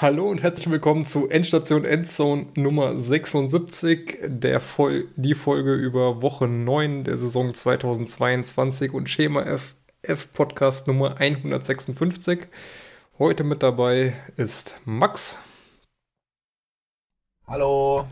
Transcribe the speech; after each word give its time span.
Hallo 0.00 0.30
und 0.30 0.44
herzlich 0.44 0.70
willkommen 0.70 1.04
zu 1.04 1.28
Endstation 1.28 1.84
Endzone 1.84 2.46
Nummer 2.54 2.96
76, 2.96 4.18
der 4.28 4.60
Vol 4.60 5.08
die 5.16 5.34
Folge 5.34 5.74
über 5.74 6.22
Woche 6.22 6.46
9 6.46 7.02
der 7.02 7.16
Saison 7.16 7.52
2022 7.52 8.94
und 8.94 9.08
Schema 9.08 9.42
F, 9.42 9.74
F 10.02 10.32
Podcast 10.32 10.86
Nummer 10.86 11.16
156. 11.16 12.46
Heute 13.18 13.42
mit 13.42 13.64
dabei 13.64 14.12
ist 14.36 14.80
Max. 14.84 15.40
Hallo. 17.48 18.06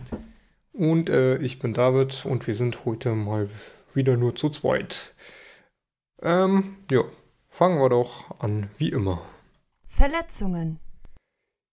Und 0.72 1.08
äh, 1.08 1.36
ich 1.36 1.60
bin 1.60 1.72
David 1.72 2.26
und 2.26 2.48
wir 2.48 2.56
sind 2.56 2.84
heute 2.84 3.10
mal 3.10 3.48
wieder 3.94 4.16
nur 4.16 4.34
zu 4.34 4.50
zweit. 4.50 5.14
Ähm, 6.20 6.78
ja, 6.90 7.04
fangen 7.48 7.78
wir 7.78 7.90
doch 7.90 8.40
an, 8.40 8.70
wie 8.76 8.88
immer. 8.88 9.22
Verletzungen. 9.86 10.80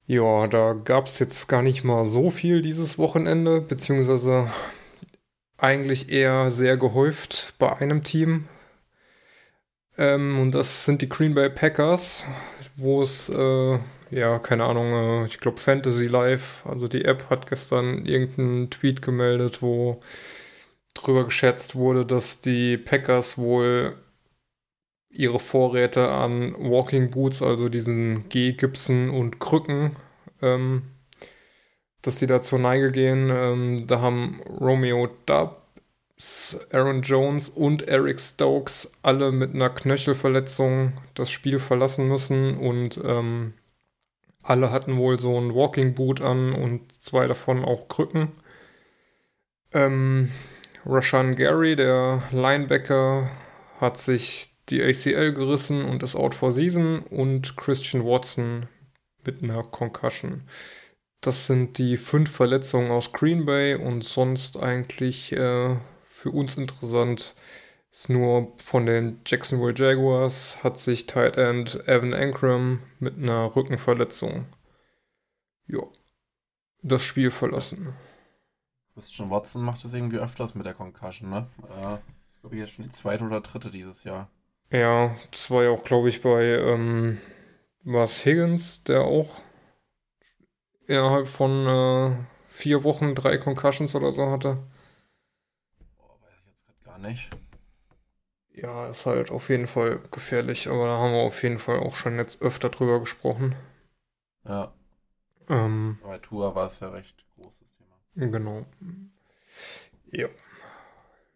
Ja, 0.06 0.48
da 0.48 0.74
gab 0.74 1.08
es 1.08 1.20
jetzt 1.20 1.48
gar 1.48 1.62
nicht 1.62 1.84
mal 1.84 2.06
so 2.06 2.30
viel 2.30 2.62
dieses 2.62 2.98
Wochenende, 2.98 3.62
beziehungsweise 3.62 4.52
eigentlich 5.58 6.10
eher 6.12 6.52
sehr 6.52 6.78
gehäuft 6.78 7.54
bei 7.58 7.76
einem 7.78 8.04
Team. 8.04 8.48
Ähm, 9.98 10.40
und 10.40 10.52
das 10.54 10.86
sind 10.86 11.02
die 11.02 11.10
Green 11.10 11.36
Bay 11.36 11.50
Packers, 11.50 12.26
wo 12.76 13.02
es, 13.04 13.30
äh, 13.30 13.80
ja, 14.12 14.40
keine 14.40 14.66
Ahnung, 14.66 14.92
äh, 15.24 15.26
ich 15.26 15.40
glaube 15.40 15.60
Fantasy 15.60 16.08
Live, 16.08 16.64
also 16.66 16.88
die 16.88 17.06
App 17.06 17.30
hat 17.30 17.48
gestern 17.48 18.06
irgendeinen 18.06 18.70
Tweet 18.72 19.02
gemeldet, 19.02 19.62
wo 19.62 20.02
drüber 20.96 21.26
geschätzt 21.26 21.76
wurde, 21.76 22.06
dass 22.06 22.42
die 22.42 22.78
Packers 22.78 23.38
wohl 23.38 23.96
ihre 25.14 25.40
Vorräte 25.40 26.10
an 26.10 26.56
Walking 26.58 27.12
Boots, 27.12 27.42
also 27.42 27.70
diesen 27.70 28.28
Gehgipsen 28.30 29.10
und 29.10 29.40
Krücken, 29.40 29.92
ähm, 30.42 30.84
dass 32.02 32.18
die 32.18 32.28
da 32.28 32.42
zur 32.42 32.60
Neige 32.60 32.92
gehen. 32.92 33.30
Ähm, 33.30 33.88
da 33.88 34.02
haben 34.02 34.42
Romeo 34.60 35.08
Dubs, 35.26 36.58
Aaron 36.72 37.04
Jones 37.04 37.50
und 37.50 37.88
Eric 37.88 38.20
Stokes 38.20 38.94
alle 39.04 39.32
mit 39.32 39.54
einer 39.54 39.70
Knöchelverletzung 39.70 40.94
das 41.14 41.30
Spiel 41.30 41.60
verlassen 41.60 42.08
müssen 42.08 42.58
und 42.58 43.00
ähm, 43.04 43.54
alle 44.42 44.72
hatten 44.72 44.98
wohl 44.98 45.20
so 45.20 45.40
ein 45.40 45.56
Walking 45.56 45.94
Boot 45.94 46.22
an 46.22 46.54
und 46.54 47.02
zwei 47.02 47.28
davon 47.28 47.64
auch 47.64 47.88
Krücken. 47.88 48.30
Ähm, 49.74 50.32
Rashan 50.86 51.36
Gary, 51.36 51.78
der 51.78 52.24
Linebacker, 52.32 53.30
hat 53.80 53.98
sich 53.98 54.53
die 54.70 54.82
ACL 54.82 55.34
gerissen 55.34 55.84
und 55.86 56.04
ist 56.04 56.16
out 56.16 56.36
for 56.36 56.52
season 56.52 57.00
und 57.00 57.58
Christian 57.58 58.06
Watson 58.06 58.68
mit 59.24 59.44
einer 59.44 59.64
Concussion. 59.64 60.44
Das 61.22 61.48
sind 61.48 61.78
die 61.78 61.98
fünf 61.98 62.32
Verletzungen 62.32 62.92
aus 62.92 63.14
Green 63.14 63.46
Bay 63.46 63.76
und 63.76 64.04
sonst 64.04 64.58
eigentlich 64.58 65.32
äh, 65.32 65.78
für 66.04 66.32
uns 66.32 66.56
interessant 66.58 67.36
ist 67.92 68.10
nur 68.10 68.54
von 68.64 68.86
den 68.88 69.22
Jacksonville 69.26 69.76
Jaguars 69.76 70.64
hat 70.64 70.80
sich 70.80 71.06
Tight 71.06 71.38
End 71.38 71.88
Evan 71.88 72.14
Ankram 72.14 72.82
mit 73.00 73.18
einer 73.18 73.56
Rückenverletzung 73.56 74.48
ja, 75.68 75.82
das 76.82 77.02
Spiel 77.04 77.32
verlassen. 77.32 77.94
Christian 78.94 79.30
Watson 79.30 79.64
macht 79.64 79.84
das 79.84 79.94
irgendwie 79.94 80.18
öfters 80.18 80.56
mit 80.56 80.66
der 80.66 80.74
Concussion, 80.74 81.30
ne? 81.30 81.48
Äh, 81.64 81.96
ich 82.34 82.42
glaube, 82.42 82.58
jetzt 82.58 82.74
schon 82.74 82.86
die 82.86 82.92
zweite 82.92 83.24
oder 83.24 83.42
dritte 83.42 83.72
dieses 83.72 84.04
Jahr. 84.04 84.30
Ja, 84.72 85.16
das 85.32 85.50
war 85.52 85.64
ja 85.64 85.70
auch, 85.70 85.84
glaube 85.84 86.10
ich, 86.10 86.22
bei 86.22 86.44
ähm, 86.44 87.20
was 87.84 88.26
Higgins, 88.26 88.84
der 88.84 89.02
auch 89.04 89.40
innerhalb 90.88 91.28
von 91.28 91.68
äh, 91.68 92.16
vier 92.48 92.84
Wochen 92.86 93.16
drei 93.16 93.38
Concussions 93.38 93.96
oder 93.96 94.14
so 94.14 94.30
hatte. 94.32 94.64
Boah, 95.98 96.22
weiß 96.22 96.38
ich 96.40 96.46
jetzt 96.46 96.64
gerade 96.66 96.80
gar 96.84 96.98
nicht. 97.00 97.30
Ja, 98.54 98.88
ist 98.88 99.06
halt 99.06 99.32
auf 99.32 99.50
jeden 99.50 99.68
Fall 99.68 100.00
gefährlich, 100.10 100.68
aber 100.70 100.86
da 100.86 100.98
haben 100.98 101.12
wir 101.12 101.24
auf 101.24 101.44
jeden 101.44 101.60
Fall 101.60 101.80
auch 101.80 101.96
schon 101.98 102.18
jetzt 102.18 102.42
öfter 102.42 102.70
drüber 102.70 103.00
gesprochen. 103.02 103.54
Ja. 104.46 104.74
Ähm, 105.50 105.98
Bei 106.02 106.20
Tour 106.20 106.54
war 106.54 106.68
es 106.68 106.80
ja 106.82 106.90
recht 106.90 107.26
großes 107.36 107.68
Thema. 107.80 107.98
genau. 108.16 108.66
Ja. 110.12 110.30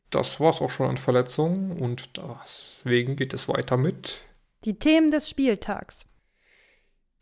Das 0.09 0.39
war's 0.39 0.61
auch 0.61 0.69
schon 0.69 0.87
an 0.89 0.97
Verletzungen 0.97 1.77
und 1.77 2.11
deswegen 2.17 3.15
geht 3.15 3.33
es 3.33 3.49
weiter 3.49 3.75
mit. 3.77 4.23
Die 4.63 4.79
Themen 4.79 5.11
des 5.11 5.29
Spieltags. 5.29 6.05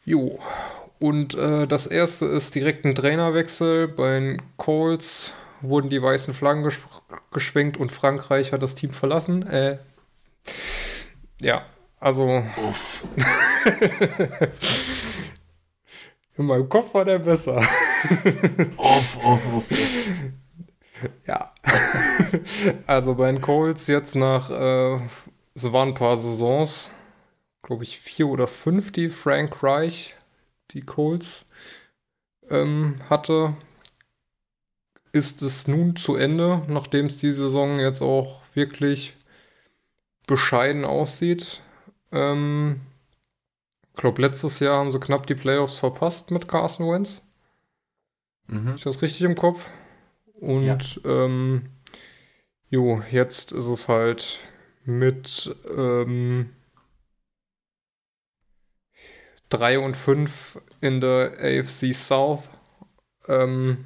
Jo. 0.03 0.39
Und 0.99 1.33
äh, 1.33 1.67
das 1.67 1.87
erste 1.87 2.25
ist 2.25 2.55
direkt 2.55 2.85
ein 2.85 2.95
Trainerwechsel. 2.95 3.87
Bei 3.87 4.19
den 4.19 4.41
Colts 4.57 5.33
wurden 5.61 5.89
die 5.89 6.01
weißen 6.01 6.33
Flaggen 6.33 6.63
gesch 6.63 6.85
geschwenkt 7.31 7.77
und 7.77 7.91
Frankreich 7.91 8.51
hat 8.53 8.61
das 8.61 8.75
Team 8.75 8.91
verlassen. 8.91 9.45
Äh, 9.47 9.79
ja, 11.41 11.65
also. 11.99 12.43
Uff. 12.67 13.03
In 16.37 16.45
meinem 16.45 16.69
Kopf 16.69 16.93
war 16.93 17.05
der 17.05 17.19
besser. 17.19 17.57
uff, 18.77 19.17
uff, 19.23 19.53
uff. 19.53 19.65
Ja. 21.25 21.53
also 22.87 23.15
bei 23.15 23.31
den 23.31 23.41
Colts 23.41 23.87
jetzt 23.87 24.15
nach, 24.15 24.49
äh, 24.49 24.99
es 25.53 25.71
waren 25.71 25.89
ein 25.89 25.93
paar 25.93 26.17
Saisons, 26.17 26.91
glaube 27.63 27.83
ich 27.83 27.99
vier 27.99 28.27
oder 28.27 28.47
fünf, 28.47 28.91
die 28.91 29.09
Frank 29.09 29.63
Reich, 29.63 30.15
die 30.71 30.81
Colts, 30.81 31.47
ähm, 32.49 32.95
hatte, 33.09 33.55
ist 35.11 35.41
es 35.41 35.67
nun 35.67 35.95
zu 35.95 36.15
Ende, 36.15 36.63
nachdem 36.67 37.07
es 37.07 37.17
die 37.17 37.31
Saison 37.31 37.79
jetzt 37.79 38.01
auch 38.01 38.43
wirklich 38.53 39.15
bescheiden 40.27 40.85
aussieht. 40.85 41.61
Ähm, 42.11 42.81
ich 43.93 44.01
glaube, 44.01 44.21
letztes 44.21 44.59
Jahr 44.59 44.79
haben 44.79 44.91
sie 44.91 44.99
knapp 44.99 45.25
die 45.25 45.35
Playoffs 45.35 45.79
verpasst 45.79 46.31
mit 46.31 46.47
Carson 46.47 46.91
Wentz. 46.91 47.21
Mhm. 48.47 48.75
Ist 48.75 48.85
das 48.85 49.01
richtig 49.01 49.21
im 49.21 49.35
Kopf? 49.35 49.69
Und 50.33 51.01
ähm, 51.05 51.69
jo, 52.69 53.01
jetzt 53.11 53.51
ist 53.51 53.65
es 53.65 53.87
halt 53.87 54.39
mit 54.83 55.55
ähm, 55.75 56.55
3 59.49 59.79
und 59.79 59.95
5 59.95 60.61
in 60.81 61.01
der 61.01 61.33
AFC 61.39 61.93
South. 61.93 62.49
Ähm, 63.27 63.85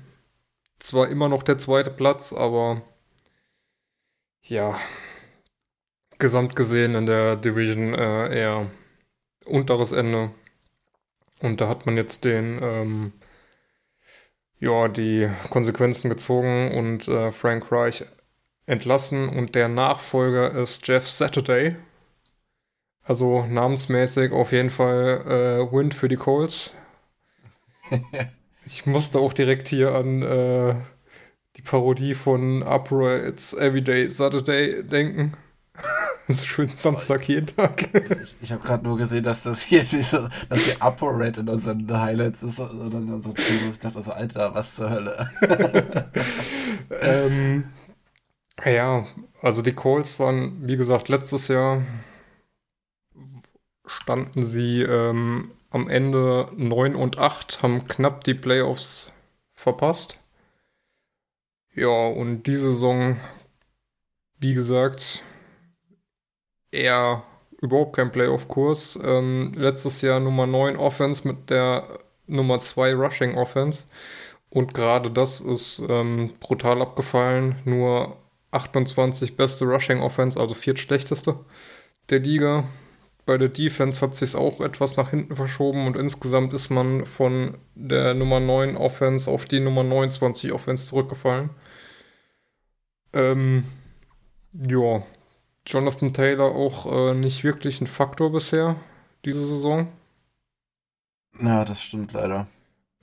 zwar 0.80 1.10
immer 1.10 1.30
noch 1.30 1.44
der 1.44 1.58
zweite 1.58 1.92
Platz, 1.92 2.34
aber 2.34 2.82
ja, 4.44 4.80
gesamt 6.18 6.56
gesehen 6.56 6.96
in 6.96 7.06
der 7.06 7.36
Division 7.36 7.94
äh, 7.94 8.38
eher 8.38 8.72
unteres 9.46 9.92
Ende. 9.92 10.32
Und 11.42 11.62
da 11.62 11.70
hat 11.70 11.86
man 11.86 11.98
jetzt 11.98 12.26
den 12.26 12.60
ähm, 12.62 13.14
ja, 14.60 14.88
die 14.90 15.30
Konsequenzen 15.50 16.10
gezogen 16.10 16.72
und 16.78 17.08
äh, 17.08 17.32
Frank 17.32 17.72
Reich 17.72 18.06
entlassen 18.70 19.30
und 19.30 19.56
der 19.56 19.68
Nachfolger 19.68 20.52
ist 20.52 20.88
Jeff 20.88 21.08
Saturday. 21.08 21.76
Also 23.04 23.46
namensmäßig 23.46 24.32
auf 24.32 24.52
jeden 24.52 24.70
Fall 24.70 25.24
äh, 25.26 25.74
Win 25.74 25.92
für 25.92 26.08
die 26.08 26.16
Colts. 26.16 26.72
ich 28.66 28.86
musste 28.86 29.20
auch 29.20 29.34
direkt 29.34 29.68
hier 29.68 29.96
an 29.96 30.22
äh, 30.22 30.76
die 31.56 31.64
Parodie 31.64 32.14
von 32.14 32.62
Uproar 32.62 33.26
It's 33.26 33.54
Everyday 33.54 34.08
Saturday 34.08 34.84
denken. 34.84 35.34
Das 36.28 36.38
ist 36.38 36.46
schön 36.46 36.70
Samstag 36.76 37.28
jeden 37.28 37.48
Tag. 37.48 37.90
Ich, 38.22 38.36
ich 38.40 38.52
habe 38.52 38.62
gerade 38.62 38.84
nur 38.84 38.98
gesehen, 38.98 39.24
dass 39.24 39.42
das 39.42 39.64
hier 39.64 39.80
diese, 39.80 40.30
dass 40.48 40.64
die 40.64 40.80
Upper 40.80 41.18
Red 41.18 41.38
in 41.38 41.50
unseren 41.50 41.92
Highlights 41.92 42.44
ist 42.44 42.60
und 42.60 42.94
dann 42.94 43.24
so 43.24 43.34
Team. 43.34 43.72
Ich 43.72 43.80
dachte 43.80 44.04
so, 44.04 44.12
Alter, 44.12 44.54
was 44.54 44.76
zur 44.76 44.92
Hölle. 44.92 45.32
ähm, 47.02 47.64
ja, 48.66 49.06
also 49.42 49.62
die 49.62 49.74
Colts 49.74 50.20
waren, 50.20 50.68
wie 50.68 50.78
gesagt, 50.78 51.10
letztes 51.10 51.48
Jahr 51.48 51.84
standen 53.86 54.44
sie 54.44 54.82
ähm, 54.84 55.52
am 55.72 55.90
Ende 55.90 56.50
9 56.56 56.96
und 56.96 57.18
8, 57.18 57.62
haben 57.62 57.88
knapp 57.88 58.24
die 58.24 58.34
Playoffs 58.34 59.12
verpasst. 59.54 60.18
Ja, 61.76 62.08
und 62.08 62.44
diese 62.44 62.72
Saison, 62.72 63.18
wie 64.40 64.54
gesagt, 64.54 65.24
eher 66.72 67.24
überhaupt 67.62 67.96
kein 67.96 68.12
Playoff-Kurs. 68.12 69.00
Ähm, 69.04 69.54
letztes 69.56 70.02
Jahr 70.02 70.20
Nummer 70.20 70.48
9 70.48 70.78
Offense 70.78 71.28
mit 71.28 71.50
der 71.50 72.00
Nummer 72.28 72.60
2 72.60 72.94
Rushing 72.94 73.38
Offense. 73.38 73.86
Und 74.50 74.74
gerade 74.74 75.12
das 75.12 75.42
ist 75.42 75.82
ähm, 75.88 76.34
brutal 76.40 76.82
abgefallen. 76.82 77.60
Nur 77.66 78.18
28 78.52 79.36
beste 79.36 79.66
Rushing 79.66 80.02
Offense, 80.02 80.40
also 80.40 80.54
viertschlechteste 80.54 81.36
der 82.10 82.20
Liga 82.20 82.66
bei 83.30 83.38
der 83.38 83.50
Defense 83.50 84.02
hat 84.02 84.16
sich 84.16 84.36
auch 84.36 84.60
etwas 84.60 84.98
nach 84.98 85.12
hinten 85.12 85.36
verschoben 85.36 85.86
und 85.86 85.96
insgesamt 85.96 86.52
ist 86.52 86.72
man 86.72 87.06
von 87.06 87.60
der 87.76 88.16
Nummer 88.16 88.40
9 88.40 88.76
Offense 88.76 89.30
auf 89.30 89.46
die 89.46 89.60
Nummer 89.60 89.84
29 89.84 90.52
Offense 90.52 90.88
zurückgefallen. 90.88 91.52
Ähm, 93.14 93.66
ja, 94.52 95.04
Jonathan 95.68 96.12
Taylor 96.12 96.56
auch 96.56 96.92
äh, 96.92 97.14
nicht 97.14 97.44
wirklich 97.44 97.82
ein 97.82 97.86
Faktor 97.86 98.32
bisher 98.32 98.76
diese 99.26 99.46
Saison. 99.46 99.88
Ja, 101.40 101.66
das 101.66 101.84
stimmt 101.84 102.14
leider. 102.14 102.48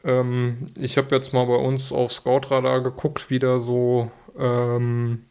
Ähm, 0.03 0.71
ich 0.77 0.99
habe 0.99 1.15
jetzt 1.15 1.35
mal 1.35 1.47
bei 1.47 1.55
uns 1.55 1.93
auf 1.93 2.13
Scout-Radar 2.13 2.83
geguckt, 2.83 3.31
wie 3.31 3.39
da 3.39 3.61
so 3.61 4.11
ähm, 4.37 5.25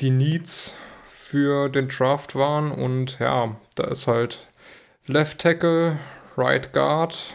die 0.00 0.10
Needs 0.10 0.74
für 1.10 1.68
den 1.68 1.88
Draft 1.88 2.34
waren. 2.34 2.70
Und 2.70 3.18
ja, 3.18 3.56
da 3.74 3.84
ist 3.84 4.06
halt 4.06 4.48
Left 5.06 5.40
Tackle, 5.40 5.98
Right 6.36 6.72
Guard, 6.72 7.34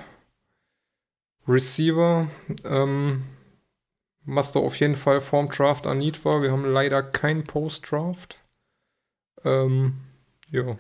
Receiver, 1.48 2.28
ähm, 2.64 3.24
was 4.26 4.54
da 4.54 4.60
auf 4.62 4.80
jeden 4.80 4.96
Fall 4.96 5.20
vorm 5.20 5.50
Draft 5.50 5.86
an 5.88 5.98
Need 5.98 6.24
war. 6.24 6.42
Wir 6.42 6.52
haben 6.52 6.66
leider 6.66 7.04
kein 7.04 7.44
Post-Draft. 7.44 8.38
Ähm, 9.44 9.98
ja, 10.50 10.78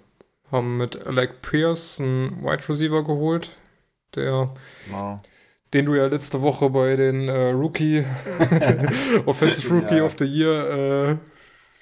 haben 0.51 0.77
mit 0.77 1.06
Alec 1.06 1.41
Pierce 1.41 2.00
einen 2.00 2.41
Wide 2.44 2.69
Receiver 2.69 3.03
geholt, 3.03 3.50
der 4.15 4.53
Wow. 4.89 5.19
den 5.74 5.85
du 5.88 5.95
ja 5.95 6.06
letzte 6.06 6.41
Woche 6.41 6.69
bei 6.69 6.95
den 6.95 7.27
äh, 7.27 7.50
Rookie, 7.51 8.06
Offensive 9.25 9.74
Rookie 9.74 9.97
Ja. 9.97 10.03
of 10.06 10.15
the 10.18 10.25
Year 10.25 10.69
äh, 10.69 11.18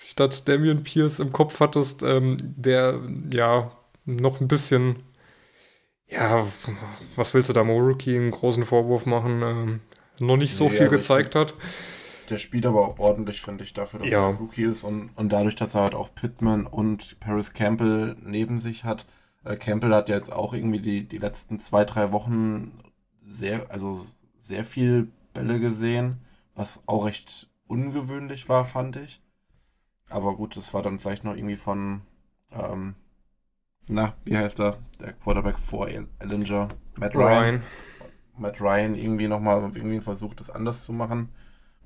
statt 0.02 0.48
Damian 0.48 0.84
Pierce 0.84 1.20
im 1.20 1.32
Kopf 1.32 1.60
hattest, 1.60 2.04
ähm, 2.04 2.38
der 2.42 3.02
ja 3.32 3.72
noch 4.06 4.42
ein 4.42 4.48
bisschen, 4.48 4.98
ja, 6.08 6.46
was 7.16 7.34
willst 7.34 7.50
du 7.50 7.54
da, 7.54 7.64
Mo 7.64 7.78
Rookie 7.78 8.16
einen 8.16 8.32
großen 8.32 8.66
Vorwurf 8.66 9.06
machen, 9.06 9.42
ähm, 9.44 9.80
noch 10.20 10.38
nicht 10.38 10.56
so 10.56 10.66
Nee, 10.66 10.78
viel 10.78 10.88
also 10.88 10.98
gezeigt 10.98 11.36
hat. 11.36 11.54
Der 12.30 12.38
spielt 12.38 12.66
aber 12.66 12.88
auch 12.88 13.00
ordentlich, 13.00 13.42
finde 13.42 13.64
ich, 13.64 13.74
dafür, 13.74 14.00
dass 14.00 14.10
Ja. 14.10 14.30
er 14.30 14.36
Rookie 14.38 14.64
ist 14.64 14.84
und, 14.84 15.10
und 15.16 15.30
dadurch, 15.32 15.56
dass 15.56 15.76
er 15.76 15.82
halt 15.82 15.96
auch 15.96 16.14
Pittman 16.16 16.66
und 16.66 17.20
Paris 17.20 17.54
Campbell 17.54 18.16
neben 18.24 18.60
sich 18.60 18.84
hat. 18.86 19.06
Äh, 19.44 19.56
Campbell 19.58 19.94
hat 19.94 20.10
ja 20.10 20.16
jetzt 20.16 20.32
auch 20.32 20.54
irgendwie 20.54 20.80
die, 20.80 21.08
die 21.08 21.18
letzten 21.18 21.60
zwei, 21.60 21.86
drei 21.86 22.12
Wochen 22.12 22.80
sehr, 23.28 23.70
also 23.72 24.06
sehr 24.40 24.66
viel 24.66 25.12
Bälle 25.34 25.60
gesehen, 25.60 26.22
was 26.56 26.80
auch 26.86 27.06
recht 27.06 27.50
ungewöhnlich 27.68 28.50
war, 28.50 28.66
fand 28.66 28.96
ich. 28.98 29.21
Aber 30.12 30.36
gut, 30.36 30.58
das 30.58 30.74
war 30.74 30.82
dann 30.82 31.00
vielleicht 31.00 31.24
noch 31.24 31.36
irgendwie 31.36 31.56
von, 31.56 32.02
ähm, 32.52 32.96
na, 33.90 34.14
wie 34.26 34.38
heißt 34.38 34.60
er? 34.60 34.78
Der 35.00 35.14
Quarterback 35.14 35.58
vor 35.58 35.88
Ellinger, 35.88 36.70
Matt 36.98 37.16
Ryan. 37.16 37.44
Ryan. 37.44 37.64
Matt 38.38 38.62
Ryan 38.62 38.96
irgendwie 38.96 39.28
nochmal 39.28 39.60
irgendwie 39.76 40.02
versucht, 40.02 40.40
das 40.40 40.50
anders 40.50 40.84
zu 40.84 40.94
machen. 40.94 41.30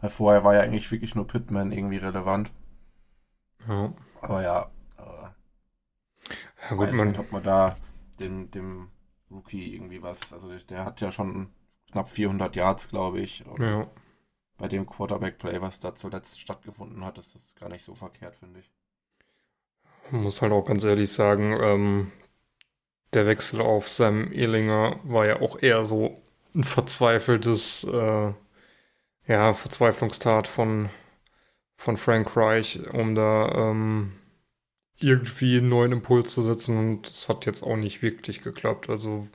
Weil 0.02 0.10
vorher 0.10 0.44
war 0.44 0.56
ja 0.56 0.62
eigentlich 0.62 0.92
wirklich 0.92 1.16
nur 1.16 1.28
Pittman 1.28 1.72
irgendwie 1.72 1.98
relevant. 1.98 2.52
Ja. 3.68 3.94
Aber 4.22 4.42
ja, 4.42 4.70
äh, 4.98 5.30
ja, 6.70 6.76
gut, 6.76 6.88
nicht, 6.88 6.96
man, 6.96 7.16
ob 7.18 7.32
man 7.32 7.44
da 7.44 7.76
dem, 8.20 8.52
dem 8.52 8.90
Rookie 9.32 9.74
irgendwie 9.74 10.02
was, 10.02 10.34
also 10.34 10.50
der, 10.50 10.60
der 10.60 10.86
hat 10.86 11.02
ja 11.02 11.12
schon 11.12 11.50
knapp 11.92 12.10
400 12.10 12.56
Yards, 12.56 12.90
glaube 12.90 13.20
ich. 13.20 13.44
Ja. 13.60 13.88
Bei 14.58 14.68
dem 14.68 14.86
Quarterback-Play, 14.86 15.62
was 15.62 15.80
da 15.80 15.96
zuletzt 15.96 16.40
stattgefunden 16.40 17.04
hat, 17.04 17.18
ist 17.18 17.36
das 17.36 17.56
gar 17.56 17.70
nicht 17.70 17.84
so 17.84 17.94
verkehrt, 17.94 18.36
finde 18.36 18.60
ich. 18.60 18.72
Man 20.12 20.24
muss 20.24 20.42
halt 20.42 20.52
auch 20.52 20.66
ganz 20.66 20.84
ehrlich 20.84 21.12
sagen, 21.12 21.58
ähm, 21.62 22.12
der 23.14 23.26
Wechsel 23.26 23.62
auf 23.62 23.88
Sam 23.88 24.32
Ehlinger 24.32 25.00
war 25.04 25.26
ja 25.26 25.42
auch 25.42 25.62
eher 25.62 25.84
so 25.84 26.22
ein 26.54 26.64
verzweifeltes, 26.64 27.84
äh, 27.86 28.34
ja, 29.28 29.54
Verzweiflungstat 29.54 30.48
von, 30.48 30.90
von 31.76 31.98
Frank 31.98 32.38
Reich, 32.38 32.80
um 32.94 33.16
da 33.16 33.50
ähm, 33.72 34.14
irgendwie 35.00 35.58
einen 35.58 35.70
neuen 35.70 35.92
Impuls 35.92 36.34
zu 36.34 36.42
setzen 36.42 36.78
und 36.78 37.10
das 37.10 37.28
hat 37.28 37.46
jetzt 37.46 37.64
auch 37.64 37.76
nicht 37.76 38.02
wirklich 38.02 38.42
geklappt. 38.44 38.90
Also 38.90 39.28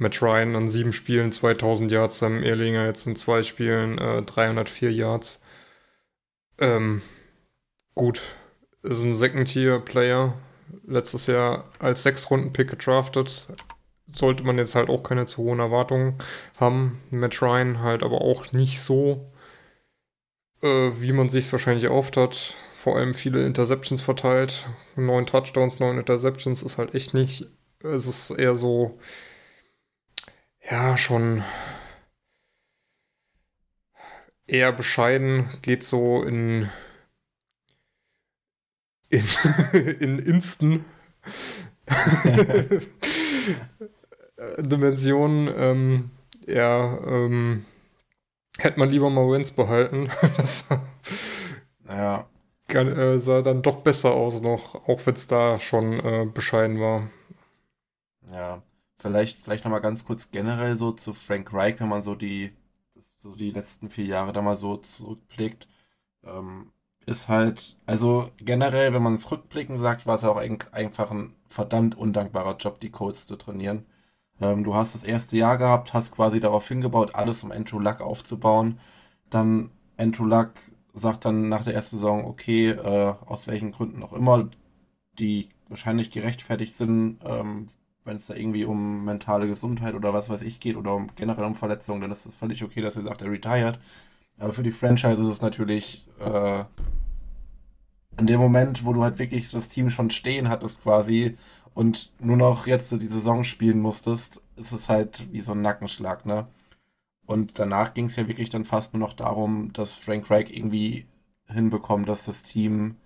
Matt 0.00 0.22
Ryan 0.22 0.56
an 0.56 0.66
sieben 0.66 0.94
Spielen 0.94 1.30
2000 1.30 1.92
Yards, 1.92 2.18
Sam 2.18 2.42
Ehlinger 2.42 2.86
jetzt 2.86 3.06
in 3.06 3.16
zwei 3.16 3.42
Spielen 3.42 3.98
äh, 3.98 4.22
304 4.22 4.90
Yards. 4.90 5.42
Ähm, 6.58 7.02
gut, 7.94 8.22
ist 8.82 9.02
ein 9.02 9.12
Second-Tier-Player. 9.12 10.32
Letztes 10.86 11.26
Jahr 11.26 11.64
als 11.80 12.02
Sechs-Runden-Pick 12.02 12.70
gedraftet. 12.70 13.48
Sollte 14.10 14.42
man 14.42 14.56
jetzt 14.56 14.74
halt 14.74 14.88
auch 14.88 15.02
keine 15.02 15.26
zu 15.26 15.42
hohen 15.42 15.60
Erwartungen 15.60 16.14
haben. 16.56 17.02
Matt 17.10 17.42
Ryan 17.42 17.80
halt 17.80 18.02
aber 18.02 18.22
auch 18.22 18.52
nicht 18.52 18.80
so, 18.80 19.30
äh, 20.62 20.90
wie 20.94 21.12
man 21.12 21.28
sich 21.28 21.52
wahrscheinlich 21.52 21.84
erhofft 21.84 22.16
hat. 22.16 22.54
Vor 22.74 22.96
allem 22.96 23.12
viele 23.12 23.44
Interceptions 23.44 24.00
verteilt. 24.00 24.66
Neun 24.96 25.26
Touchdowns, 25.26 25.78
neun 25.78 25.98
Interceptions 25.98 26.62
ist 26.62 26.78
halt 26.78 26.94
echt 26.94 27.12
nicht. 27.12 27.44
Es 27.82 28.06
ist 28.06 28.30
eher 28.30 28.54
so, 28.54 28.98
ja, 30.70 30.96
schon 30.96 31.42
eher 34.46 34.72
bescheiden. 34.72 35.48
Geht 35.62 35.84
so 35.84 36.22
in 36.22 36.68
in, 39.10 39.24
in 40.00 40.18
Instant 40.18 40.84
Dimensionen. 44.58 45.48
Ähm, 45.56 46.10
ja, 46.46 46.98
ähm, 47.06 47.64
hätte 48.58 48.78
man 48.78 48.88
lieber 48.90 49.10
mal 49.10 49.30
Wins 49.30 49.52
behalten. 49.52 50.10
das 50.36 50.66
Ja, 51.88 52.28
kann, 52.68 52.88
äh, 52.88 53.18
sah 53.18 53.42
dann 53.42 53.60
doch 53.62 53.82
besser 53.82 54.12
aus 54.12 54.40
noch, 54.40 54.88
auch 54.88 55.04
wenn 55.06 55.14
es 55.14 55.26
da 55.26 55.58
schon 55.58 56.00
äh, 56.00 56.26
bescheiden 56.32 56.80
war. 56.80 57.10
ja. 58.32 58.62
Vielleicht, 59.00 59.38
vielleicht 59.38 59.64
nochmal 59.64 59.80
ganz 59.80 60.04
kurz 60.04 60.30
generell 60.30 60.76
so 60.76 60.92
zu 60.92 61.14
Frank 61.14 61.52
Reich, 61.54 61.80
wenn 61.80 61.88
man 61.88 62.02
so 62.02 62.14
die, 62.14 62.52
so 63.18 63.34
die 63.34 63.50
letzten 63.50 63.88
vier 63.90 64.04
Jahre 64.04 64.32
da 64.32 64.42
mal 64.42 64.56
so 64.58 64.76
zurückblickt. 64.76 65.68
Ähm, 66.24 66.72
ist 67.06 67.28
halt, 67.28 67.78
also 67.86 68.30
generell, 68.38 68.92
wenn 68.92 69.02
man 69.02 69.14
es 69.14 69.30
rückblickend 69.30 69.80
sagt, 69.80 70.06
war 70.06 70.16
es 70.16 70.22
ja 70.22 70.28
auch 70.30 70.36
ein, 70.36 70.58
einfach 70.72 71.10
ein 71.10 71.34
verdammt 71.46 71.96
undankbarer 71.96 72.56
Job, 72.58 72.78
die 72.80 72.90
Colts 72.90 73.26
zu 73.26 73.36
trainieren. 73.36 73.86
Ähm, 74.40 74.64
du 74.64 74.74
hast 74.74 74.94
das 74.94 75.04
erste 75.04 75.36
Jahr 75.36 75.58
gehabt, 75.58 75.94
hast 75.94 76.12
quasi 76.12 76.40
darauf 76.40 76.68
hingebaut, 76.68 77.14
alles 77.14 77.42
um 77.42 77.52
Andrew 77.52 77.78
Luck 77.78 78.00
aufzubauen. 78.02 78.80
Dann 79.30 79.70
Andrew 79.96 80.24
Luck 80.26 80.52
sagt 80.92 81.24
dann 81.24 81.48
nach 81.48 81.64
der 81.64 81.74
ersten 81.74 81.96
Saison, 81.96 82.24
okay, 82.26 82.70
äh, 82.70 83.14
aus 83.26 83.46
welchen 83.46 83.72
Gründen 83.72 84.02
auch 84.02 84.12
immer, 84.12 84.50
die 85.18 85.48
wahrscheinlich 85.68 86.10
gerechtfertigt 86.10 86.74
sind, 86.74 87.18
ähm, 87.24 87.66
wenn 88.04 88.16
es 88.16 88.26
da 88.26 88.34
irgendwie 88.34 88.64
um 88.64 89.04
mentale 89.04 89.46
Gesundheit 89.46 89.94
oder 89.94 90.12
was 90.12 90.28
weiß 90.28 90.42
ich 90.42 90.60
geht 90.60 90.76
oder 90.76 90.94
um 90.94 91.08
generell 91.16 91.44
um 91.44 91.54
Verletzungen, 91.54 92.00
dann 92.00 92.12
ist 92.12 92.26
es 92.26 92.34
völlig 92.34 92.64
okay, 92.64 92.80
dass 92.80 92.96
er 92.96 93.02
sagt, 93.02 93.22
er 93.22 93.30
retired. 93.30 93.78
Aber 94.38 94.52
für 94.52 94.62
die 94.62 94.72
Franchise 94.72 95.20
ist 95.20 95.28
es 95.28 95.42
natürlich 95.42 96.06
äh, 96.18 96.64
in 98.18 98.26
dem 98.26 98.40
Moment, 98.40 98.84
wo 98.84 98.92
du 98.92 99.02
halt 99.02 99.18
wirklich 99.18 99.50
das 99.50 99.68
Team 99.68 99.90
schon 99.90 100.10
stehen 100.10 100.48
hattest 100.48 100.82
quasi 100.82 101.36
und 101.74 102.12
nur 102.20 102.36
noch 102.36 102.66
jetzt 102.66 102.88
so 102.88 102.96
die 102.96 103.06
Saison 103.06 103.44
spielen 103.44 103.80
musstest, 103.80 104.42
ist 104.56 104.72
es 104.72 104.88
halt 104.88 105.32
wie 105.32 105.40
so 105.40 105.52
ein 105.52 105.62
Nackenschlag, 105.62 106.26
ne? 106.26 106.46
Und 107.26 107.58
danach 107.58 107.94
ging 107.94 108.06
es 108.06 108.16
ja 108.16 108.26
wirklich 108.26 108.48
dann 108.50 108.64
fast 108.64 108.92
nur 108.92 109.00
noch 109.00 109.14
darum, 109.14 109.72
dass 109.72 109.92
Frank 109.94 110.28
Reich 110.30 110.50
irgendwie 110.50 111.06
hinbekommt, 111.46 112.08
dass 112.08 112.24
das 112.24 112.42
Team 112.42 112.96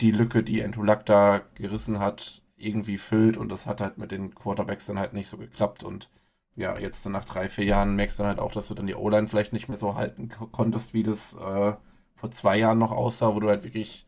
die 0.00 0.10
Lücke, 0.10 0.42
die 0.42 0.60
Luck 0.60 1.06
da 1.06 1.42
gerissen 1.54 2.00
hat, 2.00 2.42
irgendwie 2.60 2.98
füllt 2.98 3.36
und 3.36 3.50
das 3.50 3.66
hat 3.66 3.80
halt 3.80 3.98
mit 3.98 4.10
den 4.12 4.34
Quarterbacks 4.34 4.86
dann 4.86 4.98
halt 4.98 5.12
nicht 5.14 5.28
so 5.28 5.36
geklappt 5.38 5.84
und 5.84 6.10
ja, 6.56 6.78
jetzt 6.78 7.02
so 7.02 7.10
nach 7.10 7.24
drei, 7.24 7.48
vier 7.48 7.64
Jahren 7.64 7.96
merkst 7.96 8.18
du 8.18 8.22
dann 8.22 8.30
halt 8.30 8.40
auch, 8.40 8.52
dass 8.52 8.68
du 8.68 8.74
dann 8.74 8.86
die 8.86 8.94
O-Line 8.94 9.28
vielleicht 9.28 9.52
nicht 9.52 9.68
mehr 9.68 9.78
so 9.78 9.94
halten 9.94 10.28
ko- 10.28 10.46
konntest, 10.48 10.94
wie 10.94 11.02
das 11.02 11.34
äh, 11.36 11.74
vor 12.14 12.32
zwei 12.32 12.58
Jahren 12.58 12.78
noch 12.78 12.90
aussah, 12.92 13.34
wo 13.34 13.40
du 13.40 13.48
halt 13.48 13.64
wirklich 13.64 14.06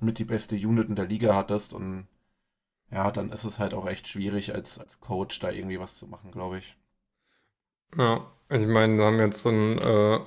mit 0.00 0.18
die 0.18 0.24
beste 0.24 0.56
Unit 0.56 0.88
in 0.88 0.96
der 0.96 1.06
Liga 1.06 1.34
hattest 1.36 1.74
und 1.74 2.06
ja, 2.92 3.10
dann 3.10 3.30
ist 3.32 3.44
es 3.44 3.58
halt 3.58 3.74
auch 3.74 3.86
echt 3.88 4.08
schwierig 4.08 4.54
als, 4.54 4.78
als 4.78 5.00
Coach 5.00 5.40
da 5.40 5.50
irgendwie 5.50 5.80
was 5.80 5.96
zu 5.96 6.06
machen, 6.08 6.30
glaube 6.32 6.58
ich. 6.58 6.76
Ja, 7.96 8.26
ich 8.48 8.66
meine, 8.66 8.96
wir 8.98 9.04
haben 9.06 9.18
jetzt 9.18 9.44
in 9.46 9.78
äh, 9.78 10.20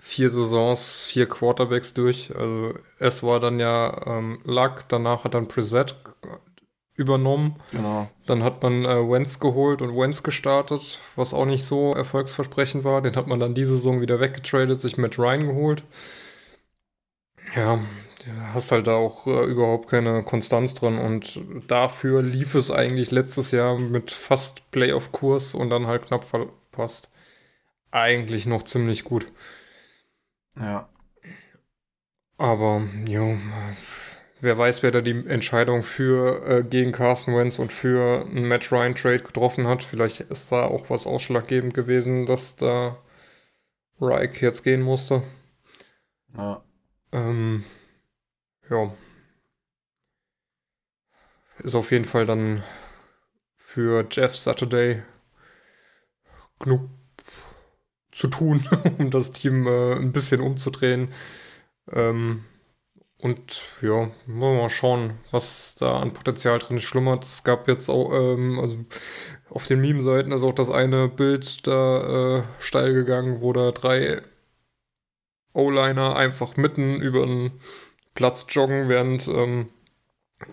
vier 0.00 0.30
Saisons 0.30 1.02
vier 1.02 1.26
Quarterbacks 1.28 1.94
durch. 1.94 2.34
Also 2.34 2.74
es 2.98 3.22
war 3.22 3.40
dann 3.40 3.58
ja 3.60 4.06
ähm, 4.06 4.40
Luck, 4.44 4.84
danach 4.88 5.24
hat 5.24 5.34
dann 5.34 5.48
Preset 5.48 5.96
übernommen. 6.98 7.56
Genau. 7.70 8.08
Dann 8.26 8.42
hat 8.42 8.62
man 8.62 8.84
äh, 8.84 9.08
Wentz 9.08 9.38
geholt 9.38 9.80
und 9.80 9.96
Wentz 9.96 10.22
gestartet, 10.22 11.00
was 11.16 11.32
auch 11.32 11.46
nicht 11.46 11.64
so 11.64 11.94
erfolgsversprechend 11.94 12.84
war. 12.84 13.00
Den 13.00 13.16
hat 13.16 13.28
man 13.28 13.40
dann 13.40 13.54
diese 13.54 13.76
Saison 13.76 14.00
wieder 14.00 14.20
weggetradet, 14.20 14.78
sich 14.80 14.98
Matt 14.98 15.18
Ryan 15.18 15.46
geholt. 15.46 15.84
Ja, 17.54 17.78
hast 18.52 18.72
halt 18.72 18.88
da 18.88 18.96
auch 18.96 19.26
äh, 19.26 19.44
überhaupt 19.44 19.88
keine 19.88 20.22
Konstanz 20.22 20.74
drin 20.74 20.98
und 20.98 21.40
dafür 21.68 22.22
lief 22.22 22.54
es 22.54 22.70
eigentlich 22.70 23.10
letztes 23.10 23.52
Jahr 23.52 23.78
mit 23.78 24.10
fast 24.10 24.70
Playoff-Kurs 24.70 25.54
und 25.54 25.70
dann 25.70 25.86
halt 25.86 26.06
knapp 26.06 26.24
verpasst. 26.24 27.10
Eigentlich 27.90 28.44
noch 28.44 28.64
ziemlich 28.64 29.04
gut. 29.04 29.32
Ja. 30.60 30.88
Aber, 32.36 32.82
jo, 33.06 33.36
wer 34.40 34.56
weiß, 34.56 34.82
wer 34.82 34.90
da 34.90 35.00
die 35.00 35.26
Entscheidung 35.26 35.82
für 35.82 36.46
äh, 36.46 36.62
gegen 36.62 36.92
Carson 36.92 37.36
Wentz 37.36 37.58
und 37.58 37.72
für 37.72 38.26
einen 38.26 38.48
Matt 38.48 38.70
Ryan 38.70 38.94
Trade 38.94 39.22
getroffen 39.22 39.66
hat. 39.66 39.82
Vielleicht 39.82 40.20
ist 40.20 40.52
da 40.52 40.64
auch 40.64 40.90
was 40.90 41.06
ausschlaggebend 41.06 41.74
gewesen, 41.74 42.26
dass 42.26 42.56
da 42.56 42.98
Reich 44.00 44.40
jetzt 44.40 44.62
gehen 44.62 44.82
musste. 44.82 45.22
Ja. 46.36 46.62
Ähm, 47.12 47.64
ja. 48.70 48.92
Ist 51.58 51.74
auf 51.74 51.90
jeden 51.90 52.04
Fall 52.04 52.26
dann 52.26 52.62
für 53.56 54.06
Jeff 54.10 54.36
Saturday 54.36 55.02
genug 56.60 56.88
zu 58.12 58.28
tun, 58.28 58.66
um 58.98 59.10
das 59.10 59.32
Team 59.32 59.66
äh, 59.66 59.94
ein 59.94 60.12
bisschen 60.12 60.40
umzudrehen. 60.40 61.12
Ähm, 61.90 62.44
und 63.20 63.62
ja, 63.82 64.10
wollen 64.26 64.56
wir 64.56 64.62
mal 64.62 64.70
schauen, 64.70 65.18
was 65.32 65.74
da 65.74 65.98
an 66.00 66.12
Potenzial 66.12 66.60
drin 66.60 66.80
schlummert. 66.80 67.24
Es 67.24 67.42
gab 67.42 67.66
jetzt 67.66 67.88
auch, 67.88 68.12
ähm, 68.12 68.60
also 68.60 68.78
auf 69.50 69.66
den 69.66 69.80
Meme-Seiten 69.80 70.30
ist 70.30 70.42
auch 70.42 70.54
das 70.54 70.70
eine 70.70 71.08
Bild 71.08 71.66
da 71.66 72.38
äh, 72.38 72.42
steil 72.60 72.94
gegangen, 72.94 73.40
wo 73.40 73.52
da 73.52 73.72
drei 73.72 74.22
O-Liner 75.52 76.14
einfach 76.14 76.56
mitten 76.56 77.00
über 77.00 77.26
den 77.26 77.60
Platz 78.14 78.46
joggen, 78.50 78.88
während 78.88 79.26
ähm, 79.26 79.70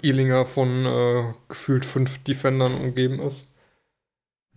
Ilinger 0.02 0.46
von 0.46 0.86
äh, 0.86 1.34
gefühlt 1.48 1.86
fünf 1.86 2.24
Defendern 2.24 2.74
umgeben 2.74 3.20
ist. 3.20 3.46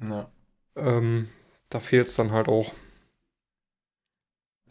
Ja. 0.02 0.30
Ähm, 0.76 1.28
da 1.68 1.80
fehlt 1.80 2.06
es 2.06 2.14
dann 2.14 2.32
halt 2.32 2.48
auch. 2.48 2.72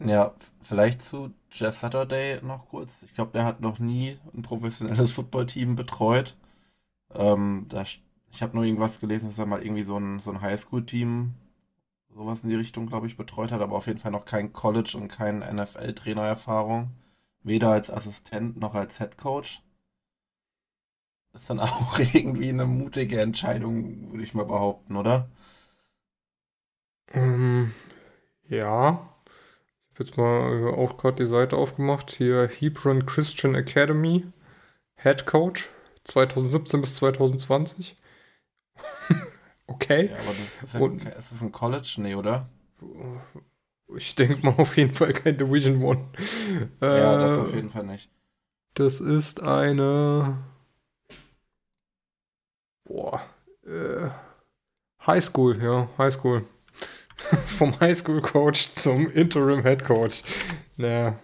Ja, 0.00 0.34
vielleicht 0.60 1.02
zu 1.02 1.32
Jeff 1.50 1.76
Saturday 1.76 2.40
noch 2.42 2.68
kurz. 2.68 3.02
Ich 3.02 3.14
glaube, 3.14 3.32
der 3.32 3.44
hat 3.44 3.60
noch 3.60 3.78
nie 3.78 4.18
ein 4.34 4.42
professionelles 4.42 5.12
Footballteam 5.12 5.76
betreut. 5.76 6.36
Ähm, 7.14 7.66
da, 7.68 7.82
ich 7.82 8.42
habe 8.42 8.56
nur 8.56 8.64
irgendwas 8.64 9.00
gelesen, 9.00 9.28
dass 9.28 9.38
er 9.38 9.46
mal 9.46 9.62
irgendwie 9.62 9.82
so 9.82 9.98
ein, 9.98 10.20
so 10.20 10.30
ein 10.30 10.40
Highschool-Team, 10.40 11.34
sowas 12.14 12.42
in 12.44 12.50
die 12.50 12.56
Richtung, 12.56 12.86
glaube 12.86 13.06
ich, 13.06 13.16
betreut 13.16 13.52
hat, 13.52 13.60
aber 13.62 13.76
auf 13.76 13.86
jeden 13.86 13.98
Fall 13.98 14.12
noch 14.12 14.24
kein 14.24 14.52
College- 14.52 14.96
und 14.98 15.08
kein 15.08 15.40
NFL-Trainererfahrung. 15.40 16.90
Weder 17.42 17.70
als 17.70 17.90
Assistent 17.90 18.58
noch 18.58 18.74
als 18.74 18.98
Head 18.98 19.16
Coach. 19.18 19.62
Ist 21.32 21.48
dann 21.50 21.60
auch 21.60 21.98
irgendwie 21.98 22.50
eine 22.50 22.66
mutige 22.66 23.20
Entscheidung, 23.20 24.10
würde 24.12 24.24
ich 24.24 24.34
mal 24.34 24.44
behaupten, 24.44 24.96
oder? 24.96 25.28
Ähm, 27.12 27.72
ja. 28.48 29.08
Ich 29.98 30.00
habe 30.00 30.10
jetzt 30.10 30.16
mal 30.16 30.74
auch 30.74 30.96
gerade 30.96 31.16
die 31.16 31.26
Seite 31.28 31.56
aufgemacht. 31.56 32.12
Hier 32.12 32.46
Hebron 32.46 33.04
Christian 33.04 33.56
Academy, 33.56 34.24
Head 34.94 35.26
Coach 35.26 35.68
2017 36.04 36.80
bis 36.80 36.94
2020. 36.94 37.96
okay. 39.66 40.06
Ja, 40.06 40.14
aber 40.18 40.24
das 40.28 40.62
ist, 40.62 40.74
ja, 40.74 40.80
Und- 40.80 41.04
ist 41.04 41.32
das 41.32 41.42
ein 41.42 41.50
College? 41.50 41.96
Nee, 41.98 42.14
oder? 42.14 42.48
Ich 43.96 44.14
denke 44.14 44.46
mal 44.46 44.54
auf 44.56 44.76
jeden 44.76 44.94
Fall 44.94 45.12
kein 45.12 45.36
Division 45.36 45.82
One. 45.82 46.06
Ja, 46.80 47.18
das 47.18 47.36
Äh, 47.36 47.40
auf 47.40 47.54
jeden 47.54 47.70
Fall 47.70 47.84
nicht. 47.84 48.08
Das 48.74 49.00
ist 49.00 49.42
eine. 49.42 50.38
Boah. 52.84 53.20
Äh, 53.66 54.10
Highschool, 55.04 55.60
ja, 55.60 55.88
Highschool. 55.98 56.46
Vom 57.46 57.78
Highschool-Coach 57.80 58.74
zum 58.74 59.10
Interim-Head-Coach. 59.10 60.22
Naja. 60.76 61.18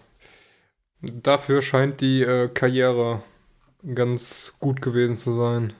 Dafür 1.01 1.61
scheint 1.61 2.01
die 2.01 2.21
äh, 2.21 2.49
Karriere 2.49 3.21
ganz 3.93 4.55
gut 4.59 4.81
gewesen 4.81 5.17
zu 5.17 5.33
sein. 5.33 5.73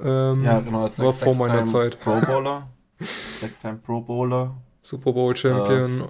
Ähm, 0.00 0.44
Ja, 0.44 0.60
genau. 0.60 0.86
Ist 0.86 0.98
war 0.98 1.12
vor 1.12 1.34
meiner 1.36 1.64
Zeit. 1.64 2.00
Pro 2.00 2.20
Bowler. 2.20 2.68
Sechs-Time 3.00 3.76
Pro 3.78 4.00
Bowler. 4.00 4.56
Super 4.80 5.12
Bowl 5.12 5.34
Champion, 5.36 6.02
Äh, 6.02 6.08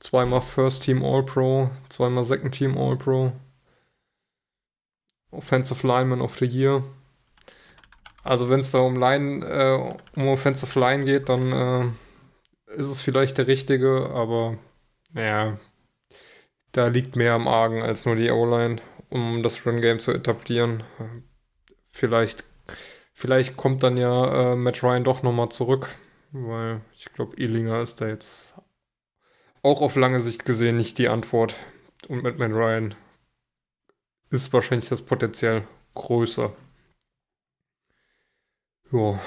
zweimal 0.00 0.40
First 0.42 0.82
Team 0.84 1.02
All-Pro, 1.04 1.70
zweimal 1.88 2.24
Second 2.24 2.52
Team 2.54 2.76
All-Pro, 2.76 3.32
Offensive 5.30 5.86
Lineman 5.86 6.20
of 6.20 6.36
the 6.38 6.44
Year. 6.46 6.82
Also 8.28 8.50
wenn 8.50 8.60
es 8.60 8.72
da 8.72 8.80
um 8.80 8.96
Line, 8.96 9.42
äh, 9.46 10.20
um 10.20 10.28
Offensive 10.28 10.78
Line 10.78 11.06
geht, 11.06 11.30
dann 11.30 11.50
äh, 11.50 12.76
ist 12.76 12.90
es 12.90 13.00
vielleicht 13.00 13.38
der 13.38 13.46
richtige, 13.46 14.10
aber 14.12 14.58
naja, 15.14 15.58
da 16.72 16.88
liegt 16.88 17.16
mehr 17.16 17.32
am 17.32 17.48
Argen 17.48 17.82
als 17.82 18.04
nur 18.04 18.16
die 18.16 18.30
O-Line, 18.30 18.82
um 19.08 19.42
das 19.42 19.64
Run-Game 19.64 19.98
zu 20.00 20.12
etablieren. 20.12 20.82
Vielleicht, 21.90 22.44
vielleicht 23.14 23.56
kommt 23.56 23.82
dann 23.82 23.96
ja 23.96 24.52
äh, 24.52 24.56
Matt 24.56 24.82
Ryan 24.82 25.04
doch 25.04 25.22
nochmal 25.22 25.48
zurück, 25.48 25.88
weil 26.32 26.82
ich 26.94 27.06
glaube, 27.06 27.34
Ilinger 27.36 27.80
ist 27.80 28.02
da 28.02 28.08
jetzt 28.08 28.56
auch 29.62 29.80
auf 29.80 29.96
lange 29.96 30.20
Sicht 30.20 30.44
gesehen 30.44 30.76
nicht 30.76 30.98
die 30.98 31.08
Antwort. 31.08 31.54
Und 32.08 32.22
mit 32.22 32.38
Matt 32.38 32.52
Ryan 32.52 32.94
ist 34.28 34.52
wahrscheinlich 34.52 34.90
das 34.90 35.00
Potenzial 35.00 35.66
größer. 35.94 36.52
Ja. 38.92 39.18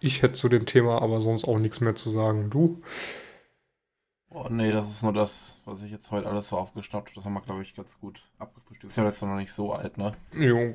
Ich 0.00 0.22
hätte 0.22 0.34
zu 0.34 0.48
dem 0.48 0.66
Thema 0.66 1.00
aber 1.02 1.20
sonst 1.20 1.44
auch 1.48 1.58
nichts 1.58 1.80
mehr 1.80 1.94
zu 1.94 2.10
sagen. 2.10 2.50
Du? 2.50 2.82
Oh 4.30 4.48
nee, 4.50 4.72
das 4.72 4.90
ist 4.90 5.02
nur 5.02 5.12
das, 5.12 5.62
was 5.64 5.82
ich 5.82 5.90
jetzt 5.92 6.10
heute 6.10 6.28
alles 6.28 6.48
so 6.48 6.58
aufgeschnappt 6.58 7.08
habe. 7.08 7.14
Das 7.16 7.24
haben 7.24 7.34
wir, 7.34 7.40
glaube 7.40 7.62
ich, 7.62 7.74
ganz 7.74 7.98
gut 8.00 8.28
abgefrühstückt. 8.38 8.90
Ist 8.90 8.96
ja 8.96 9.04
jetzt 9.04 9.22
noch 9.22 9.36
nicht 9.36 9.52
so 9.52 9.72
alt, 9.72 9.96
ne? 9.96 10.14
Jo. 10.32 10.74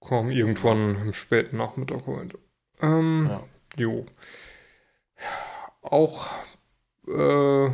Komm, 0.00 0.30
irgendwann 0.30 0.96
im 1.00 1.12
späten 1.12 1.56
Nachmittag 1.56 2.06
heute. 2.06 2.38
Ähm, 2.80 3.26
Ja. 3.28 3.42
jo. 3.76 4.06
Auch 5.82 6.28
äh, 7.08 7.66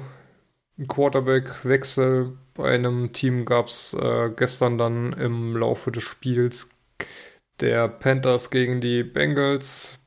ein 0.79 0.89
Quarterback-Wechsel 0.89 2.39
bei 2.55 2.73
einem 2.73 3.13
Team 3.13 3.45
gab 3.45 3.67
es 3.67 3.95
äh, 3.95 4.31
gestern 4.37 4.79
dann 4.79 5.13
im 5.13 5.57
Laufe 5.57 5.91
des 5.91 6.05
Spiels 6.05 6.71
der 7.61 7.89
Panthers 7.89 8.51
gegen 8.51 8.81
die 8.81 9.03
Bengals. 9.03 9.99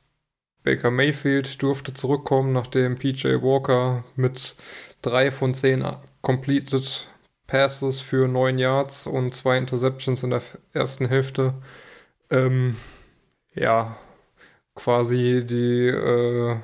Baker 0.63 0.92
Mayfield 0.92 1.62
durfte 1.62 1.94
zurückkommen, 1.94 2.51
nachdem 2.51 2.98
PJ 2.98 3.42
Walker 3.42 4.04
mit 4.16 4.56
drei 5.01 5.32
von 5.32 5.54
zehn 5.54 5.86
completed 6.22 7.10
Passes 7.48 8.01
für 8.01 8.27
neun 8.27 8.58
Yards 8.58 9.08
und 9.08 9.34
zwei 9.34 9.58
Interceptions 9.58 10.24
in 10.24 10.32
der 10.32 10.42
ersten 10.74 11.08
Hälfte 11.08 11.54
ähm, 12.30 12.75
ja 13.54 13.98
quasi 14.75 15.46
die 15.46 15.88
äh, 15.88 16.58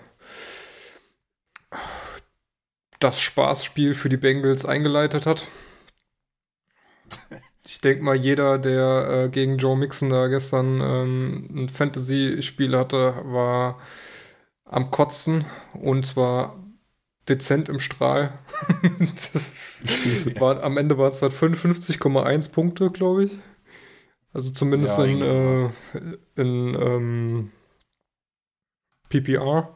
das 2.99 3.19
Spaßspiel 3.19 3.95
für 3.95 4.09
die 4.09 4.17
Bengals 4.17 4.65
eingeleitet 4.65 5.25
hat. 5.25 5.45
Ich 7.73 7.81
denke 7.81 8.03
mal, 8.03 8.15
jeder, 8.15 8.59
der 8.59 9.09
äh, 9.09 9.29
gegen 9.29 9.57
Joe 9.57 9.75
Mixon 9.75 10.11
da 10.11 10.27
gestern 10.27 10.79
ähm, 10.79 11.49
ein 11.55 11.69
Fantasy-Spiel 11.69 12.77
hatte, 12.77 13.15
war 13.23 13.79
am 14.63 14.91
Kotzen 14.91 15.43
und 15.73 16.05
zwar 16.05 16.55
dezent 17.27 17.69
im 17.69 17.79
Strahl. 17.79 18.31
war, 20.39 20.61
am 20.61 20.77
Ende 20.77 20.99
war 20.99 21.09
es 21.09 21.23
halt 21.23 21.33
55,1 21.33 22.51
Punkte, 22.51 22.91
glaube 22.91 23.23
ich. 23.23 23.31
Also 24.33 24.51
zumindest 24.51 24.99
Ja, 24.99 25.05
in, 25.05 25.21
äh, 25.23 25.69
in 26.35 26.75
ähm, 26.79 27.51
PPR. 29.09 29.75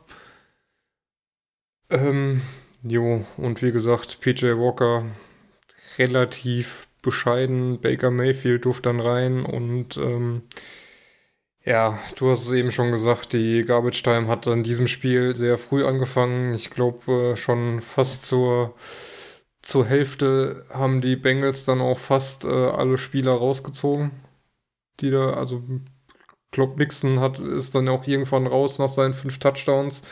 Ähm, 1.89 2.43
jo, 2.83 3.25
und 3.37 3.63
wie 3.63 3.71
gesagt, 3.71 4.21
PJ 4.21 4.51
Walker 4.51 5.03
relativ 5.97 6.86
bescheiden. 7.07 7.81
Baker 7.81 8.11
Mayfield 8.11 8.65
durfte 8.65 8.89
dann 8.89 8.99
rein 8.99 9.45
und 9.45 9.97
ähm, 9.97 10.43
ja, 11.65 11.99
du 12.15 12.29
hast 12.29 12.45
es 12.45 12.51
eben 12.53 12.71
schon 12.71 12.91
gesagt, 12.91 13.33
die 13.33 13.65
Garbage 13.65 14.03
Time 14.03 14.27
hat 14.27 14.47
in 14.47 14.63
diesem 14.63 14.87
Spiel 14.87 15.35
sehr 15.35 15.57
früh 15.57 15.85
angefangen. 15.85 16.53
Ich 16.53 16.69
glaube, 16.69 17.33
äh, 17.33 17.35
schon 17.35 17.81
fast 17.81 18.25
zur, 18.25 18.75
zur 19.61 19.85
Hälfte 19.85 20.65
haben 20.69 21.01
die 21.01 21.17
Bengals 21.17 21.65
dann 21.65 21.81
auch 21.81 21.99
fast 21.99 22.45
äh, 22.45 22.47
alle 22.47 22.97
Spieler 22.97 23.33
rausgezogen. 23.33 24.11
Die 25.01 25.11
da, 25.11 25.33
also 25.33 25.61
Klopp 26.51 26.77
Nixon 26.77 27.19
hat, 27.19 27.39
ist 27.39 27.75
dann 27.75 27.89
auch 27.89 28.07
irgendwann 28.07 28.47
raus 28.47 28.79
nach 28.79 28.89
seinen 28.89 29.13
fünf 29.13 29.39
Touchdowns. 29.39 30.03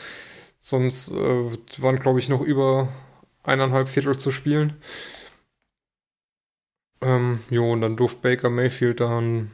Sonst 0.58 1.10
äh, 1.10 1.50
waren, 1.78 1.98
glaube 1.98 2.18
ich, 2.18 2.28
noch 2.28 2.42
über 2.42 2.88
eineinhalb 3.44 3.88
Viertel 3.88 4.18
zu 4.18 4.30
spielen. 4.30 4.74
Ähm, 7.00 7.40
jo, 7.50 7.72
und 7.72 7.82
dann 7.82 7.96
durfte 7.96 8.20
Baker 8.20 8.50
Mayfield 8.50 9.00
da 9.00 9.18
ein 9.18 9.50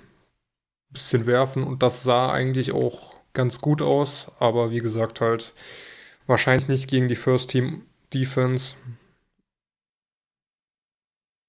bisschen 0.91 1.27
werfen 1.27 1.65
und 1.65 1.83
das 1.83 2.03
sah 2.03 2.31
eigentlich 2.31 2.73
auch 2.73 3.15
ganz 3.33 3.61
gut 3.61 3.83
aus, 3.83 4.31
aber 4.39 4.71
wie 4.71 4.79
gesagt 4.79 5.21
halt 5.21 5.55
wahrscheinlich 6.27 6.69
nicht 6.69 6.89
gegen 6.89 7.09
die 7.09 7.17
First 7.17 7.51
Team 7.51 7.87
Defense. 8.13 8.75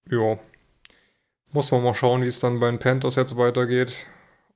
Ja. 0.10 0.38
Muss 1.52 1.72
man 1.72 1.84
mal 1.84 1.94
schauen, 1.94 2.24
wie 2.24 2.28
es 2.28 2.40
dann 2.40 2.60
bei 2.60 2.70
den 2.70 2.80
Panthers 2.80 3.16
jetzt 3.16 3.38
weitergeht. 3.38 3.96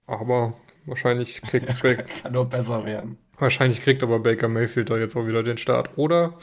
Aber 0.07 0.53
wahrscheinlich 0.85 1.41
kriegt 1.41 1.69
Es 1.69 1.81
Baker, 1.81 2.03
kann 2.03 2.31
nur 2.31 2.49
besser 2.49 2.85
werden. 2.85 3.17
wahrscheinlich 3.37 3.81
kriegt 3.81 4.03
aber 4.03 4.19
Baker 4.19 4.47
Mayfield 4.47 4.89
da 4.89 4.97
jetzt 4.97 5.15
auch 5.15 5.27
wieder 5.27 5.43
den 5.43 5.57
Start. 5.57 5.97
Oder 5.97 6.37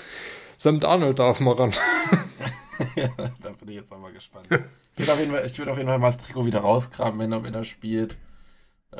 Sam 0.56 0.80
Darnold 0.80 1.18
darf 1.18 1.40
mal 1.40 1.54
ran. 1.54 1.72
ja, 2.96 3.08
da 3.42 3.50
bin 3.50 3.68
ich 3.68 3.76
jetzt 3.76 3.90
auch 3.92 3.98
mal 3.98 4.12
gespannt. 4.12 4.46
Ich 4.96 5.00
würde 5.00 5.12
auf, 5.12 5.18
jeden 5.20 5.32
Fall- 5.32 5.46
ich 5.46 5.58
würde 5.58 5.70
auf 5.72 5.76
jeden 5.78 5.88
Fall 5.88 5.98
mal 5.98 6.06
das 6.08 6.18
Trikot 6.18 6.46
wieder 6.46 6.60
rausgraben, 6.60 7.18
wenn 7.18 7.32
er, 7.32 7.42
wenn 7.42 7.54
er 7.54 7.64
spielt. 7.64 8.16
Äh, 8.92 8.96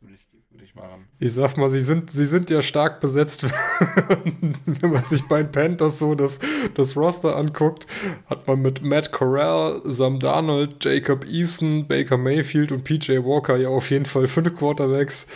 würde 0.00 0.14
ich, 0.14 0.26
würde 0.50 0.64
ich 0.64 0.74
machen. 0.74 1.06
Ich 1.20 1.32
sag 1.32 1.56
mal, 1.56 1.70
sie 1.70 1.80
sind, 1.80 2.10
sie 2.10 2.24
sind 2.24 2.50
ja 2.50 2.62
stark 2.62 3.00
besetzt. 3.00 3.44
Wenn 4.64 4.90
man 4.92 5.04
sich 5.04 5.26
bei 5.28 5.42
den 5.42 5.52
Panthers 5.52 5.98
so 6.00 6.14
das, 6.14 6.40
das 6.74 6.96
Roster 6.96 7.36
anguckt, 7.36 7.86
hat 8.28 8.46
man 8.48 8.60
mit 8.62 8.82
Matt 8.82 9.12
Corral, 9.12 9.80
Sam 9.84 10.18
Darnold, 10.18 10.84
Jacob 10.84 11.24
Eason, 11.26 11.86
Baker 11.86 12.16
Mayfield 12.16 12.72
und 12.72 12.82
PJ 12.84 13.18
Walker 13.24 13.56
ja 13.56 13.68
auf 13.68 13.90
jeden 13.90 14.04
Fall 14.06 14.26
fünf 14.28 14.56
Quarterbacks, 14.56 15.26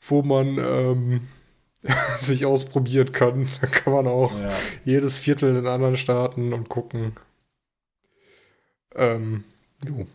wo 0.00 0.22
man 0.22 0.58
ähm, 0.58 1.20
sich 2.18 2.44
ausprobieren 2.44 3.12
kann. 3.12 3.48
Da 3.60 3.66
kann 3.66 3.92
man 3.94 4.06
auch 4.06 4.38
Ja. 4.38 4.50
jedes 4.84 5.18
Viertel 5.18 5.56
in 5.56 5.66
anderen 5.66 5.96
Staaten 5.96 6.52
und 6.52 6.68
gucken. 6.68 7.12
Ähm, 8.94 9.44
jo. 9.84 10.06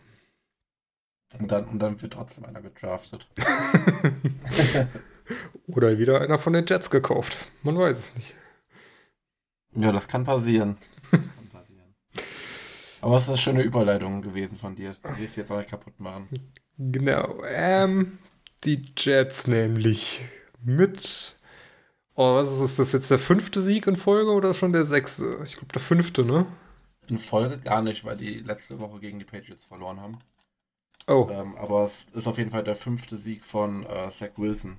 Und, 1.38 1.52
dann, 1.52 1.64
und 1.66 1.78
dann 1.78 2.00
wird 2.00 2.12
trotzdem 2.12 2.44
einer 2.44 2.62
gedraftet. 2.62 3.28
Oder 5.66 5.98
wieder 5.98 6.20
einer 6.20 6.38
von 6.38 6.54
den 6.54 6.64
Jets 6.66 6.90
gekauft. 6.90 7.36
Man 7.62 7.78
weiß 7.78 7.98
es 7.98 8.14
nicht. 8.16 8.34
Ja, 9.74 9.92
das 9.92 10.08
kann 10.08 10.24
passieren. 10.24 10.78
kann 11.10 11.48
passieren. 11.52 11.94
Aber 13.02 13.16
es 13.16 13.24
ist 13.24 13.28
eine 13.28 13.38
schöne 13.38 13.62
Überleitung 13.62 14.22
gewesen 14.22 14.56
von 14.56 14.74
dir. 14.74 14.92
Die 14.92 15.18
will 15.18 15.26
ich 15.26 15.36
jetzt 15.36 15.52
auch 15.52 15.58
nicht 15.58 15.70
kaputt 15.70 16.00
machen. 16.00 16.28
Genau. 16.78 17.42
Ähm, 17.46 18.18
die 18.64 18.82
Jets 18.96 19.46
nämlich 19.46 20.22
mit. 20.64 21.38
Oh, 22.14 22.34
was 22.34 22.50
ist 22.50 22.60
das? 22.60 22.70
Ist 22.70 22.78
das 22.78 22.92
jetzt 22.92 23.10
der 23.10 23.18
fünfte 23.18 23.60
Sieg 23.60 23.86
in 23.86 23.96
Folge 23.96 24.30
oder 24.32 24.54
schon 24.54 24.72
der 24.72 24.86
sechste? 24.86 25.40
Ich 25.44 25.54
glaube, 25.54 25.72
der 25.72 25.82
fünfte, 25.82 26.24
ne? 26.24 26.46
In 27.08 27.18
Folge 27.18 27.58
gar 27.58 27.82
nicht, 27.82 28.04
weil 28.04 28.16
die 28.16 28.40
letzte 28.40 28.78
Woche 28.78 28.98
gegen 29.00 29.18
die 29.18 29.24
Patriots 29.24 29.64
verloren 29.64 30.00
haben. 30.00 30.18
Oh, 31.06 31.26
Ähm, 31.30 31.56
aber 31.56 31.84
es 31.86 32.06
ist 32.14 32.26
auf 32.26 32.36
jeden 32.38 32.50
Fall 32.50 32.62
der 32.64 32.76
fünfte 32.76 33.16
Sieg 33.16 33.44
von 33.44 33.84
äh, 33.86 34.10
Zach 34.10 34.30
Wilson. 34.36 34.76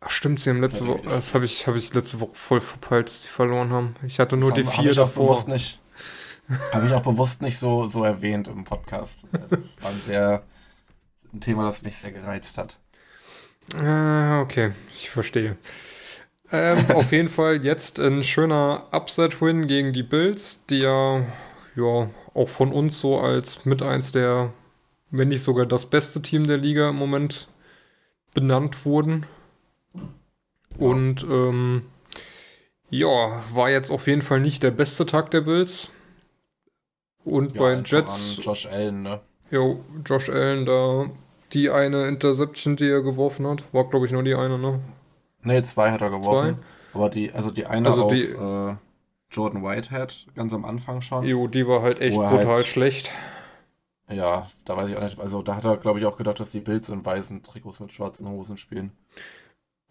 ach, 0.00 0.10
stimmt, 0.10 0.40
sie 0.40 0.50
haben 0.50 0.60
letzte 0.60 0.86
Woche. 0.86 1.00
die- 1.02 1.08
Das 1.08 1.32
habe 1.34 1.44
ich, 1.46 1.66
hab 1.66 1.74
ich 1.76 1.94
letzte 1.94 2.20
Woche 2.20 2.34
voll 2.34 2.60
verpeilt, 2.60 3.08
dass 3.08 3.22
die 3.22 3.28
verloren 3.28 3.70
haben. 3.70 3.94
Ich 4.06 4.20
hatte 4.20 4.36
nur 4.36 4.50
Das 4.50 4.58
die 4.60 4.66
hab- 4.66 4.76
hab 4.76 4.82
vier 4.82 4.92
auch 4.92 4.96
davor. 4.96 5.46
Habe 6.72 6.86
ich 6.88 6.92
auch 6.92 7.02
bewusst 7.02 7.40
nicht 7.40 7.58
so, 7.58 7.86
so 7.88 8.04
erwähnt 8.04 8.48
im 8.48 8.64
Podcast. 8.64 9.20
Das 9.32 9.60
war 9.80 9.90
ein 9.90 10.00
sehr 10.04 10.42
ein 11.32 11.40
Thema, 11.40 11.64
das 11.64 11.80
mich 11.82 11.96
sehr 11.96 12.12
gereizt 12.12 12.58
hat. 12.58 12.78
Äh, 13.74 14.40
okay, 14.40 14.72
ich 14.94 15.08
verstehe. 15.08 15.56
Ähm, 16.50 16.84
auf 16.94 17.12
jeden 17.12 17.28
Fall 17.30 17.64
jetzt 17.64 17.98
ein 17.98 18.22
schöner 18.24 18.88
Upset-Win 18.92 19.66
gegen 19.68 19.94
die 19.94 20.02
Bills, 20.02 20.66
die 20.66 20.80
ja, 20.80 21.24
ja 21.76 22.10
auch 22.34 22.48
von 22.48 22.72
uns 22.72 22.98
so 22.98 23.18
als 23.18 23.64
mit 23.64 23.82
eins 23.82 24.12
der, 24.12 24.52
wenn 25.10 25.28
nicht 25.28 25.42
sogar 25.42 25.66
das 25.66 25.86
beste 25.86 26.22
Team 26.22 26.46
der 26.46 26.58
Liga 26.58 26.90
im 26.90 26.96
Moment 26.96 27.48
benannt 28.34 28.84
wurden. 28.84 29.26
Und 30.78 31.22
ähm, 31.24 31.82
ja, 32.90 33.42
war 33.52 33.70
jetzt 33.70 33.90
auf 33.90 34.06
jeden 34.06 34.22
Fall 34.22 34.40
nicht 34.40 34.62
der 34.62 34.70
beste 34.70 35.06
Tag 35.06 35.30
der 35.30 35.42
Bills. 35.42 35.88
Und 37.24 37.54
bei 37.54 37.70
den 37.70 37.78
einfach 37.80 37.90
Jets, 37.92 38.36
Josh 38.40 38.66
Allen, 38.66 39.02
ne? 39.02 39.20
jo, 39.50 39.84
Josh 40.04 40.28
Allen 40.28 40.66
da, 40.66 41.10
die 41.52 41.70
eine 41.70 42.08
Interception, 42.08 42.76
die 42.76 42.88
er 42.88 43.02
geworfen 43.02 43.46
hat, 43.46 43.62
war 43.72 43.88
glaube 43.88 44.06
ich 44.06 44.12
nur 44.12 44.22
die 44.24 44.34
eine, 44.34 44.58
ne? 44.58 44.80
Ne, 45.42 45.62
zwei 45.62 45.90
hat 45.92 46.00
er 46.00 46.10
geworfen. 46.10 46.58
Aber 46.94 47.10
die, 47.10 47.32
also 47.32 47.50
die 47.50 47.66
eine 47.66 47.88
Also 47.88 48.06
auf 48.06 48.12
die- 48.12 48.22
äh, 48.24 48.74
Jordan 49.32 49.62
Whitehead 49.64 50.26
ganz 50.34 50.52
am 50.52 50.64
Anfang 50.64 51.00
schon. 51.00 51.24
Jo, 51.24 51.46
die 51.48 51.66
war 51.66 51.82
halt 51.82 52.00
echt 52.00 52.16
brutal 52.16 52.46
halt- 52.46 52.66
schlecht. 52.66 53.10
Ja, 54.08 54.46
da 54.66 54.76
weiß 54.76 54.90
ich 54.90 54.96
auch 54.96 55.02
nicht. 55.02 55.18
Also 55.20 55.40
da 55.42 55.56
hat 55.56 55.64
er, 55.64 55.76
glaube 55.78 55.98
ich, 55.98 56.04
auch 56.04 56.16
gedacht, 56.16 56.38
dass 56.38 56.50
die 56.50 56.60
Bills 56.60 56.88
in 56.90 57.04
weißen 57.04 57.42
Trikots 57.42 57.80
mit 57.80 57.92
schwarzen 57.92 58.28
Hosen 58.28 58.56
spielen. 58.58 58.92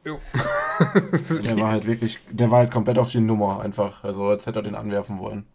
Jo. 0.06 0.20
Der 1.44 1.60
war 1.60 1.72
halt 1.72 1.86
wirklich, 1.86 2.18
der 2.32 2.50
war 2.50 2.60
halt 2.60 2.72
komplett 2.72 2.98
auf 2.98 3.12
die 3.12 3.20
Nummer 3.20 3.62
einfach. 3.62 4.04
Also 4.04 4.26
als 4.26 4.46
hätte 4.48 4.60
er 4.60 4.64
den 4.64 4.76
anwerfen 4.76 5.20
wollen. 5.20 5.46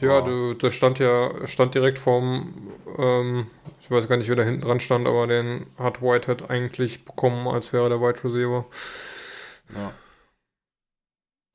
ja, 0.00 0.20
der, 0.20 0.54
der 0.54 0.70
stand 0.70 0.98
ja, 1.00 1.46
stand 1.48 1.74
direkt 1.74 1.98
vorm, 1.98 2.68
ähm, 2.96 3.46
ich 3.80 3.90
weiß 3.90 4.06
gar 4.08 4.16
nicht, 4.16 4.28
wer 4.28 4.36
da 4.36 4.44
hinten 4.44 4.62
dran 4.62 4.78
stand, 4.80 5.06
aber 5.08 5.26
den 5.26 5.66
hat 5.78 6.00
Whitehead 6.00 6.48
eigentlich 6.48 7.04
bekommen, 7.04 7.48
als 7.48 7.72
wäre 7.72 7.88
der 7.88 8.00
Wide 8.00 8.22
Receiver. 8.22 8.64
Ja. 9.74 9.92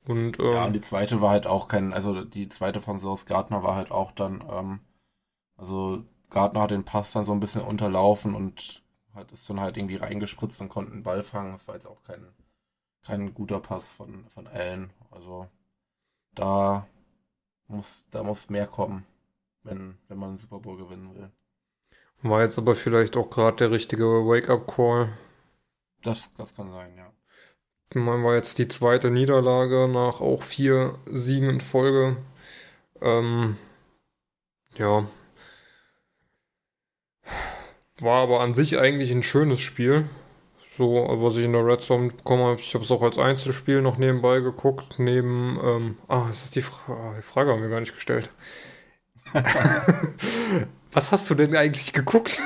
Und, 0.08 0.38
Ja, 0.48 0.64
und 0.64 0.72
ähm, 0.72 0.72
die 0.72 0.80
zweite 0.80 1.20
war 1.20 1.30
halt 1.30 1.46
auch 1.46 1.68
kein, 1.68 1.92
also 1.92 2.24
die 2.24 2.48
zweite 2.48 2.80
von 2.80 2.98
Sauce 2.98 3.26
Gardner 3.26 3.62
war 3.62 3.74
halt 3.76 3.90
auch 3.90 4.12
dann, 4.12 4.42
ähm, 4.50 4.80
also 5.56 6.04
Gardner 6.30 6.62
hat 6.62 6.70
den 6.72 6.84
Pass 6.84 7.12
dann 7.12 7.24
so 7.26 7.32
ein 7.32 7.40
bisschen 7.40 7.62
unterlaufen 7.62 8.34
und 8.34 8.84
hat 9.14 9.32
es 9.32 9.46
dann 9.46 9.60
halt 9.60 9.76
irgendwie 9.78 9.96
reingespritzt 9.96 10.60
und 10.60 10.70
konnte 10.70 10.92
den 10.92 11.02
Ball 11.04 11.22
fangen. 11.24 11.52
Das 11.52 11.68
war 11.68 11.76
jetzt 11.76 11.86
auch 11.88 12.02
kein, 12.04 12.26
kein 13.04 13.34
guter 13.34 13.60
Pass 13.60 13.92
von, 13.92 14.26
von 14.28 14.46
Allen. 14.48 14.92
Also 15.12 15.48
da 16.34 16.86
muss, 17.68 18.06
da 18.10 18.22
muss 18.24 18.50
mehr 18.50 18.66
kommen, 18.68 19.06
wenn, 19.64 19.98
wenn 20.08 20.18
man 20.18 20.30
einen 20.30 20.38
Super 20.38 20.60
Bowl 20.60 20.78
gewinnen 20.78 21.14
will. 21.16 21.30
war 22.22 22.42
jetzt 22.42 22.58
aber 22.58 22.76
vielleicht 22.76 23.16
auch 23.16 23.28
gerade 23.28 23.56
der 23.56 23.70
richtige 23.72 24.04
Wake-up-Call. 24.04 25.10
Das, 26.02 26.28
das 26.36 26.54
kann 26.56 26.72
sein, 26.72 26.96
ja. 26.96 27.12
Meine, 27.94 28.22
war 28.22 28.34
jetzt 28.34 28.58
die 28.58 28.68
zweite 28.68 29.10
Niederlage 29.10 29.88
nach 29.88 30.20
auch 30.20 30.42
vier 30.42 30.94
Siegen 31.10 31.48
in 31.48 31.60
Folge. 31.60 32.16
Ähm, 33.00 33.56
ja. 34.76 35.06
War 38.00 38.22
aber 38.22 38.40
an 38.40 38.54
sich 38.54 38.78
eigentlich 38.78 39.10
ein 39.10 39.22
schönes 39.22 39.60
Spiel. 39.60 40.08
So, 40.76 41.08
was 41.10 41.36
ich 41.36 41.44
in 41.44 41.54
der 41.54 41.66
Red 41.66 41.80
Zone 41.80 42.08
bekommen 42.08 42.44
habe. 42.44 42.60
Ich 42.60 42.72
habe 42.74 42.84
es 42.84 42.90
auch 42.92 43.02
als 43.02 43.18
Einzelspiel 43.18 43.82
noch 43.82 43.98
nebenbei 43.98 44.38
geguckt. 44.38 44.98
Neben, 44.98 45.58
ähm, 45.64 45.98
ah, 46.06 46.28
ist 46.30 46.44
das 46.44 46.50
die, 46.52 46.62
Fra 46.62 46.92
ah, 46.92 47.14
die 47.16 47.22
Frage 47.22 47.50
haben 47.50 47.62
wir 47.62 47.68
gar 47.68 47.80
nicht 47.80 47.94
gestellt. 47.94 48.30
was 50.92 51.10
hast 51.10 51.28
du 51.28 51.34
denn 51.34 51.56
eigentlich 51.56 51.92
geguckt? 51.92 52.40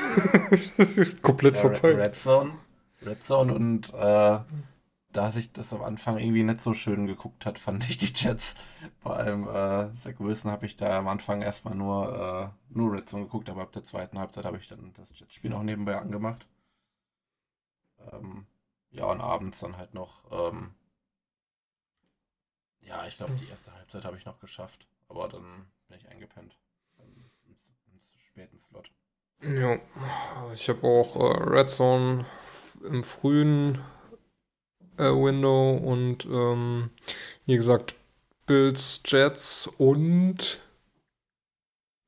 Komplett 1.21 1.55
Ja, 1.55 1.61
verpeilt. 1.61 1.97
Red, 1.97 2.05
Red 2.05 2.15
Zone. 2.15 2.51
Red 3.05 3.23
Zone 3.23 3.53
und 3.53 3.93
äh, 3.93 4.39
da 5.13 5.31
sich 5.31 5.51
das 5.53 5.73
am 5.73 5.83
Anfang 5.83 6.17
irgendwie 6.17 6.43
nicht 6.43 6.61
so 6.61 6.73
schön 6.73 7.07
geguckt 7.07 7.45
hat, 7.45 7.59
fand 7.59 7.89
ich 7.89 7.97
die 7.97 8.13
Jets. 8.13 8.55
Vor 8.99 9.15
allem 9.15 9.47
äh, 9.47 9.95
Zach 9.95 10.19
Wilson 10.19 10.51
habe 10.51 10.65
ich 10.65 10.75
da 10.75 10.97
am 10.99 11.07
Anfang 11.07 11.41
erstmal 11.41 11.75
nur, 11.75 12.53
äh, 12.69 12.73
nur 12.73 12.93
Red 12.93 13.09
Zone 13.09 13.23
geguckt, 13.23 13.49
aber 13.49 13.61
ab 13.61 13.71
der 13.71 13.83
zweiten 13.83 14.19
Halbzeit 14.19 14.45
habe 14.45 14.57
ich 14.57 14.67
dann 14.67 14.93
das 14.93 15.17
Jets-Spiel 15.17 15.51
noch 15.51 15.63
nebenbei 15.63 15.97
angemacht. 15.97 16.47
Ähm, 18.11 18.45
ja, 18.91 19.05
und 19.05 19.21
abends 19.21 19.59
dann 19.59 19.77
halt 19.77 19.93
noch, 19.93 20.23
ähm, 20.31 20.73
ja, 22.81 23.05
ich 23.07 23.17
glaube, 23.17 23.33
die 23.33 23.49
erste 23.49 23.73
Halbzeit 23.73 24.05
habe 24.05 24.17
ich 24.17 24.25
noch 24.25 24.39
geschafft, 24.39 24.87
aber 25.07 25.29
dann 25.29 25.67
bin 25.87 25.97
ich 25.97 26.09
eingepennt. 26.09 26.57
Im, 26.99 27.29
im, 27.45 27.55
späten 28.17 28.57
Slot. 28.57 28.91
Ja, 29.41 29.77
ich 30.53 30.67
habe 30.69 30.87
auch 30.87 31.15
äh, 31.15 31.43
Red 31.43 31.69
Zone 31.69 32.25
im 32.83 33.03
frühen 33.03 33.83
äh, 35.03 35.11
Window 35.11 35.71
und 35.75 36.25
ähm, 36.25 36.89
wie 37.45 37.57
gesagt 37.57 37.95
Bills, 38.45 39.01
Jets 39.05 39.67
und 39.77 40.59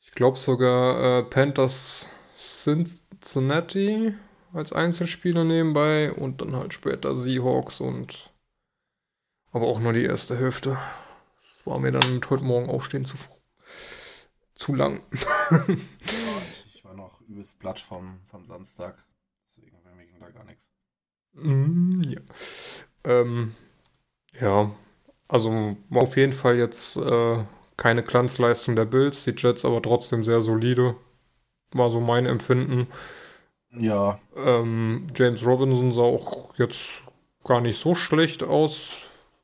ich 0.01 0.11
glaube 0.11 0.37
sogar 0.37 1.19
äh, 1.19 1.23
Panthers 1.23 2.07
Cincinnati 2.37 4.13
als 4.53 4.71
Einzelspieler 4.71 5.43
nebenbei 5.43 6.11
und 6.11 6.41
dann 6.41 6.55
halt 6.55 6.73
später 6.73 7.15
Seahawks 7.15 7.81
und 7.81 8.31
aber 9.51 9.67
auch 9.67 9.79
nur 9.79 9.93
die 9.93 10.03
erste 10.03 10.37
Hälfte. 10.37 10.71
Das 10.71 11.65
war 11.65 11.79
mir 11.79 11.91
dann 11.91 12.21
heute 12.29 12.43
Morgen 12.43 12.69
aufstehen 12.69 13.05
zu, 13.05 13.15
zu 14.53 14.75
lang. 14.75 15.01
Ja, 15.13 15.65
ich, 16.73 16.83
war 16.83 16.93
noch 16.93 17.21
übelst 17.21 17.57
platt 17.59 17.79
vom, 17.79 18.19
vom 18.25 18.45
Samstag. 18.45 19.01
Deswegen 19.49 19.81
bei 19.81 19.93
mir 19.95 20.05
ging 20.05 20.19
da 20.19 20.29
gar 20.29 20.43
nichts. 20.43 20.69
Mm, 21.33 22.01
Ja. 22.03 22.19
Ähm, 23.05 23.53
ja, 24.39 24.71
also 25.27 25.77
auf 25.91 26.17
jeden 26.17 26.33
Fall 26.33 26.57
jetzt 26.57 26.97
äh, 26.97 27.43
keine 27.77 28.03
Glanzleistung 28.03 28.75
der 28.75 28.85
Bills, 28.85 29.23
die 29.23 29.33
Jets 29.35 29.65
aber 29.65 29.81
trotzdem 29.81 30.23
sehr 30.23 30.41
solide. 30.41 30.95
War 31.71 31.89
so 31.89 31.99
mein 31.99 32.25
Empfinden. 32.25 32.87
Ja. 33.71 34.19
Ähm, 34.35 35.07
James 35.15 35.45
Robinson 35.45 35.93
sah 35.93 36.03
auch 36.03 36.57
jetzt 36.57 37.03
gar 37.43 37.61
nicht 37.61 37.79
so 37.79 37.95
schlecht 37.95 38.43
aus, 38.43 38.99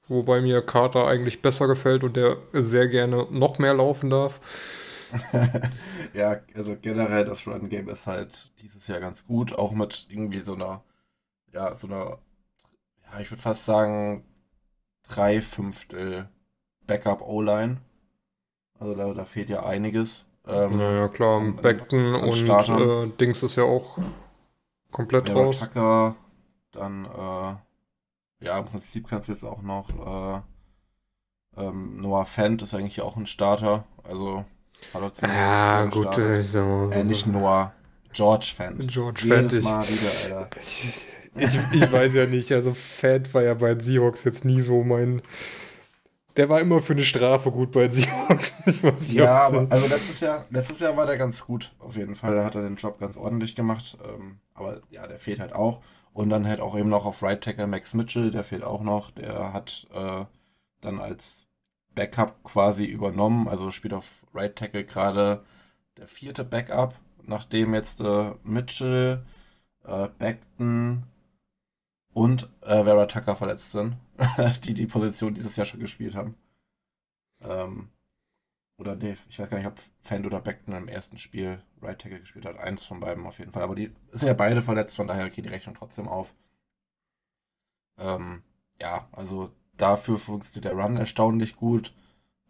wobei 0.08 0.42
mir 0.42 0.62
Carter 0.62 1.08
eigentlich 1.08 1.42
besser 1.42 1.68
gefällt 1.68 2.04
und 2.04 2.16
der 2.16 2.38
sehr 2.54 2.88
gerne 2.88 3.28
noch 3.30 3.60
mehr 3.60 3.74
laufen 3.74 4.10
darf. 4.10 4.40
ja, 6.14 6.40
also 6.56 6.78
generell 6.82 7.26
das 7.26 7.46
Run 7.46 7.68
Game 7.68 7.90
ist 7.90 8.08
halt 8.08 8.52
dieses 8.62 8.88
Jahr 8.88 9.02
ganz 9.02 9.26
gut, 9.26 9.58
auch 9.58 9.72
mit 9.74 10.08
irgendwie 10.10 10.40
so 10.40 10.54
einer, 10.54 10.84
ja, 11.54 11.76
so 11.76 11.88
einer, 11.88 12.18
ich 13.20 13.32
würde 13.32 13.42
fast 13.42 13.66
sagen, 13.66 14.24
drei 15.04 15.42
Fünftel 15.42 16.30
Backup 16.88 17.22
O-Line. 17.22 17.78
Also 18.80 18.96
da, 18.96 19.14
da 19.14 19.26
fehlt 19.26 19.50
ja 19.50 19.66
einiges. 19.66 20.26
Ähm, 20.48 20.78
naja, 20.78 21.08
klar, 21.08 21.40
an, 21.40 21.56
Beckton 21.58 22.16
an 22.16 22.24
und 22.24 22.50
äh, 22.50 23.18
Dings 23.18 23.44
ist 23.44 23.56
ja 23.56 23.64
auch 23.64 23.98
komplett 24.92 25.30
ja, 25.30 25.36
raus. 25.36 25.60
Tucker, 25.60 26.16
dann, 26.72 27.06
äh, 27.06 28.46
ja, 28.46 28.58
im 28.58 28.66
Prinzip 28.66 29.08
kannst 29.08 29.28
du 29.28 29.34
jetzt 29.34 29.44
auch 29.44 29.62
noch 29.62 29.90
äh, 29.90 30.42
ähm, 31.58 32.02
Noah 32.02 32.26
Fent 32.26 32.62
ist 32.62 32.74
eigentlich 32.74 33.02
auch 33.02 33.18
ein 33.18 33.26
Starter. 33.26 33.86
Also 34.04 34.46
hat 34.94 35.02
er 35.02 35.14
zumindest 35.14 35.40
Ja, 35.40 35.86
gut, 35.86 36.18
äh, 36.18 36.42
so. 36.42 36.90
Äh, 36.92 37.04
nicht 37.04 37.28
Noah, 37.28 37.74
George 38.14 38.52
Fent. 38.56 38.88
George 38.88 39.22
Fent. 39.28 39.54
Ich, 39.54 39.64
Mal 39.64 39.88
wieder, 39.88 40.38
Alter. 40.38 40.60
Ich, 40.60 41.08
ich, 41.36 41.60
ich, 41.74 41.92
weiß 41.92 42.16
ja 42.16 42.26
nicht, 42.26 42.52
also 42.52 42.74
Fent 42.74 43.34
war 43.34 43.44
ja 43.44 43.54
bei 43.54 43.70
den 43.70 43.80
Seahawks 43.80 44.24
jetzt 44.24 44.46
nie 44.46 44.62
so 44.62 44.84
mein 44.84 45.22
der 46.38 46.50
war 46.50 46.62
immer 46.62 46.80
für 46.82 46.94
eine 46.94 47.04
Strafe 47.04 47.52
gut 47.52 47.72
bei 47.72 47.90
Seahawks. 47.90 48.56
ja, 49.14 49.48
aber, 49.48 49.68
also 49.70 49.88
letztes 49.88 50.20
Jahr, 50.22 50.46
letztes 50.50 50.80
Jahr 50.80 50.96
war 50.96 51.06
der 51.06 51.18
ganz 51.18 51.46
gut, 51.46 51.74
auf 51.80 51.98
jeden 51.98 52.16
Fall. 52.16 52.36
Da 52.36 52.46
hat 52.46 52.56
er 52.56 52.62
den 52.62 52.78
Job 52.78 53.00
ganz 53.00 53.18
ordentlich 53.18 53.56
gemacht. 53.56 53.98
Ähm, 54.06 54.40
aber 54.54 54.82
ja, 54.90 55.08
der 55.08 55.20
fehlt 55.20 55.40
halt 55.40 55.54
auch. 55.54 55.82
Und 56.14 56.30
dann 56.30 56.48
halt 56.48 56.62
auch 56.62 56.78
eben 56.78 56.90
noch 56.90 57.06
auf 57.06 57.22
Right 57.22 57.42
Tackle 57.42 57.68
Max 57.68 57.94
Mitchell, 57.94 58.32
der 58.32 58.44
fehlt 58.44 58.64
auch 58.64 58.82
noch. 58.82 59.12
Der 59.12 59.54
hat 59.54 59.88
äh, 59.94 60.26
dann 60.80 61.00
als 61.00 61.48
Backup 61.94 62.44
quasi 62.44 62.86
übernommen. 62.86 63.48
Also 63.48 63.72
spielt 63.72 63.94
auf 63.94 64.26
Right 64.34 64.56
Tackle 64.56 64.86
gerade 64.86 65.44
der 65.98 66.08
vierte 66.08 66.46
Backup, 66.46 66.96
nachdem 67.26 67.74
jetzt 67.74 68.02
äh, 68.02 68.34
Mitchell, 68.44 69.24
äh, 69.84 70.10
Beckton 70.18 71.04
und 72.14 72.50
äh, 72.62 72.84
Vera 72.84 73.06
Tucker 73.06 73.36
verletzt 73.36 73.72
sind. 73.72 73.98
die 74.64 74.74
die 74.74 74.88
Position 74.88 75.34
dieses 75.34 75.56
Jahr 75.56 75.66
schon 75.66 75.80
gespielt 75.80 76.16
haben. 76.16 76.36
Ähm, 77.42 77.90
oder 78.78 78.96
nee, 78.96 79.16
ich 79.30 79.40
weiß 79.40 79.50
gar 79.50 79.58
nicht, 79.58 79.68
ob 79.68 79.80
Fand 80.02 80.26
oder 80.26 80.40
Beckton 80.42 80.76
im 80.76 80.88
ersten 80.88 81.18
Spiel 81.18 81.62
Right 81.82 82.00
Tackle 82.00 82.20
gespielt 82.20 82.46
hat. 82.46 82.58
Eins 82.58 82.84
von 82.84 83.00
beiden 83.00 83.26
auf 83.26 83.40
jeden 83.40 83.52
Fall. 83.52 83.64
Aber 83.64 83.76
die 83.76 83.92
sind 84.12 84.28
ja 84.28 84.34
beide 84.34 84.62
verletzt, 84.62 84.96
von 84.96 85.08
daher 85.08 85.30
geht 85.30 85.46
die 85.46 85.50
Rechnung 85.50 85.76
trotzdem 85.76 86.08
auf. 86.08 86.34
Ähm, 87.98 88.44
ja, 88.80 89.08
also 89.12 89.52
dafür 89.78 90.18
funktioniert 90.18 90.66
der 90.66 90.80
Run 90.80 90.98
erstaunlich 90.98 91.56
gut. 91.56 91.94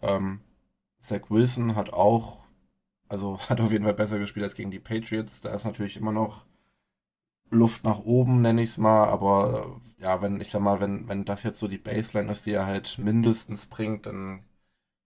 Ähm, 0.02 0.42
Zach 1.00 1.30
Wilson 1.30 1.76
hat 1.76 1.92
auch, 1.94 2.48
also 3.12 3.38
hat 3.50 3.60
auf 3.62 3.71
jeden 3.71 3.84
Fall 3.84 3.93
besser 3.93 4.19
gespielt 4.19 4.45
als 4.45 4.56
gegen 4.56 4.71
die 4.71 4.80
Patriots. 4.80 5.41
Da 5.41 5.54
ist 5.54 5.65
natürlich 5.65 5.97
immer 5.97 6.13
noch 6.13 6.45
Luft 7.50 7.84
nach 7.84 8.00
oben, 8.00 8.41
nenne 8.41 8.63
ich 8.63 8.71
es 8.71 8.78
mal, 8.78 9.08
aber 9.10 9.82
ja, 9.97 10.21
wenn, 10.21 10.39
ich 10.39 10.50
sag 10.50 10.62
mal, 10.62 10.80
wenn, 10.80 11.10
wenn 11.10 11.26
das 11.26 11.43
jetzt 11.43 11.60
so 11.60 11.67
die 11.67 11.78
Baseline 11.78 12.32
ist, 12.32 12.45
die 12.45 12.54
er 12.54 12.65
halt 12.65 12.97
mindestens 12.97 13.65
bringt, 13.65 14.06
dann, 14.06 14.43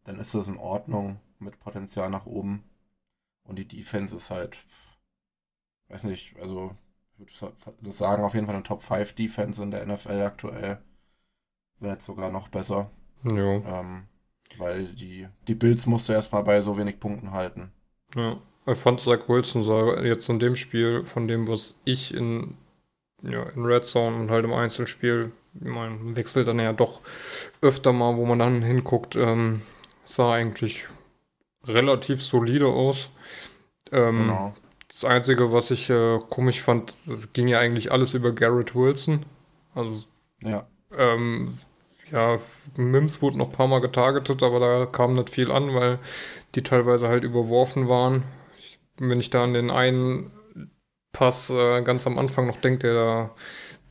dann 0.03 0.19
ist 0.19 0.35
das 0.35 0.47
in 0.47 0.57
Ordnung 0.57 1.19
mit 1.39 1.59
Potenzial 1.59 2.09
nach 2.11 2.27
oben. 2.27 2.63
Und 3.45 3.57
die 3.59 3.67
Defense 3.67 4.15
ist 4.15 4.31
halt, 4.31 4.59
weiß 5.89 6.03
nicht, 6.03 6.37
also 6.39 6.75
ich 7.17 7.41
würde 7.41 7.91
sagen, 7.91 8.23
auf 8.23 8.33
jeden 8.33 8.45
Fall 8.45 8.55
eine 8.55 8.63
Top 8.63 8.83
5 8.83 9.13
Defense 9.13 9.61
in 9.63 9.71
der 9.71 9.85
NFL 9.85 10.21
aktuell. 10.21 10.81
Wäre 11.79 11.93
jetzt 11.93 12.05
sogar 12.05 12.31
noch 12.31 12.49
besser. 12.49 12.91
Ja. 13.23 13.79
Ähm, 13.79 14.07
weil 14.57 14.85
die, 14.87 15.27
die 15.47 15.55
Bills 15.55 15.87
musst 15.87 16.09
du 16.09 16.13
erstmal 16.13 16.43
bei 16.43 16.61
so 16.61 16.77
wenig 16.77 16.99
Punkten 16.99 17.31
halten. 17.31 17.71
Ja. 18.15 18.37
Ich 18.67 18.77
fand 18.79 18.99
Zach 18.99 19.27
Wilson 19.29 19.61
sah 19.61 20.01
jetzt 20.01 20.27
in 20.29 20.39
dem 20.39 20.55
Spiel, 20.55 21.03
von 21.03 21.27
dem, 21.27 21.47
was 21.47 21.79
ich 21.85 22.13
in, 22.13 22.55
ja, 23.21 23.43
in 23.43 23.63
Red 23.65 23.85
Zone 23.85 24.15
und 24.17 24.31
halt 24.31 24.43
im 24.43 24.53
Einzelspiel, 24.53 25.31
ich 25.53 25.67
meine, 25.67 26.15
wechselt 26.15 26.47
dann 26.47 26.59
ja 26.59 26.73
doch 26.73 27.01
öfter 27.61 27.93
mal, 27.93 28.17
wo 28.17 28.25
man 28.25 28.39
dann 28.39 28.63
hinguckt, 28.63 29.15
ähm, 29.15 29.61
sah 30.03 30.33
eigentlich 30.33 30.87
relativ 31.67 32.23
solide 32.23 32.67
aus. 32.67 33.09
Ähm, 33.91 34.17
genau. 34.17 34.53
Das 34.87 35.03
Einzige, 35.03 35.51
was 35.51 35.71
ich 35.71 35.89
äh, 35.89 36.19
komisch 36.29 36.61
fand, 36.61 36.89
es 36.89 37.33
ging 37.33 37.47
ja 37.47 37.59
eigentlich 37.59 37.91
alles 37.91 38.13
über 38.13 38.31
Garrett 38.31 38.75
Wilson. 38.75 39.25
Also, 39.75 40.03
ja. 40.41 40.65
Ähm, 40.97 41.59
ja, 42.11 42.39
Mims 42.77 43.21
wurde 43.21 43.37
noch 43.37 43.47
ein 43.47 43.51
paar 43.51 43.67
Mal 43.67 43.81
getargetet, 43.81 44.43
aber 44.43 44.59
da 44.59 44.85
kam 44.85 45.13
nicht 45.13 45.29
viel 45.29 45.51
an, 45.51 45.73
weil 45.73 45.99
die 46.55 46.63
teilweise 46.63 47.07
halt 47.09 47.23
überworfen 47.23 47.89
waren 47.89 48.23
wenn 48.97 49.19
ich 49.19 49.29
da 49.29 49.43
an 49.43 49.53
den 49.53 49.71
einen 49.71 50.31
Pass 51.11 51.49
äh, 51.49 51.81
ganz 51.81 52.05
am 52.07 52.17
Anfang 52.17 52.47
noch 52.47 52.59
denke, 52.59 52.87
der 52.87 52.93
da, 52.93 53.35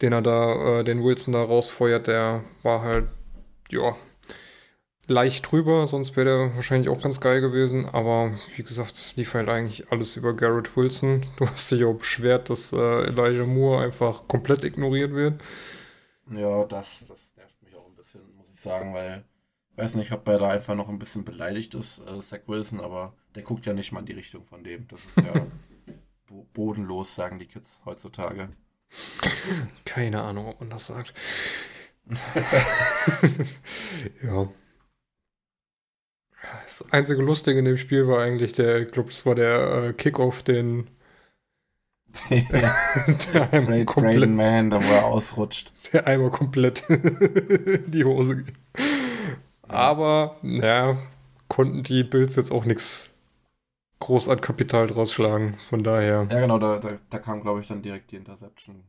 den 0.02 0.12
er 0.12 0.22
da, 0.22 0.80
äh, 0.80 0.84
den 0.84 1.02
Wilson 1.02 1.32
da 1.32 1.42
rausfeuert, 1.42 2.06
der 2.06 2.44
war 2.62 2.82
halt, 2.82 3.08
ja, 3.70 3.96
leicht 5.06 5.50
drüber, 5.50 5.86
sonst 5.86 6.16
wäre 6.16 6.26
der 6.26 6.56
wahrscheinlich 6.56 6.88
auch 6.88 7.00
ganz 7.02 7.20
geil 7.20 7.40
gewesen. 7.40 7.86
Aber 7.90 8.32
wie 8.56 8.62
gesagt, 8.62 8.92
es 8.92 9.16
lief 9.16 9.34
halt 9.34 9.48
eigentlich 9.48 9.90
alles 9.90 10.16
über 10.16 10.34
Garrett 10.34 10.76
Wilson. 10.76 11.26
Du 11.36 11.46
hast 11.48 11.70
dich 11.70 11.84
auch 11.84 11.94
beschwert, 11.94 12.50
dass 12.50 12.72
äh, 12.72 13.06
Elijah 13.06 13.46
Moore 13.46 13.84
einfach 13.84 14.28
komplett 14.28 14.64
ignoriert 14.64 15.12
wird. 15.12 15.40
Ja, 16.30 16.64
das, 16.64 17.06
das 17.08 17.34
nervt 17.36 17.62
mich 17.62 17.74
auch 17.74 17.86
ein 17.86 17.96
bisschen, 17.96 18.20
muss 18.36 18.48
ich 18.52 18.53
sagen, 18.64 18.94
weil 18.94 19.24
weiß 19.76 19.94
nicht, 19.96 20.12
ob 20.12 20.26
er 20.28 20.38
da 20.38 20.50
einfach 20.50 20.74
noch 20.74 20.88
ein 20.88 20.98
bisschen 20.98 21.24
beleidigt 21.24 21.74
ist, 21.74 22.00
äh, 22.00 22.20
Zach 22.20 22.40
Wilson, 22.46 22.80
aber 22.80 23.14
der 23.34 23.42
guckt 23.42 23.66
ja 23.66 23.72
nicht 23.72 23.92
mal 23.92 24.00
in 24.00 24.06
die 24.06 24.12
Richtung 24.12 24.44
von 24.44 24.64
dem. 24.64 24.86
Das 24.88 25.00
ist 25.04 25.16
ja 25.16 25.46
bodenlos, 26.52 27.14
sagen 27.14 27.38
die 27.38 27.46
Kids 27.46 27.80
heutzutage. 27.84 28.48
Keine 29.84 30.22
Ahnung, 30.22 30.46
ob 30.48 30.60
man 30.60 30.70
das 30.70 30.86
sagt. 30.86 31.12
ja. 34.22 34.48
Das 36.64 36.92
einzige 36.92 37.22
Lustige 37.22 37.58
in 37.58 37.64
dem 37.64 37.78
Spiel 37.78 38.06
war 38.06 38.22
eigentlich 38.22 38.52
der, 38.52 38.82
ich 38.82 38.92
glaube, 38.92 39.08
das 39.08 39.24
war 39.24 39.34
der 39.34 39.84
äh, 39.84 39.92
Kickoff, 39.94 40.42
den 40.42 40.90
der 42.30 43.52
einmal 43.52 43.84
Great 43.84 43.86
komplett, 43.86 44.30
Man, 44.30 44.70
da 44.70 44.82
wo 44.82 44.92
er 44.92 45.04
ausrutscht. 45.06 45.72
Der 45.92 46.06
einmal 46.06 46.30
komplett 46.30 46.88
in 46.88 47.84
die 47.90 48.04
Hose 48.04 48.44
geht. 48.44 48.54
Aber, 49.68 50.36
ja, 50.42 50.96
konnten 51.48 51.82
die 51.82 52.04
Bills 52.04 52.36
jetzt 52.36 52.52
auch 52.52 52.64
nichts 52.64 53.10
groß 54.00 54.28
an 54.28 54.40
Kapital 54.40 54.86
draus 54.86 55.12
schlagen. 55.12 55.56
Von 55.58 55.82
daher. 55.82 56.26
Ja, 56.30 56.40
genau, 56.40 56.58
da, 56.58 56.78
da, 56.78 56.98
da 57.10 57.18
kam, 57.18 57.42
glaube 57.42 57.60
ich, 57.60 57.68
dann 57.68 57.82
direkt 57.82 58.12
die 58.12 58.16
Interception 58.16 58.84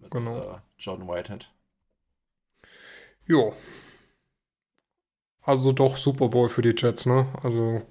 mit 0.00 0.10
genau. 0.10 0.38
äh, 0.38 0.58
John 0.78 1.08
Whitehead. 1.08 1.50
Jo. 3.26 3.54
Also 5.42 5.72
doch 5.72 5.96
Super 5.96 6.28
Bowl 6.28 6.48
für 6.48 6.62
die 6.62 6.74
Jets, 6.76 7.06
ne? 7.06 7.26
Also 7.42 7.82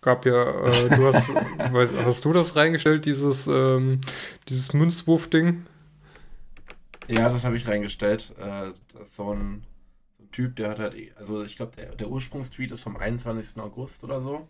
gab 0.00 0.26
ja, 0.26 0.42
äh, 0.66 0.88
du 0.88 1.06
hast, 1.06 1.34
weißt, 1.72 1.94
hast 2.04 2.24
du 2.24 2.32
das 2.32 2.56
reingestellt, 2.56 3.04
dieses, 3.04 3.46
ähm, 3.46 4.00
dieses 4.48 4.72
Münzwurf-Ding? 4.72 5.66
Ja, 7.08 7.28
das 7.28 7.44
habe 7.44 7.56
ich 7.56 7.66
reingestellt. 7.66 8.32
Äh, 8.38 8.72
das 8.92 9.08
ist 9.08 9.16
so 9.16 9.32
ein, 9.32 9.64
so 10.16 10.24
ein, 10.24 10.30
Typ, 10.30 10.56
der 10.56 10.70
hat 10.70 10.78
halt, 10.78 10.94
also 11.16 11.42
ich 11.42 11.56
glaube, 11.56 11.76
der, 11.76 11.94
der 11.96 12.08
Ursprungstweet 12.08 12.70
ist 12.70 12.82
vom 12.82 12.96
21. 12.96 13.60
August 13.60 14.04
oder 14.04 14.20
so. 14.20 14.48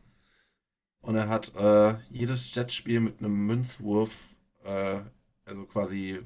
Und 1.00 1.16
er 1.16 1.28
hat 1.28 1.54
äh, 1.54 1.94
jedes 2.10 2.54
Jetspiel 2.54 3.00
mit 3.00 3.20
einem 3.20 3.46
Münzwurf, 3.46 4.34
äh, 4.64 5.00
also 5.46 5.64
quasi. 5.64 6.20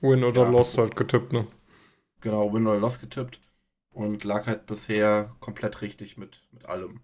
Win 0.00 0.24
oder 0.24 0.42
ja, 0.42 0.50
Loss 0.50 0.76
halt 0.76 0.96
getippt, 0.96 1.32
ne? 1.32 1.46
Genau, 2.20 2.52
Win 2.52 2.66
oder 2.66 2.80
Loss 2.80 2.98
getippt. 2.98 3.40
Und 3.92 4.24
lag 4.24 4.48
halt 4.48 4.66
bisher 4.66 5.36
komplett 5.38 5.80
richtig 5.80 6.16
mit, 6.16 6.42
mit 6.50 6.66
allem. 6.66 7.00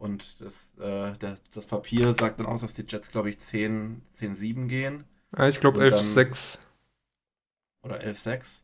Und 0.00 0.40
das, 0.40 0.72
äh, 0.78 1.12
der, 1.18 1.36
das 1.52 1.66
Papier 1.66 2.14
sagt 2.14 2.40
dann 2.40 2.46
aus, 2.46 2.62
dass 2.62 2.72
die 2.72 2.86
Jets, 2.88 3.10
glaube 3.10 3.28
ich, 3.28 3.36
10-7 3.36 4.66
gehen. 4.66 5.04
Ja, 5.36 5.46
ich 5.46 5.60
glaube 5.60 5.84
11-6. 5.84 6.58
Oder 7.82 8.00
11-6. 8.00 8.62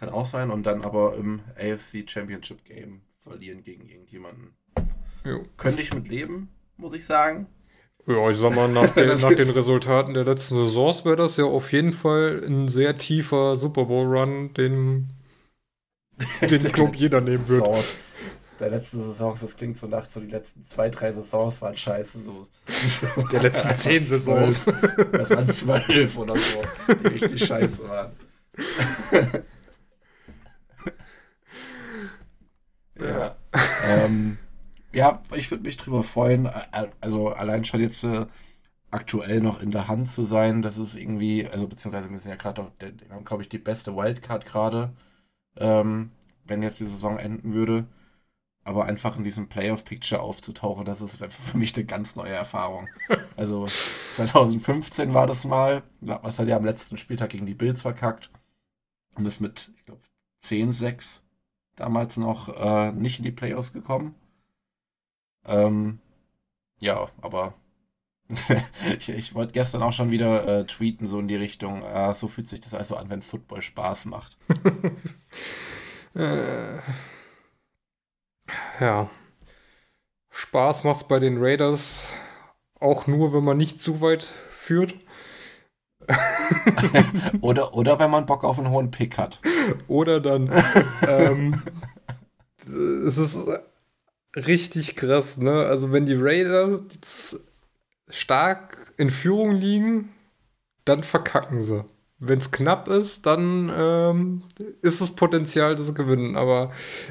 Kann 0.00 0.08
auch 0.08 0.26
sein. 0.26 0.50
Und 0.50 0.64
dann 0.64 0.82
aber 0.82 1.14
im 1.14 1.40
AFC 1.56 2.10
Championship 2.10 2.64
Game 2.64 3.02
verlieren 3.22 3.62
gegen 3.62 3.88
irgendjemanden. 3.88 4.56
Jo. 5.24 5.44
Könnte 5.56 5.82
ich 5.82 5.94
mit 5.94 6.08
leben, 6.08 6.48
muss 6.76 6.94
ich 6.94 7.06
sagen. 7.06 7.46
Ja, 8.04 8.28
ich 8.28 8.38
sag 8.38 8.56
mal, 8.56 8.68
nach 8.68 8.88
den, 8.94 9.16
nach 9.18 9.34
den 9.34 9.50
Resultaten 9.50 10.14
der 10.14 10.24
letzten 10.24 10.56
Saisons 10.56 11.04
wäre 11.04 11.14
das 11.14 11.36
ja 11.36 11.44
auf 11.44 11.70
jeden 11.70 11.92
Fall 11.92 12.42
ein 12.44 12.66
sehr 12.66 12.98
tiefer 12.98 13.56
Super 13.56 13.84
Bowl-Run, 13.84 14.52
den, 14.54 15.10
den 16.40 16.66
ich 16.66 16.72
glaube 16.72 16.96
jeder 16.96 17.20
nehmen 17.20 17.46
würde. 17.46 17.78
der 18.62 18.70
letzten 18.70 19.02
Saisons, 19.02 19.40
das 19.40 19.56
klingt 19.56 19.76
so 19.76 19.88
nach 19.88 20.08
so 20.08 20.20
die 20.20 20.28
letzten 20.28 20.64
zwei, 20.64 20.88
drei 20.88 21.12
Saisons 21.12 21.60
waren 21.62 21.76
scheiße. 21.76 22.20
So. 22.20 22.46
Der 23.32 23.42
letzten 23.42 23.74
zehn 23.74 24.06
Saisons. 24.06 24.64
Das 25.12 25.30
waren 25.30 25.52
zwölf 25.52 26.16
oder 26.16 26.36
so, 26.36 26.62
die 27.02 27.08
richtig 27.08 27.44
scheiße 27.44 27.88
waren. 27.88 28.12
ja. 33.00 33.36
Ähm, 33.86 34.38
ja, 34.92 35.20
ich 35.34 35.50
würde 35.50 35.64
mich 35.64 35.76
drüber 35.76 36.04
freuen. 36.04 36.48
Also 37.00 37.30
allein 37.30 37.64
schon 37.64 37.80
jetzt 37.80 38.04
äh, 38.04 38.26
aktuell 38.92 39.40
noch 39.40 39.60
in 39.60 39.72
der 39.72 39.88
Hand 39.88 40.08
zu 40.08 40.24
sein, 40.24 40.62
das 40.62 40.78
ist 40.78 40.94
irgendwie, 40.94 41.48
also 41.48 41.66
beziehungsweise 41.66 42.10
wir 42.10 42.18
sind 42.18 42.30
ja 42.30 42.36
gerade, 42.36 42.70
wir 42.78 42.94
haben 43.10 43.24
glaube 43.24 43.42
ich 43.42 43.48
die 43.48 43.58
beste 43.58 43.96
Wildcard 43.96 44.46
gerade, 44.46 44.92
ähm, 45.56 46.12
wenn 46.44 46.62
jetzt 46.62 46.78
die 46.78 46.86
Saison 46.86 47.18
enden 47.18 47.54
würde. 47.54 47.88
Aber 48.64 48.84
einfach 48.84 49.16
in 49.16 49.24
diesem 49.24 49.48
Playoff-Picture 49.48 50.20
aufzutauchen, 50.20 50.84
das 50.84 51.00
ist 51.00 51.16
für 51.16 51.56
mich 51.56 51.74
eine 51.74 51.84
ganz 51.84 52.16
neue 52.16 52.32
Erfahrung. 52.32 52.88
Also 53.36 53.66
2015 53.66 55.14
war 55.14 55.26
das 55.26 55.44
mal, 55.44 55.82
da 56.00 56.14
hat 56.14 56.22
man 56.22 56.30
es 56.30 56.38
halt 56.38 56.50
ja 56.50 56.56
am 56.56 56.64
letzten 56.64 56.98
Spieltag 56.98 57.30
gegen 57.30 57.46
die 57.46 57.54
Bills 57.54 57.80
verkackt 57.80 58.30
und 59.16 59.24
ist 59.26 59.40
mit, 59.40 59.72
ich 59.76 59.84
glaube, 59.86 60.02
10-6 60.44 61.20
damals 61.76 62.18
noch 62.18 62.48
äh, 62.54 62.92
nicht 62.92 63.18
in 63.18 63.24
die 63.24 63.32
Playoffs 63.32 63.72
gekommen. 63.72 64.14
Ähm, 65.46 65.98
ja, 66.80 67.08
aber 67.20 67.54
ich, 68.98 69.08
ich 69.08 69.34
wollte 69.34 69.52
gestern 69.52 69.82
auch 69.82 69.92
schon 69.92 70.10
wieder 70.10 70.46
äh, 70.60 70.66
tweeten, 70.66 71.06
so 71.06 71.18
in 71.18 71.28
die 71.28 71.36
Richtung, 71.36 71.82
äh, 71.82 72.14
so 72.14 72.28
fühlt 72.28 72.48
sich 72.48 72.60
das 72.60 72.74
also 72.74 72.96
an, 72.96 73.10
wenn 73.10 73.22
Football 73.22 73.62
Spaß 73.62 74.06
macht. 74.06 74.36
äh, 76.14 76.78
ja. 78.80 79.10
Spaß 80.30 80.84
macht's 80.84 81.04
bei 81.04 81.18
den 81.18 81.42
Raiders 81.42 82.08
auch 82.80 83.06
nur, 83.06 83.32
wenn 83.32 83.44
man 83.44 83.56
nicht 83.56 83.82
zu 83.82 84.00
weit 84.00 84.22
führt. 84.22 84.94
oder, 87.40 87.74
oder 87.74 87.98
wenn 87.98 88.10
man 88.10 88.26
Bock 88.26 88.44
auf 88.44 88.58
einen 88.58 88.70
hohen 88.70 88.90
Pick 88.90 89.18
hat. 89.18 89.40
Oder 89.86 90.20
dann. 90.20 90.50
ähm, 91.06 91.62
es 93.06 93.18
ist 93.18 93.38
richtig 94.34 94.96
krass, 94.96 95.36
ne? 95.36 95.66
Also 95.66 95.92
wenn 95.92 96.06
die 96.06 96.16
Raiders 96.16 97.40
stark 98.08 98.94
in 98.96 99.10
Führung 99.10 99.52
liegen, 99.52 100.12
dann 100.84 101.02
verkacken 101.02 101.60
sie. 101.60 101.84
Wenn 102.24 102.38
es 102.38 102.52
knapp 102.52 102.86
ist, 102.86 103.26
dann 103.26 103.68
ähm, 103.76 104.42
ist 104.80 105.00
es 105.00 105.10
Potenzial, 105.16 105.74
dass 105.74 105.88
sie 105.88 105.94
gewinnen. 105.94 106.36
Aber 106.36 106.70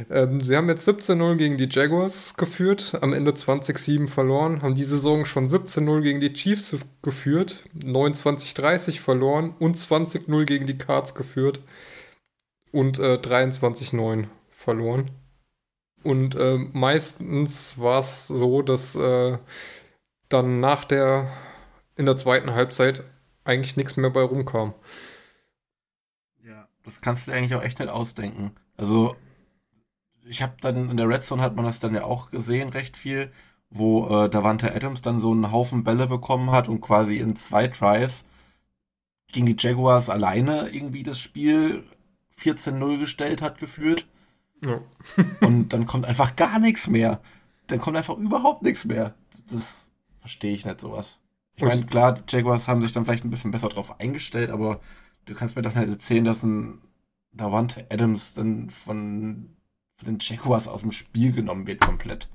ähm, 0.09 0.39
sie 0.39 0.55
haben 0.55 0.69
jetzt 0.69 0.87
17-0 0.87 1.35
gegen 1.35 1.57
die 1.57 1.67
Jaguars 1.69 2.37
geführt, 2.37 2.97
am 3.01 3.11
Ende 3.11 3.31
20-7 3.31 4.07
verloren, 4.07 4.61
haben 4.61 4.73
die 4.73 4.85
Saison 4.85 5.25
schon 5.25 5.49
17-0 5.49 6.01
gegen 6.01 6.21
die 6.21 6.31
Chiefs 6.31 6.77
geführt, 7.01 7.67
29-30 7.77 9.01
verloren 9.01 9.53
und 9.59 9.75
20-0 9.75 10.45
gegen 10.45 10.65
die 10.65 10.77
Cards 10.77 11.13
geführt 11.13 11.59
und 12.71 12.97
äh, 12.97 13.15
23-9 13.15 14.27
verloren. 14.49 15.11
Und 16.03 16.35
äh, 16.35 16.57
meistens 16.71 17.77
war 17.77 17.99
es 17.99 18.27
so, 18.27 18.61
dass 18.61 18.95
äh, 18.95 19.37
dann 20.29 20.61
nach 20.61 20.85
der, 20.85 21.27
in 21.97 22.05
der 22.05 22.15
zweiten 22.15 22.53
Halbzeit 22.53 23.03
eigentlich 23.43 23.77
nichts 23.77 23.97
mehr 23.97 24.09
bei 24.09 24.21
rumkam. 24.21 24.73
Ja, 26.43 26.67
das 26.83 27.01
kannst 27.01 27.27
du 27.27 27.31
eigentlich 27.31 27.55
auch 27.55 27.63
echt 27.63 27.79
nicht 27.79 27.89
ausdenken. 27.89 28.51
Also, 28.77 29.15
ich 30.25 30.41
habe 30.41 30.53
dann 30.61 30.89
in 30.89 30.97
der 30.97 31.09
Red 31.09 31.23
Zone 31.23 31.41
hat 31.41 31.55
man 31.55 31.65
das 31.65 31.79
dann 31.79 31.95
ja 31.95 32.03
auch 32.03 32.29
gesehen, 32.29 32.69
recht 32.69 32.97
viel, 32.97 33.31
wo 33.69 34.07
äh, 34.07 34.29
Davante 34.29 34.73
Adams 34.73 35.01
dann 35.01 35.19
so 35.19 35.31
einen 35.31 35.51
Haufen 35.51 35.83
Bälle 35.83 36.07
bekommen 36.07 36.51
hat 36.51 36.67
und 36.67 36.81
quasi 36.81 37.17
in 37.17 37.35
zwei 37.35 37.67
Tries 37.67 38.25
gegen 39.31 39.45
die 39.45 39.55
Jaguars 39.57 40.09
alleine 40.09 40.69
irgendwie 40.69 41.03
das 41.03 41.19
Spiel 41.19 41.83
14-0 42.39 42.99
gestellt 42.99 43.41
hat, 43.41 43.59
geführt. 43.59 44.05
Ja. 44.63 44.81
und 45.41 45.69
dann 45.69 45.85
kommt 45.85 46.05
einfach 46.05 46.35
gar 46.35 46.59
nichts 46.59 46.87
mehr. 46.87 47.21
Dann 47.67 47.79
kommt 47.79 47.97
einfach 47.97 48.17
überhaupt 48.17 48.63
nichts 48.63 48.85
mehr. 48.85 49.15
Das 49.49 49.89
verstehe 50.19 50.53
ich 50.53 50.65
nicht 50.65 50.81
sowas. 50.81 51.20
Ich 51.61 51.67
meine, 51.67 51.85
klar, 51.85 52.13
die 52.13 52.23
Jaguars 52.27 52.67
haben 52.67 52.81
sich 52.81 52.91
dann 52.91 53.05
vielleicht 53.05 53.23
ein 53.23 53.29
bisschen 53.29 53.51
besser 53.51 53.69
drauf 53.69 53.99
eingestellt, 53.99 54.49
aber 54.49 54.81
du 55.25 55.35
kannst 55.35 55.55
mir 55.55 55.61
doch 55.61 55.75
nicht 55.75 55.89
erzählen, 55.89 56.23
dass 56.23 56.43
ein 56.43 56.81
Davante 57.33 57.85
Adams 57.89 58.33
dann 58.33 58.69
von, 58.69 59.55
von 59.95 60.05
den 60.05 60.17
Jaguars 60.19 60.67
aus 60.67 60.81
dem 60.81 60.91
Spiel 60.91 61.31
genommen 61.31 61.67
wird 61.67 61.79
komplett. 61.79 62.27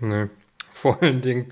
Nee. 0.00 0.26
Vor 0.72 1.02
allen 1.02 1.22
Dingen, 1.22 1.48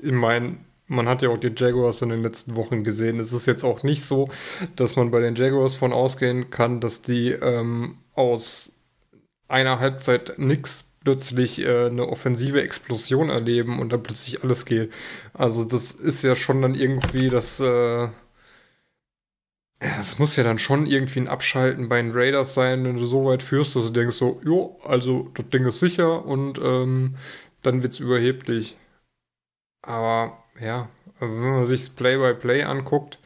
ich 0.00 0.12
meine, 0.12 0.58
man 0.86 1.08
hat 1.08 1.22
ja 1.22 1.28
auch 1.28 1.38
die 1.38 1.52
Jaguars 1.54 2.02
in 2.02 2.08
den 2.08 2.22
letzten 2.22 2.56
Wochen 2.56 2.82
gesehen. 2.82 3.20
Es 3.20 3.32
ist 3.32 3.46
jetzt 3.46 3.62
auch 3.62 3.82
nicht 3.82 4.02
so, 4.02 4.28
dass 4.76 4.96
man 4.96 5.10
bei 5.10 5.20
den 5.20 5.34
Jaguars 5.34 5.76
von 5.76 5.92
ausgehen 5.92 6.50
kann, 6.50 6.80
dass 6.80 7.02
die 7.02 7.30
ähm, 7.30 7.98
aus 8.14 8.72
einer 9.46 9.78
Halbzeit 9.78 10.38
nix 10.38 10.93
plötzlich 11.04 11.60
äh, 11.60 11.86
eine 11.86 12.08
offensive 12.08 12.62
Explosion 12.62 13.30
erleben 13.30 13.78
und 13.78 13.92
dann 13.92 14.02
plötzlich 14.02 14.42
alles 14.42 14.64
geht. 14.64 14.92
Also 15.34 15.64
das 15.64 15.92
ist 15.92 16.22
ja 16.22 16.34
schon 16.34 16.62
dann 16.62 16.74
irgendwie 16.74 17.30
das, 17.30 17.60
äh, 17.60 18.08
es 19.78 20.18
muss 20.18 20.36
ja 20.36 20.44
dann 20.44 20.58
schon 20.58 20.86
irgendwie 20.86 21.20
ein 21.20 21.28
Abschalten 21.28 21.88
bei 21.88 22.00
den 22.00 22.12
Raiders 22.12 22.54
sein, 22.54 22.84
wenn 22.84 22.96
du 22.96 23.06
so 23.06 23.26
weit 23.26 23.42
führst, 23.42 23.76
dass 23.76 23.84
du 23.84 23.90
denkst 23.90 24.16
so, 24.16 24.40
jo, 24.44 24.80
also 24.84 25.30
das 25.34 25.48
Ding 25.50 25.66
ist 25.66 25.80
sicher 25.80 26.24
und 26.24 26.58
ähm, 26.58 27.16
dann 27.62 27.82
wird's 27.82 28.00
überheblich. 28.00 28.76
Aber 29.82 30.42
ja, 30.60 30.88
wenn 31.20 31.50
man 31.50 31.66
sich 31.66 31.80
das 31.80 31.90
Play-by-Play 31.90 32.64
anguckt, 32.64 33.18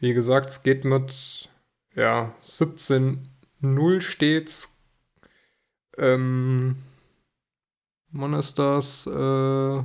wie 0.00 0.14
gesagt, 0.14 0.50
es 0.50 0.62
geht 0.62 0.84
mit 0.84 1.48
ja, 1.94 2.34
17-0 2.42 4.00
stets. 4.00 4.74
Ähm, 5.98 6.76
wann 8.10 8.34
ist 8.34 8.58
das? 8.58 9.06
Äh, 9.06 9.82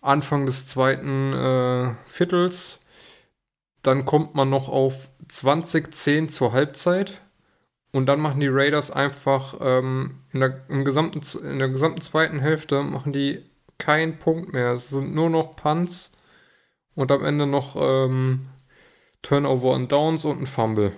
Anfang 0.00 0.46
des 0.46 0.66
zweiten 0.66 1.32
äh, 1.32 1.94
Viertels. 2.06 2.80
Dann 3.82 4.04
kommt 4.04 4.34
man 4.34 4.50
noch 4.50 4.68
auf 4.68 5.10
2010 5.28 6.28
zur 6.28 6.52
Halbzeit. 6.52 7.20
Und 7.92 8.06
dann 8.06 8.20
machen 8.20 8.40
die 8.40 8.48
Raiders 8.48 8.90
einfach 8.90 9.54
ähm, 9.60 10.22
in, 10.32 10.40
der, 10.40 10.64
im 10.68 10.84
gesamten, 10.84 11.20
in 11.44 11.58
der 11.58 11.68
gesamten 11.68 12.00
zweiten 12.00 12.40
Hälfte 12.40 12.82
machen 12.82 13.12
die 13.12 13.44
keinen 13.78 14.18
Punkt 14.18 14.52
mehr. 14.52 14.72
Es 14.72 14.88
sind 14.88 15.14
nur 15.14 15.28
noch 15.28 15.56
Punts 15.56 16.12
und 16.94 17.10
am 17.12 17.24
Ende 17.24 17.46
noch 17.46 17.76
ähm, 17.76 18.46
Turnover 19.20 19.72
und 19.72 19.92
Downs 19.92 20.24
und 20.24 20.40
ein 20.40 20.46
Fumble. 20.46 20.92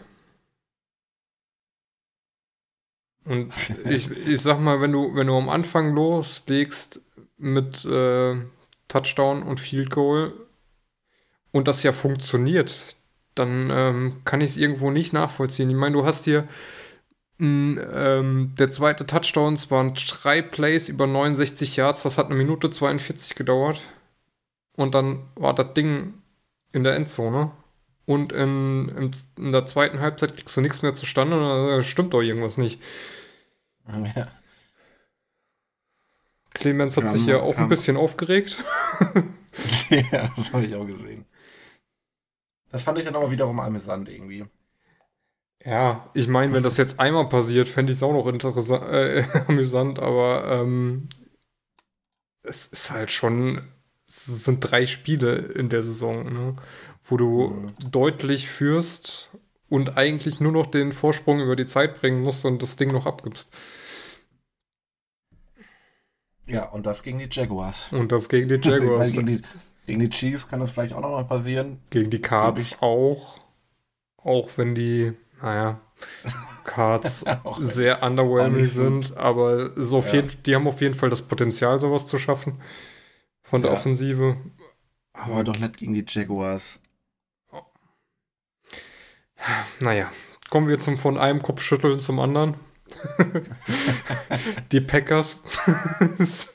Und 3.25 3.53
ich, 3.89 4.11
ich 4.11 4.41
sag 4.41 4.61
mal, 4.61 4.81
wenn 4.81 4.93
du, 4.93 5.15
wenn 5.15 5.27
du 5.27 5.37
am 5.37 5.49
Anfang 5.49 5.95
loslegst 5.95 7.01
mit 7.37 7.85
äh, 7.85 8.37
Touchdown 8.89 9.43
und 9.43 9.61
Field 9.61 9.91
Goal 9.91 10.33
und 11.53 11.69
das 11.69 11.83
ja 11.83 11.93
funktioniert, 11.93 12.97
dann 13.35 13.71
ähm, 13.71 14.23
kann 14.25 14.41
ich 14.41 14.53
es 14.53 14.57
irgendwo 14.57 14.91
nicht 14.91 15.13
nachvollziehen. 15.13 15.71
Ich 15.71 15.77
meine, 15.77 15.95
du 15.95 16.05
hast 16.05 16.25
hier 16.25 16.47
ähm, 17.41 18.55
der 18.59 18.71
zweite 18.71 19.07
Touchdown 19.07 19.59
waren 19.69 19.95
drei 19.95 20.41
Plays 20.41 20.89
über 20.89 21.07
69 21.07 21.77
Yards, 21.77 22.05
das 22.05 22.17
hat 22.17 22.27
eine 22.27 22.37
Minute 22.37 22.71
42 22.71 23.35
gedauert. 23.35 23.81
Und 24.77 24.95
dann 24.95 25.23
war 25.35 25.55
das 25.55 25.75
Ding 25.75 26.15
in 26.73 26.85
der 26.85 26.97
Endzone. 26.97 27.53
Und 28.07 28.33
in, 28.33 28.89
in, 28.89 29.11
in 29.39 29.53
der 29.53 29.67
zweiten 29.67 30.01
Halbzeit 30.01 30.37
kriegst 30.37 30.57
du 30.57 30.61
nichts 30.61 30.83
mehr 30.83 30.95
zustande. 30.95 31.39
Da 31.39 31.83
stimmt 31.83 32.13
doch 32.13 32.23
irgendwas 32.23 32.59
nicht. 32.59 32.83
Ja. 33.89 34.29
Clemens 36.53 36.97
hat 36.97 37.05
kam, 37.05 37.13
sich 37.13 37.27
ja 37.27 37.41
auch 37.41 37.55
kam. 37.55 37.65
ein 37.65 37.69
bisschen 37.69 37.97
aufgeregt. 37.97 38.63
ja, 39.91 40.31
das 40.37 40.53
habe 40.53 40.65
ich 40.65 40.75
auch 40.75 40.87
gesehen. 40.87 41.25
Das 42.71 42.83
fand 42.83 42.99
ich 42.99 43.05
dann 43.05 43.17
aber 43.17 43.31
wiederum 43.31 43.61
amüsant 43.61 44.09
irgendwie. 44.09 44.47
Ja, 45.65 46.11
ich 46.13 46.29
meine, 46.29 46.53
wenn 46.53 46.63
das 46.63 46.77
jetzt 46.77 47.01
einmal 47.01 47.29
passiert, 47.29 47.69
fände 47.69 47.93
ich 47.93 47.99
es 47.99 48.03
auch 48.03 48.13
noch 48.13 48.27
interessant, 48.27 48.85
äh, 48.91 49.25
amüsant, 49.49 49.99
aber 49.99 50.61
ähm, 50.61 51.09
es 52.43 52.67
ist 52.67 52.91
halt 52.91 53.11
schon, 53.11 53.63
es 54.07 54.27
sind 54.27 54.61
drei 54.61 54.85
Spiele 54.85 55.37
in 55.37 55.71
der 55.71 55.83
Saison, 55.83 56.33
ne, 56.33 56.57
wo 57.05 57.17
du 57.17 57.49
mhm. 57.49 57.91
deutlich 57.91 58.49
führst 58.49 59.31
und 59.69 59.97
eigentlich 59.97 60.41
nur 60.41 60.53
noch 60.53 60.67
den 60.67 60.93
Vorsprung 60.93 61.41
über 61.41 61.57
die 61.57 61.67
Zeit 61.67 62.01
bringen 62.01 62.23
musst 62.23 62.45
und 62.45 62.63
das 62.63 62.77
Ding 62.77 62.93
noch 62.93 63.07
abgibst. 63.07 63.51
Ja, 66.47 66.69
und 66.71 66.87
das 66.87 67.03
gegen 67.03 67.19
die 67.19 67.29
Jaguars. 67.31 67.93
Und 67.93 68.13
das 68.13 68.29
gegen 68.29 68.49
die 68.49 68.61
Jaguars. 68.69 69.13
gegen, 69.13 69.27
die, 69.27 69.43
gegen 69.87 70.01
die 70.01 70.11
Chiefs 70.11 70.49
kann 70.49 70.61
das 70.61 70.73
vielleicht 70.73 70.93
auch 70.93 71.01
noch 71.01 71.11
mal 71.11 71.25
passieren. 71.25 71.81
Gegen 71.91 72.11
die 72.11 72.21
Cards 72.21 72.77
auch. 72.81 73.39
Auch 74.17 74.51
wenn 74.57 74.75
die 74.75 75.15
naja, 75.45 75.81
Cards 76.65 77.25
sehr 77.61 78.03
underwhelming 78.03 78.65
sind, 78.65 79.17
aber 79.17 79.71
so 79.81 80.01
ja. 80.01 80.13
jeden, 80.15 80.43
die 80.45 80.55
haben 80.55 80.67
auf 80.67 80.81
jeden 80.81 80.95
Fall 80.95 81.11
das 81.11 81.23
Potenzial, 81.23 81.79
sowas 81.81 82.07
zu 82.07 82.19
schaffen 82.19 82.61
von 83.43 83.61
der 83.61 83.73
ja. 83.73 83.77
Offensive. 83.77 84.37
Aber 85.13 85.45
doch 85.45 85.59
nicht 85.59 85.77
gegen 85.77 85.93
die 85.93 86.05
Jaguars. 86.09 86.81
Naja, 89.81 90.11
kommen 90.51 90.69
wir 90.69 90.81
zum 90.81 90.99
von 90.99 91.19
einem 91.19 91.43
Kopfschütteln 91.43 92.01
zum 92.01 92.21
anderen. 92.21 92.55
die 94.73 94.81
Packers. 94.81 95.43
es, 96.19 96.53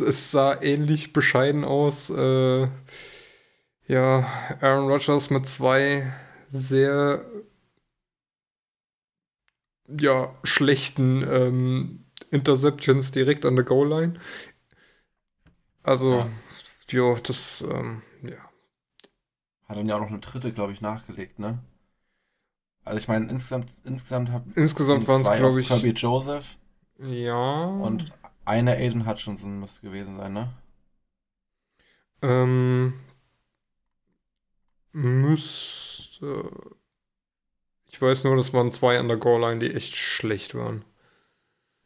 es, 0.00 0.30
sah 0.30 0.60
ähnlich 0.62 1.12
bescheiden 1.12 1.64
aus. 1.64 2.10
Äh, 2.10 2.68
ja, 3.86 4.26
Aaron 4.60 4.90
Rodgers 4.90 5.30
mit 5.30 5.46
zwei 5.46 6.12
sehr 6.50 7.24
ja, 9.88 10.34
schlechten 10.44 11.22
ähm, 11.22 12.04
Interceptions 12.30 13.10
direkt 13.10 13.46
an 13.46 13.56
der 13.56 13.64
Goal-Line. 13.64 14.20
Also, 15.82 16.18
ja, 16.18 16.28
ja 16.90 17.14
das, 17.20 17.62
ähm, 17.62 18.02
ja. 18.22 18.36
Hat 19.66 19.76
dann 19.76 19.88
ja 19.88 19.96
auch 19.96 20.00
noch 20.00 20.08
eine 20.08 20.20
dritte, 20.20 20.52
glaube 20.52 20.72
ich, 20.72 20.80
nachgelegt, 20.80 21.38
ne? 21.38 21.58
Also 22.88 23.00
ich 23.00 23.08
meine, 23.08 23.28
insgesamt, 23.28 23.70
insgesamt 23.84 24.32
hab 24.32 24.44
Insgesamt 24.56 25.06
waren 25.06 25.20
es, 25.20 25.30
glaube 25.30 25.60
ich. 25.60 25.68
Kirby 25.68 25.90
Joseph. 25.90 26.56
Ja. 26.98 27.66
Und 27.66 28.12
eine 28.46 28.76
Aiden 28.76 29.06
Hutchinson 29.06 29.60
müsste 29.60 29.82
gewesen 29.82 30.16
sein, 30.16 30.32
ne? 30.32 30.54
Ähm. 32.22 32.94
Müsste. 34.92 36.50
Ich 37.86 38.00
weiß 38.00 38.24
nur, 38.24 38.36
dass 38.36 38.54
waren 38.54 38.72
zwei 38.72 38.98
an 38.98 39.08
der 39.08 39.18
Goal-Line, 39.18 39.60
die 39.60 39.74
echt 39.74 39.94
schlecht 39.94 40.54
waren. 40.54 40.82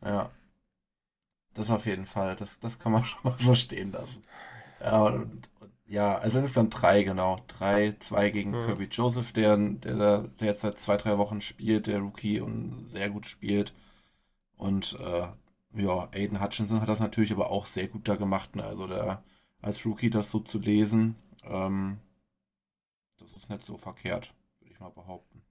Ja. 0.04 0.30
Das 1.54 1.70
auf 1.70 1.84
jeden 1.84 2.06
Fall. 2.06 2.36
Das, 2.36 2.60
das 2.60 2.78
kann 2.78 2.92
man 2.92 3.04
schon 3.04 3.20
mal 3.24 3.36
so 3.40 3.56
stehen 3.56 3.90
lassen. 3.90 4.22
Ja, 4.80 5.02
und, 5.02 5.50
ja 5.92 6.18
also 6.18 6.38
insgesamt 6.38 6.80
drei, 6.80 7.02
genau. 7.02 7.40
Drei, 7.48 7.94
zwei 8.00 8.30
gegen 8.30 8.54
ja. 8.54 8.64
Kirby 8.64 8.88
Joseph, 8.90 9.32
der, 9.32 9.56
der, 9.56 10.18
der 10.40 10.46
jetzt 10.46 10.62
seit 10.62 10.80
zwei, 10.80 10.96
drei 10.96 11.18
Wochen 11.18 11.40
spielt, 11.40 11.86
der 11.86 12.00
Rookie 12.00 12.40
und 12.40 12.86
sehr 12.88 13.10
gut 13.10 13.26
spielt. 13.26 13.74
Und 14.56 14.98
äh, 15.00 15.28
ja, 15.80 16.08
Aiden 16.12 16.42
Hutchinson 16.42 16.80
hat 16.80 16.88
das 16.88 17.00
natürlich 17.00 17.32
aber 17.32 17.50
auch 17.50 17.66
sehr 17.66 17.88
gut 17.88 18.08
da 18.08 18.16
gemacht. 18.16 18.56
Ne? 18.56 18.64
Also 18.64 18.86
der 18.86 19.22
als 19.60 19.84
Rookie 19.86 20.10
das 20.10 20.30
so 20.30 20.40
zu 20.40 20.58
lesen, 20.58 21.16
ähm, 21.44 21.98
das 23.18 23.30
ist 23.36 23.50
nicht 23.50 23.64
so 23.64 23.76
verkehrt, 23.76 24.34
würde 24.60 24.72
ich 24.72 24.80
mal 24.80 24.90
behaupten. 24.90 25.42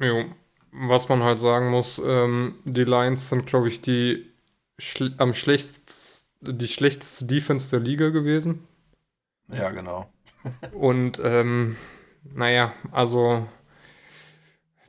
Jo, 0.00 0.24
was 0.72 1.08
man 1.08 1.22
halt 1.22 1.38
sagen 1.38 1.70
muss, 1.70 2.00
ähm, 2.04 2.56
die 2.64 2.82
Lions 2.82 3.28
sind, 3.28 3.46
glaube 3.46 3.68
ich, 3.68 3.80
die 3.80 4.26
schl 4.78 5.14
am 5.18 5.34
schlechtest, 5.34 6.26
die 6.40 6.66
schlechteste 6.66 7.26
Defense 7.26 7.70
der 7.70 7.80
Liga 7.80 8.08
gewesen. 8.08 8.66
Ja, 9.48 9.70
genau. 9.70 10.10
Und 10.72 11.20
ähm, 11.22 11.76
naja, 12.24 12.72
also 12.90 13.46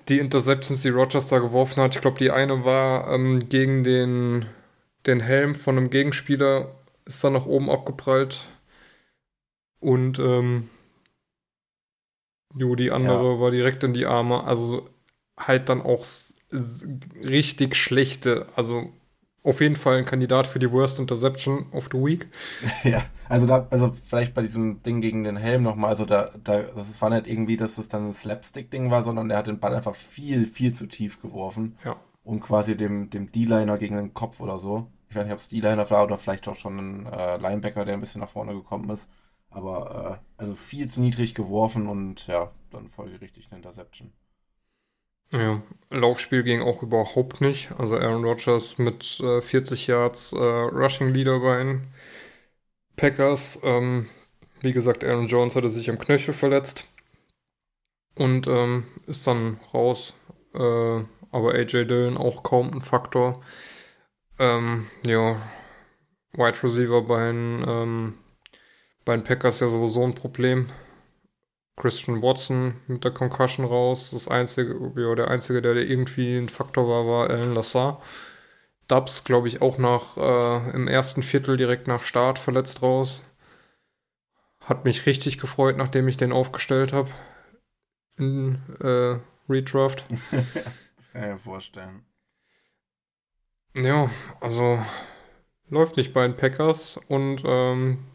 die 0.07 0.19
Interceptions, 0.19 0.81
die 0.81 0.89
Rogers 0.89 1.27
da 1.27 1.39
geworfen 1.39 1.81
hat, 1.81 1.95
ich 1.95 2.01
glaube, 2.01 2.19
die 2.19 2.31
eine 2.31 2.63
war 2.63 3.11
ähm, 3.11 3.39
gegen 3.49 3.83
den, 3.83 4.45
den 5.05 5.19
Helm 5.19 5.55
von 5.55 5.77
einem 5.77 5.89
Gegenspieler, 5.89 6.75
ist 7.05 7.23
dann 7.23 7.33
nach 7.33 7.45
oben 7.45 7.69
abgeprallt. 7.69 8.47
Und 9.79 10.19
ähm, 10.19 10.69
jo, 12.55 12.75
die 12.75 12.91
andere 12.91 13.33
ja. 13.33 13.39
war 13.39 13.51
direkt 13.51 13.83
in 13.83 13.93
die 13.93 14.05
Arme. 14.05 14.43
Also 14.43 14.89
halt 15.37 15.69
dann 15.69 15.81
auch 15.81 16.05
richtig 17.23 17.75
schlechte, 17.75 18.47
also 18.55 18.91
auf 19.45 19.61
jeden 19.61 19.75
Fall 19.75 19.97
ein 19.97 20.05
Kandidat 20.05 20.47
für 20.47 20.59
die 20.59 20.71
Worst 20.71 20.99
Interception 20.99 21.67
of 21.71 21.89
the 21.91 21.97
Week. 21.99 22.27
Ja, 22.83 23.01
also 23.29 23.47
da, 23.47 23.67
also 23.69 23.91
vielleicht 23.93 24.33
bei 24.33 24.41
diesem 24.41 24.81
Ding 24.81 25.01
gegen 25.01 25.23
den 25.23 25.37
Helm 25.37 25.63
nochmal, 25.63 25.91
also 25.91 26.05
da, 26.05 26.31
da, 26.43 26.63
das 26.63 27.01
war 27.01 27.09
nicht 27.09 27.27
irgendwie, 27.27 27.57
dass 27.57 27.77
es 27.77 27.87
dann 27.87 28.07
ein 28.07 28.13
Slapstick-Ding 28.13 28.91
war, 28.91 29.03
sondern 29.03 29.29
der 29.29 29.37
hat 29.37 29.47
den 29.47 29.59
Ball 29.59 29.75
einfach 29.75 29.95
viel, 29.95 30.45
viel 30.45 30.73
zu 30.73 30.87
tief 30.87 31.21
geworfen. 31.21 31.77
Ja. 31.85 31.95
Und 32.23 32.41
quasi 32.41 32.75
dem, 32.75 33.09
dem 33.09 33.31
D-Liner 33.31 33.77
gegen 33.77 33.95
den 33.95 34.13
Kopf 34.13 34.39
oder 34.39 34.57
so. 34.57 34.87
Ich 35.09 35.15
weiß 35.15 35.25
nicht, 35.25 35.33
ob 35.33 35.39
es 35.39 35.47
D-Liner 35.47 35.89
war 35.89 36.03
oder 36.03 36.17
vielleicht 36.17 36.47
auch 36.47 36.55
schon 36.55 36.77
ein 36.77 37.05
äh, 37.05 37.37
Linebacker, 37.37 37.85
der 37.85 37.93
ein 37.93 38.01
bisschen 38.01 38.21
nach 38.21 38.29
vorne 38.29 38.53
gekommen 38.53 38.89
ist. 38.89 39.09
Aber 39.49 40.19
äh, 40.19 40.41
also 40.41 40.55
viel 40.55 40.87
zu 40.87 41.01
niedrig 41.01 41.35
geworfen 41.35 41.87
und 41.87 42.27
ja, 42.27 42.51
dann 42.71 42.87
folgerichtig 42.87 43.47
eine 43.49 43.57
Interception. 43.57 44.11
Ja, 45.31 45.61
Laufspiel 45.89 46.43
ging 46.43 46.61
auch 46.61 46.81
überhaupt 46.81 47.41
nicht. 47.41 47.71
Also 47.77 47.95
Aaron 47.97 48.23
Rodgers 48.23 48.77
mit 48.77 49.19
äh, 49.19 49.41
40 49.41 49.87
Yards 49.87 50.33
äh, 50.33 50.37
Rushing 50.37 51.09
Leader 51.09 51.39
bei 51.39 51.57
den 51.57 51.87
Packers. 52.95 53.59
Ähm, 53.63 54.09
wie 54.61 54.73
gesagt, 54.73 55.03
Aaron 55.03 55.27
Jones 55.27 55.55
hatte 55.55 55.69
sich 55.69 55.89
am 55.89 55.99
Knöchel 55.99 56.33
verletzt 56.33 56.87
und 58.15 58.47
ähm, 58.47 58.85
ist 59.07 59.27
dann 59.27 59.59
raus. 59.73 60.13
Äh, 60.53 61.03
aber 61.31 61.53
AJ 61.53 61.85
Dillon 61.85 62.17
auch 62.17 62.43
kaum 62.43 62.73
ein 62.73 62.81
Faktor. 62.81 63.41
Ähm, 64.39 64.87
ja, 65.05 65.41
Wide 66.33 66.63
Receiver 66.63 67.01
bei 67.01 67.27
den, 67.27 67.65
ähm, 67.67 68.13
bei 69.05 69.15
den 69.15 69.23
Packers 69.23 69.59
ja 69.59 69.69
sowieso 69.69 70.03
ein 70.03 70.15
Problem. 70.15 70.67
Christian 71.77 72.21
Watson 72.21 72.75
mit 72.87 73.03
der 73.03 73.11
Concussion 73.11 73.65
raus. 73.65 74.11
Das 74.11 74.27
einzige, 74.27 74.93
ja, 74.95 75.15
der 75.15 75.29
einzige, 75.29 75.61
der, 75.61 75.73
der 75.73 75.83
irgendwie 75.83 76.37
ein 76.37 76.49
Faktor 76.49 76.87
war, 76.87 77.07
war 77.07 77.29
Alan 77.29 77.53
Lassar. 77.53 78.01
Dubs, 78.87 79.23
glaube 79.23 79.47
ich, 79.47 79.61
auch 79.61 79.77
nach 79.77 80.17
äh, 80.17 80.71
im 80.71 80.87
ersten 80.87 81.23
Viertel 81.23 81.57
direkt 81.57 81.87
nach 81.87 82.03
Start 82.03 82.39
verletzt 82.39 82.81
raus. 82.81 83.23
Hat 84.61 84.85
mich 84.85 85.05
richtig 85.05 85.37
gefreut, 85.37 85.77
nachdem 85.77 86.07
ich 86.07 86.17
den 86.17 86.31
aufgestellt 86.31 86.93
habe. 86.93 87.09
In 88.17 88.61
äh, 88.79 89.19
Redraft. 89.51 90.05
Kann 90.31 91.23
ich 91.23 91.29
mir 91.29 91.37
vorstellen. 91.37 92.05
Ja, 93.77 94.09
also 94.39 94.79
läuft 95.69 95.97
nicht 95.97 96.13
bei 96.13 96.25
den 96.25 96.37
Packers 96.37 96.97
und 97.09 97.41
ähm, 97.43 98.05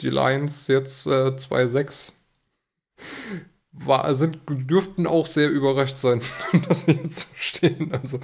die 0.00 0.10
Lions 0.10 0.68
jetzt 0.68 1.06
äh, 1.06 1.30
2-6 1.30 2.12
war, 3.72 4.14
sind, 4.14 4.40
dürften 4.48 5.06
auch 5.06 5.26
sehr 5.26 5.50
überrascht 5.50 5.98
sein, 5.98 6.22
dass 6.68 6.84
sie 6.84 6.92
jetzt 6.92 7.36
stehen. 7.36 7.92
Also, 7.92 8.20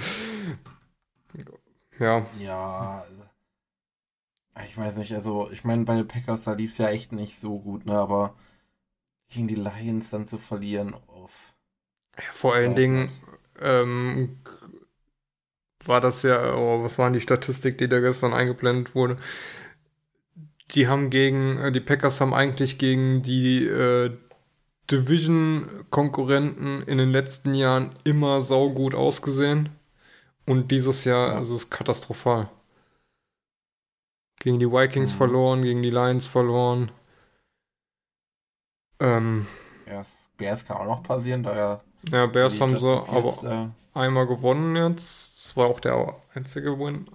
ja. 1.98 2.26
Ja, 2.38 3.04
ich 4.64 4.76
weiß 4.76 4.96
nicht, 4.96 5.12
also 5.14 5.50
ich 5.50 5.64
meine, 5.64 5.84
bei 5.84 5.96
den 5.96 6.06
Packers, 6.06 6.44
da 6.44 6.52
lief 6.52 6.72
es 6.72 6.78
ja 6.78 6.88
echt 6.88 7.12
nicht 7.12 7.38
so 7.38 7.58
gut, 7.58 7.86
ne, 7.86 7.94
aber 7.94 8.34
gegen 9.28 9.48
die 9.48 9.56
Lions 9.56 10.10
dann 10.10 10.26
zu 10.26 10.38
verlieren, 10.38 10.94
auf. 11.08 11.54
Ja, 12.16 12.30
vor 12.30 12.54
allen 12.54 12.76
Dingen 12.76 13.10
ähm, 13.60 14.38
war 15.84 16.00
das 16.00 16.22
ja, 16.22 16.54
oh, 16.54 16.82
was 16.82 16.98
waren 16.98 17.12
die 17.12 17.20
Statistik, 17.20 17.78
die 17.78 17.88
da 17.88 18.00
gestern 18.00 18.32
eingeblendet 18.32 18.94
wurde? 18.94 19.16
Die 20.70 20.86
haben 20.86 21.10
gegen, 21.10 21.58
äh, 21.58 21.72
die 21.72 21.80
Packers 21.80 22.20
haben 22.20 22.32
eigentlich 22.32 22.78
gegen 22.78 23.22
die 23.22 23.66
äh, 23.66 24.16
Division-Konkurrenten 24.90 26.82
in 26.82 26.98
den 26.98 27.10
letzten 27.10 27.54
Jahren 27.54 27.90
immer 28.04 28.40
saugut 28.40 28.94
ausgesehen. 28.94 29.70
Und 30.46 30.70
dieses 30.70 31.04
Jahr 31.04 31.32
ja. 31.32 31.38
ist 31.38 31.50
es 31.50 31.70
katastrophal. 31.70 32.50
Gegen 34.40 34.58
die 34.58 34.70
Vikings 34.70 35.14
mhm. 35.14 35.16
verloren, 35.16 35.62
gegen 35.62 35.82
die 35.82 35.90
Lions 35.90 36.26
verloren. 36.26 36.90
Ähm, 39.00 39.46
ja, 39.86 40.02
Bears 40.36 40.66
kann 40.66 40.76
auch 40.76 40.84
noch 40.86 41.02
passieren, 41.02 41.42
da 41.42 41.56
ja. 41.56 41.80
Ja, 42.10 42.26
Bears 42.26 42.60
haben 42.60 42.76
sie 42.76 42.90
aber 42.90 43.72
äh, 43.94 43.98
einmal 43.98 44.26
gewonnen 44.26 44.76
jetzt. 44.76 45.38
Das 45.38 45.56
war 45.56 45.66
auch 45.66 45.80
der 45.80 46.14
einzige 46.34 46.78
Win. 46.78 47.08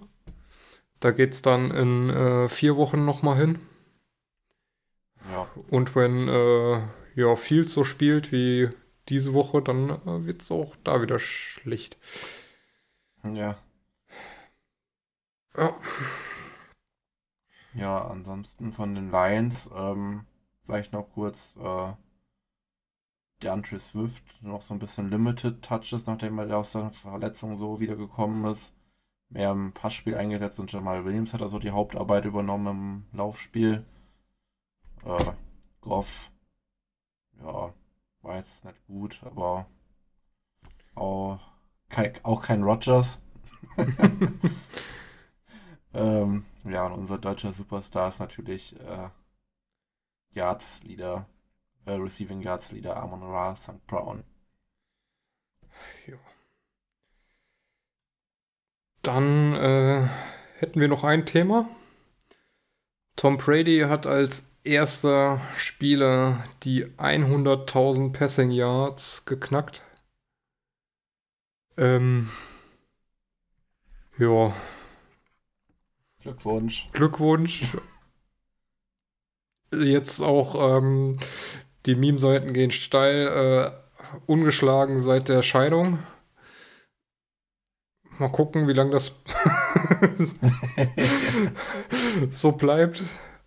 Da 0.98 1.12
geht 1.12 1.32
es 1.32 1.42
dann 1.42 1.70
in 1.70 2.10
äh, 2.10 2.48
vier 2.48 2.76
Wochen 2.76 3.04
nochmal 3.04 3.36
hin. 3.36 3.60
Ja. 5.32 5.46
Und 5.70 5.94
wenn 5.94 6.28
äh, 6.28 6.80
ja, 7.20 7.36
viel 7.36 7.68
so 7.68 7.84
spielt 7.84 8.32
wie 8.32 8.70
diese 9.08 9.34
Woche, 9.34 9.62
dann 9.62 9.90
äh, 9.90 10.26
wird 10.26 10.42
es 10.42 10.50
auch 10.50 10.76
da 10.84 11.02
wieder 11.02 11.18
schlecht. 11.18 11.98
Ja. 13.24 13.56
Ja. 15.56 15.76
Ja, 17.74 18.08
ansonsten 18.08 18.72
von 18.72 18.94
den 18.94 19.10
Lions, 19.10 19.70
ähm, 19.74 20.26
vielleicht 20.64 20.92
noch 20.92 21.10
kurz, 21.12 21.56
äh, 21.56 21.92
DeAndre 23.42 23.78
Swift 23.78 24.24
noch 24.42 24.60
so 24.62 24.74
ein 24.74 24.80
bisschen 24.80 25.10
Limited 25.10 25.62
Touches, 25.62 26.06
nachdem 26.06 26.38
er 26.38 26.56
aus 26.58 26.72
der 26.72 26.90
Verletzung 26.92 27.56
so 27.56 27.80
wiedergekommen 27.80 28.50
ist. 28.50 28.74
Mehr 29.28 29.52
im 29.52 29.72
Passspiel 29.72 30.16
eingesetzt 30.16 30.58
und 30.60 30.72
Jamal 30.72 31.04
Williams 31.04 31.32
hat 31.32 31.42
also 31.42 31.58
die 31.58 31.70
Hauptarbeit 31.70 32.24
übernommen 32.24 33.06
im 33.12 33.18
Laufspiel. 33.18 33.84
Äh, 35.04 35.32
Goff 35.80 36.30
ja, 37.40 37.74
war 38.22 38.36
jetzt 38.36 38.64
nicht 38.64 38.86
gut, 38.86 39.20
aber 39.24 39.66
Auch 40.94 41.40
kein, 41.88 42.12
auch 42.24 42.42
kein 42.42 42.62
Rogers. 42.62 43.20
ähm, 45.94 46.44
ja, 46.64 46.86
und 46.86 46.92
unser 46.92 47.18
deutscher 47.18 47.52
Superstar 47.52 48.08
ist 48.10 48.20
natürlich 48.20 48.78
äh, 48.80 49.08
Yards 50.32 50.84
Leader, 50.84 51.26
äh, 51.86 51.92
Receiving 51.92 52.40
Yards 52.42 52.72
Leader 52.72 52.96
Amon 52.96 53.22
Ra 53.22 53.56
St. 53.56 53.86
Brown. 53.86 54.24
Ja. 56.06 56.16
Dann 59.02 59.54
äh, 59.54 60.08
hätten 60.58 60.80
wir 60.80 60.88
noch 60.88 61.04
ein 61.04 61.24
Thema. 61.24 61.68
Tom 63.16 63.38
Brady 63.38 63.80
hat 63.80 64.06
als 64.06 64.49
erster 64.64 65.40
Spieler 65.56 66.44
die 66.62 66.86
100.000 66.86 68.12
Passing 68.12 68.50
Yards 68.50 69.24
geknackt. 69.24 69.82
Ähm, 71.76 72.30
ja. 74.18 74.54
Glückwunsch. 76.20 76.88
Glückwunsch. 76.92 77.76
Jetzt 79.72 80.20
auch 80.20 80.76
ähm, 80.76 81.18
die 81.86 81.94
Meme-Seiten 81.94 82.52
gehen 82.52 82.70
steil. 82.70 83.28
Äh, 83.28 83.70
ungeschlagen 84.26 84.98
seit 84.98 85.28
der 85.28 85.42
Scheidung. 85.42 85.98
Mal 88.18 88.32
gucken, 88.32 88.68
wie 88.68 88.74
lange 88.74 88.90
das 88.90 89.14
so 92.30 92.52
bleibt. 92.52 93.02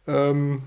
Ähm, 0.07 0.63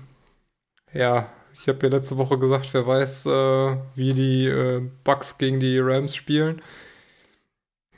ja, 0.97 1.29
ich 1.53 1.67
habe 1.67 1.87
ja 1.87 1.93
letzte 1.93 2.17
Woche 2.17 2.37
gesagt, 2.37 2.73
wer 2.73 2.85
weiß, 2.85 3.25
äh, 3.27 3.77
wie 3.95 4.13
die 4.13 4.47
äh, 4.47 4.81
Bucks 5.03 5.37
gegen 5.37 5.59
die 5.59 5.79
Rams 5.79 6.15
spielen. 6.15 6.61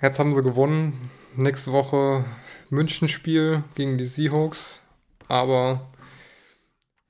Jetzt 0.01 0.19
haben 0.19 0.33
sie 0.33 0.43
gewonnen. 0.43 1.09
Nächste 1.35 1.71
Woche 1.71 2.25
München-Spiel 2.69 3.63
gegen 3.75 3.97
die 3.97 4.05
Seahawks. 4.05 4.81
Aber 5.27 5.89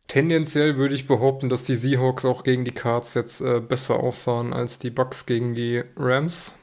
tendenziell 0.08 0.78
würde 0.78 0.96
ich 0.96 1.08
behaupten, 1.08 1.50
dass 1.50 1.64
die 1.64 1.76
Seahawks 1.76 2.26
auch 2.26 2.44
gegen 2.44 2.66
die 2.66 2.74
Cards 2.74 3.14
jetzt 3.14 3.42
äh, 3.42 3.60
besser 3.60 4.00
aussahen 4.00 4.54
als 4.54 4.80
die 4.80 4.90
Bucks 4.90 5.26
gegen 5.26 5.56
die 5.56 5.84
Rams. 5.96 6.56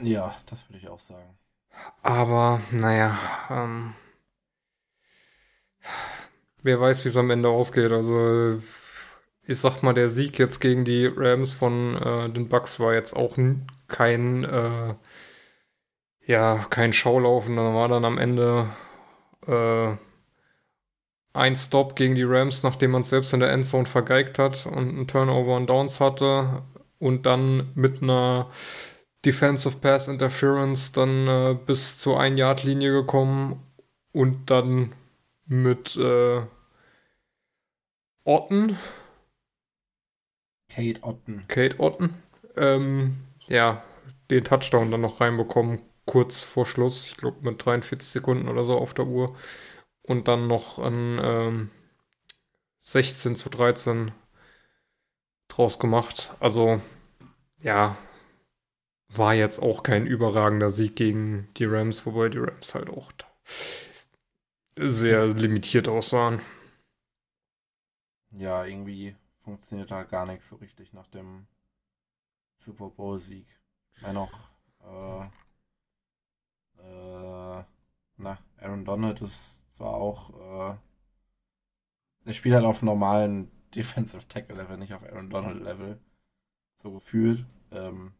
Ja, 0.00 0.34
das 0.46 0.68
würde 0.68 0.78
ich 0.78 0.88
auch 0.88 1.00
sagen. 1.00 1.38
Aber, 2.02 2.60
naja, 2.70 3.18
ähm, 3.50 3.94
wer 6.66 6.80
weiß, 6.80 7.04
wie 7.04 7.08
es 7.08 7.16
am 7.16 7.30
Ende 7.30 7.48
ausgeht. 7.48 7.92
Also, 7.92 8.58
ich 9.46 9.58
sag 9.58 9.82
mal, 9.82 9.94
der 9.94 10.08
Sieg 10.08 10.38
jetzt 10.38 10.60
gegen 10.60 10.84
die 10.84 11.06
Rams 11.06 11.54
von 11.54 11.96
äh, 11.96 12.28
den 12.28 12.48
Bucks 12.48 12.80
war 12.80 12.92
jetzt 12.92 13.14
auch 13.14 13.36
kein, 13.88 14.44
äh, 14.44 14.94
ja, 16.26 16.66
kein 16.68 16.92
Schaulaufen. 16.92 17.56
Da 17.56 17.72
war 17.74 17.88
dann 17.88 18.04
am 18.04 18.18
Ende 18.18 18.66
äh, 19.46 19.96
ein 21.32 21.56
Stop 21.56 21.96
gegen 21.96 22.14
die 22.16 22.24
Rams, 22.24 22.62
nachdem 22.62 22.90
man 22.92 23.02
es 23.02 23.10
selbst 23.10 23.32
in 23.32 23.40
der 23.40 23.52
Endzone 23.52 23.86
vergeigt 23.86 24.38
hat 24.38 24.66
und 24.66 24.88
einen 24.88 25.06
Turnover 25.06 25.56
und 25.56 25.68
Downs 25.68 26.00
hatte. 26.00 26.62
Und 26.98 27.26
dann 27.26 27.70
mit 27.74 28.02
einer 28.02 28.50
Defensive 29.24 29.76
Pass 29.78 30.08
Interference 30.08 30.92
dann 30.92 31.28
äh, 31.28 31.56
bis 31.66 31.98
zur 31.98 32.18
Ein-Yard-Linie 32.18 32.92
gekommen 32.92 33.62
und 34.12 34.50
dann 34.50 34.92
mit 35.46 35.96
äh, 35.96 36.42
Otten. 38.26 38.76
Kate 40.68 41.02
Otten. 41.02 41.44
Kate 41.48 41.78
Otten. 41.78 42.14
Ähm, 42.56 43.16
ja, 43.46 43.82
den 44.30 44.44
Touchdown 44.44 44.90
dann 44.90 45.00
noch 45.00 45.20
reinbekommen, 45.20 45.80
kurz 46.06 46.42
vor 46.42 46.66
Schluss. 46.66 47.06
Ich 47.06 47.16
glaube 47.16 47.38
mit 47.48 47.64
43 47.64 48.08
Sekunden 48.08 48.48
oder 48.48 48.64
so 48.64 48.76
auf 48.76 48.94
der 48.94 49.06
Uhr. 49.06 49.32
Und 50.02 50.28
dann 50.28 50.48
noch 50.48 50.78
an 50.78 51.20
ähm, 51.22 51.70
16 52.80 53.36
zu 53.36 53.48
13 53.48 54.12
draus 55.48 55.78
gemacht. 55.78 56.34
Also, 56.40 56.80
ja, 57.62 57.96
war 59.08 59.34
jetzt 59.34 59.62
auch 59.62 59.84
kein 59.84 60.04
überragender 60.06 60.70
Sieg 60.70 60.96
gegen 60.96 61.48
die 61.56 61.64
Rams, 61.64 62.06
wobei 62.06 62.28
die 62.28 62.38
Rams 62.38 62.74
halt 62.74 62.90
auch 62.90 63.12
sehr 64.76 65.26
limitiert 65.28 65.88
aussahen. 65.88 66.40
Ja, 68.38 68.64
irgendwie 68.64 69.16
funktioniert 69.40 69.90
da 69.90 70.02
gar 70.04 70.26
nichts 70.26 70.48
so 70.48 70.56
richtig 70.56 70.92
nach 70.92 71.06
dem 71.06 71.46
Super 72.58 72.90
Bowl-Sieg. 72.90 73.46
Ja, 74.02 74.12
noch, 74.12 74.50
äh, 74.80 75.24
äh, 76.78 77.64
na, 78.16 78.38
Aaron 78.58 78.84
Donald 78.84 79.20
ist 79.22 79.62
zwar 79.74 79.94
auch, 79.94 80.74
äh, 80.74 80.76
der 82.26 82.32
spielt 82.32 82.54
halt 82.54 82.64
auf 82.66 82.82
normalen 82.82 83.50
Defensive 83.74 84.26
Tackle 84.28 84.56
Level, 84.56 84.76
nicht 84.78 84.94
auf 84.94 85.02
Aaron 85.02 85.30
Donald 85.30 85.62
Level. 85.62 86.00
So 86.76 86.92
gefühlt. 86.92 87.44
Ähm, 87.70 88.14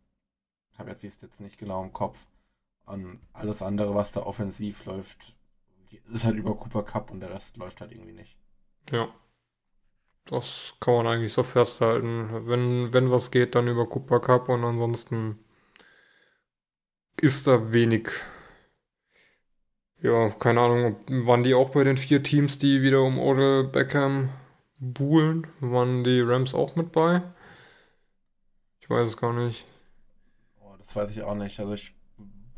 habe 0.78 0.90
jetzt 0.90 1.02
jetzt 1.02 1.40
nicht 1.40 1.58
genau 1.58 1.82
im 1.82 1.92
Kopf. 1.92 2.26
Und 2.84 3.20
alles 3.32 3.62
andere, 3.62 3.94
was 3.94 4.12
da 4.12 4.20
offensiv 4.22 4.84
läuft, 4.84 5.36
ist 6.12 6.24
halt 6.24 6.36
über 6.36 6.54
Cooper 6.56 6.82
Cup 6.84 7.10
und 7.10 7.20
der 7.20 7.30
Rest 7.30 7.56
läuft 7.56 7.80
halt 7.80 7.92
irgendwie 7.92 8.12
nicht. 8.12 8.38
Ja. 8.90 9.08
Das 10.26 10.74
kann 10.80 10.94
man 10.94 11.06
eigentlich 11.06 11.32
so 11.32 11.42
festhalten. 11.42 12.28
Wenn, 12.48 12.92
wenn 12.92 13.10
was 13.10 13.30
geht, 13.30 13.54
dann 13.54 13.68
über 13.68 13.88
Cooper 13.88 14.20
Cup 14.20 14.48
und 14.48 14.64
ansonsten 14.64 15.38
ist 17.20 17.46
da 17.46 17.72
wenig. 17.72 18.10
Ja, 20.02 20.30
keine 20.30 20.60
Ahnung, 20.60 20.96
waren 21.26 21.42
die 21.42 21.54
auch 21.54 21.70
bei 21.70 21.84
den 21.84 21.96
vier 21.96 22.22
Teams, 22.22 22.58
die 22.58 22.82
wieder 22.82 23.02
um 23.02 23.18
Odell 23.18 23.64
Beckham 23.64 24.28
buhlen? 24.78 25.46
Waren 25.60 26.04
die 26.04 26.20
Rams 26.20 26.54
auch 26.54 26.76
mit 26.76 26.92
bei? 26.92 27.22
Ich 28.80 28.90
weiß 28.90 29.08
es 29.08 29.16
gar 29.16 29.32
nicht. 29.32 29.64
Oh, 30.60 30.74
das 30.78 30.94
weiß 30.94 31.10
ich 31.10 31.22
auch 31.22 31.34
nicht. 31.34 31.58
Also 31.60 31.72
ich 31.72 31.94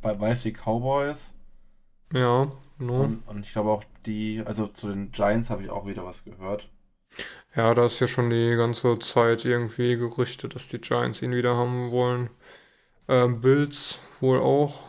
weiß 0.02 0.42
die 0.42 0.52
Cowboys. 0.52 1.34
Ja, 2.12 2.50
no. 2.78 3.02
Und, 3.02 3.28
und 3.28 3.46
ich 3.46 3.52
glaube 3.52 3.70
auch 3.70 3.84
die, 4.06 4.42
also 4.44 4.66
zu 4.66 4.88
den 4.88 5.12
Giants 5.12 5.50
habe 5.50 5.62
ich 5.62 5.70
auch 5.70 5.86
wieder 5.86 6.04
was 6.04 6.24
gehört. 6.24 6.70
Ja, 7.58 7.74
da 7.74 7.86
ist 7.86 7.98
ja 7.98 8.06
schon 8.06 8.30
die 8.30 8.54
ganze 8.54 9.00
Zeit 9.00 9.44
irgendwie 9.44 9.96
Gerüchte, 9.96 10.48
dass 10.48 10.68
die 10.68 10.80
Giants 10.80 11.22
ihn 11.22 11.34
wieder 11.34 11.56
haben 11.56 11.90
wollen. 11.90 12.30
Ähm, 13.08 13.40
Bills 13.40 13.98
wohl 14.20 14.38
auch. 14.38 14.84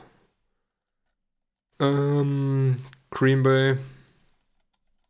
Ähm, 1.80 2.86
Green 3.10 3.42
Bay. 3.42 3.78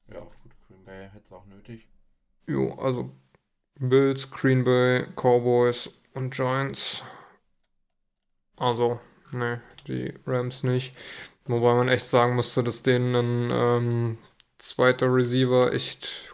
Ja, 0.08 0.22
gut, 0.22 0.54
Green 0.70 0.86
Bay 0.86 1.10
hätte 1.12 1.26
es 1.26 1.34
auch 1.34 1.46
nötig. 1.48 1.86
Jo, 2.48 2.76
also 2.76 3.12
Bills, 3.78 4.32
Green 4.32 4.64
Bay, 4.64 5.08
Cowboys 5.18 5.90
und 6.14 6.34
Giants. 6.34 7.04
Also, 8.56 9.02
ne, 9.34 9.62
die 9.86 10.14
Rams 10.26 10.64
nicht. 10.64 10.96
Wobei 11.44 11.74
man 11.74 11.90
echt 11.90 12.08
sagen 12.08 12.36
musste, 12.36 12.64
dass 12.64 12.84
denen 12.84 13.16
ein 13.16 13.52
ähm, 13.52 14.18
zweiter 14.60 15.14
Receiver 15.14 15.74
echt 15.74 16.29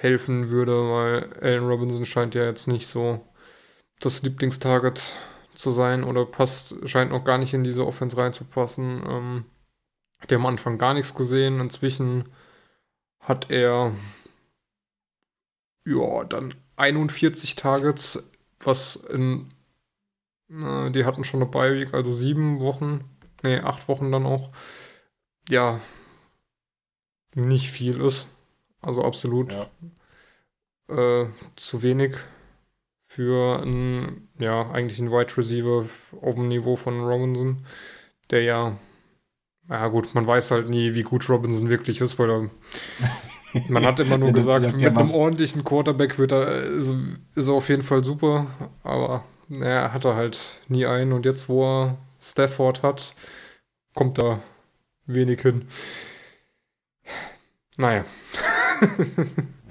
helfen 0.00 0.50
würde, 0.50 0.72
weil 0.90 1.32
Allen 1.40 1.66
Robinson 1.66 2.06
scheint 2.06 2.34
ja 2.34 2.44
jetzt 2.44 2.66
nicht 2.66 2.86
so 2.86 3.18
das 4.00 4.22
Lieblingstarget 4.22 5.12
zu 5.54 5.70
sein 5.70 6.04
oder 6.04 6.26
passt, 6.26 6.76
scheint 6.88 7.10
noch 7.10 7.24
gar 7.24 7.38
nicht 7.38 7.54
in 7.54 7.64
diese 7.64 7.86
Offense 7.86 8.16
reinzupassen. 8.16 9.02
Ähm, 9.08 9.44
hat 10.18 10.32
er 10.32 10.38
am 10.38 10.46
Anfang 10.46 10.78
gar 10.78 10.94
nichts 10.94 11.14
gesehen. 11.14 11.60
Inzwischen 11.60 12.28
hat 13.20 13.50
er 13.50 13.92
ja 15.86 16.24
dann 16.24 16.54
41 16.76 17.56
Targets, 17.56 18.22
was 18.60 18.96
in 18.96 19.50
äh, 20.50 20.90
die 20.90 21.04
hatten 21.04 21.24
schon 21.24 21.42
eine 21.42 21.50
Bye-Week, 21.50 21.94
also 21.94 22.12
sieben 22.12 22.60
Wochen, 22.60 23.04
nee, 23.42 23.58
acht 23.60 23.88
Wochen 23.88 24.12
dann 24.12 24.26
auch. 24.26 24.50
Ja, 25.48 25.80
nicht 27.34 27.70
viel 27.70 28.00
ist. 28.00 28.26
Also 28.86 29.02
absolut 29.04 29.52
Ja. 29.52 29.66
äh, 31.22 31.26
zu 31.56 31.82
wenig 31.82 32.14
für 33.02 33.60
einen, 33.62 34.28
ja, 34.38 34.70
eigentlich 34.70 35.00
einen 35.00 35.10
Wide 35.10 35.36
Receiver 35.36 35.84
auf 36.22 36.34
dem 36.34 36.48
Niveau 36.48 36.76
von 36.76 37.00
Robinson, 37.02 37.66
der 38.30 38.42
ja, 38.42 38.76
ja 39.68 39.88
gut, 39.88 40.14
man 40.14 40.26
weiß 40.26 40.52
halt 40.52 40.68
nie, 40.68 40.94
wie 40.94 41.02
gut 41.02 41.28
Robinson 41.28 41.68
wirklich 41.70 42.00
ist, 42.00 42.18
weil 42.18 42.30
er, 42.30 42.50
man 43.68 43.84
hat 43.84 43.98
immer 44.00 44.18
nur 44.18 44.32
gesagt, 44.32 44.76
mit 44.76 44.84
einem 44.96 45.10
ordentlichen 45.10 45.64
Quarterback 45.64 46.18
wird 46.18 46.32
er, 46.32 46.62
ist, 46.62 46.94
ist 47.34 47.48
er 47.48 47.54
auf 47.54 47.68
jeden 47.68 47.82
Fall 47.82 48.04
super, 48.04 48.46
aber 48.84 49.24
naja, 49.48 49.92
hat 49.92 50.04
er 50.04 50.14
halt 50.14 50.60
nie 50.68 50.86
einen 50.86 51.12
und 51.12 51.24
jetzt, 51.26 51.48
wo 51.48 51.64
er 51.64 51.98
Stafford 52.20 52.82
hat, 52.82 53.14
kommt 53.94 54.18
da 54.18 54.40
wenig 55.06 55.40
hin. 55.40 55.68
Naja. 57.76 58.04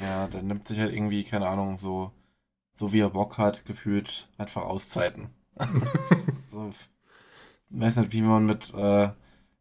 Ja, 0.01 0.27
der 0.27 0.43
nimmt 0.43 0.67
sich 0.67 0.79
halt 0.79 0.93
irgendwie, 0.93 1.23
keine 1.23 1.47
Ahnung, 1.47 1.77
so 1.77 2.11
so 2.75 2.91
wie 2.93 2.99
er 2.99 3.09
Bock 3.09 3.37
hat, 3.37 3.65
gefühlt 3.65 4.29
einfach 4.37 4.63
Auszeiten. 4.63 5.29
so, 6.51 6.69
ich 6.69 7.79
weiß 7.79 7.97
nicht, 7.97 8.11
wie 8.11 8.21
man 8.21 8.45
mit 8.45 8.73
äh, 8.73 9.09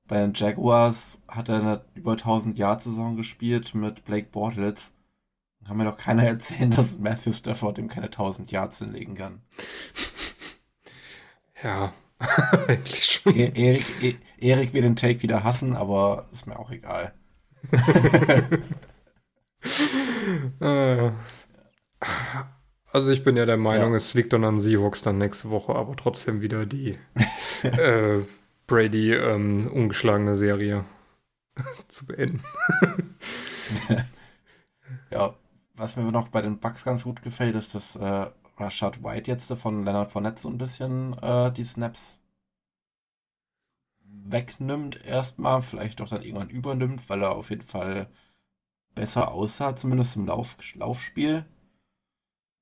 bei 0.07 0.21
den 0.21 0.35
Jaguars 0.35 1.23
hat 1.29 1.49
er 1.49 1.61
eine 1.61 1.85
über 1.95 2.13
1000 2.13 2.59
Jahr 2.59 2.79
Saison 2.79 3.17
gespielt 3.17 3.75
mit 3.75 4.05
Blake 4.05 4.29
Bortles. 4.31 4.93
Kann 5.67 5.79
mir 5.79 5.85
doch 5.85 5.97
keiner 5.97 6.25
erzählen, 6.25 6.71
dass 6.71 6.99
Matthew 6.99 7.33
Stafford 7.33 7.79
ihm 7.79 7.89
keine 7.89 8.07
1000 8.07 8.51
Yards 8.51 8.79
hinlegen 8.79 9.15
kann. 9.15 9.43
Ja, 11.63 11.95
eigentlich 12.69 13.07
schon. 13.07 13.35
E 13.35 13.51
Erik, 13.55 13.87
e 14.03 14.17
Erik 14.37 14.75
wird 14.75 14.85
den 14.85 14.97
Take 14.97 15.23
wieder 15.23 15.45
hassen, 15.45 15.75
aber 15.75 16.29
ist 16.31 16.47
mir 16.47 16.59
auch 16.59 16.71
egal. 16.71 17.15
Äh, 20.61 21.11
also 22.93 23.11
ich 23.11 23.25
bin 23.25 23.37
ja 23.37 23.45
der 23.47 23.57
Meinung, 23.57 23.91
Ja. 23.91 23.97
es 23.97 24.15
liegt 24.15 24.33
dann 24.33 24.45
an 24.45 24.61
Seahawks 24.61 25.03
dann 25.03 25.19
nächste 25.19 25.51
Woche, 25.51 25.75
aber 25.75 25.97
trotzdem 25.97 26.43
wieder 26.43 26.65
die 26.67 26.99
äh, 27.63 28.21
Brady 28.67 29.15
ähm, 29.15 29.67
ungeschlagene 29.73 30.37
Serie 30.37 30.85
zu 31.89 32.07
beenden. 32.07 32.43
Ja, 35.11 35.35
was 35.75 35.97
mir 35.97 36.03
noch 36.13 36.29
bei 36.29 36.43
den 36.43 36.59
Bucks 36.61 36.85
ganz 36.85 37.05
gut 37.05 37.23
gefällt, 37.23 37.55
ist, 37.57 37.75
dass 37.75 37.97
äh, 37.97 38.27
Rashad 38.59 39.03
White 39.03 39.31
jetzt 39.31 39.51
von 39.55 39.85
Leonard 39.85 40.13
Fournette 40.13 40.41
so 40.43 40.49
ein 40.49 40.59
bisschen 40.59 41.17
äh, 41.23 41.51
die 41.53 41.65
Snaps 41.65 42.21
wegnimmt 44.27 45.05
erstmal, 45.05 45.61
vielleicht 45.63 46.01
auch 46.01 46.09
dann 46.09 46.23
irgendwann 46.23 46.49
übernimmt, 46.51 47.09
weil 47.09 47.23
er 47.23 47.33
auf 47.33 47.51
jeden 47.51 47.63
Fall 47.67 48.09
besser 48.95 49.33
aussah, 49.33 49.77
zumindest 49.77 50.17
im 50.17 50.27
Lauf, 50.27 50.57
Laufspiel. 50.75 51.45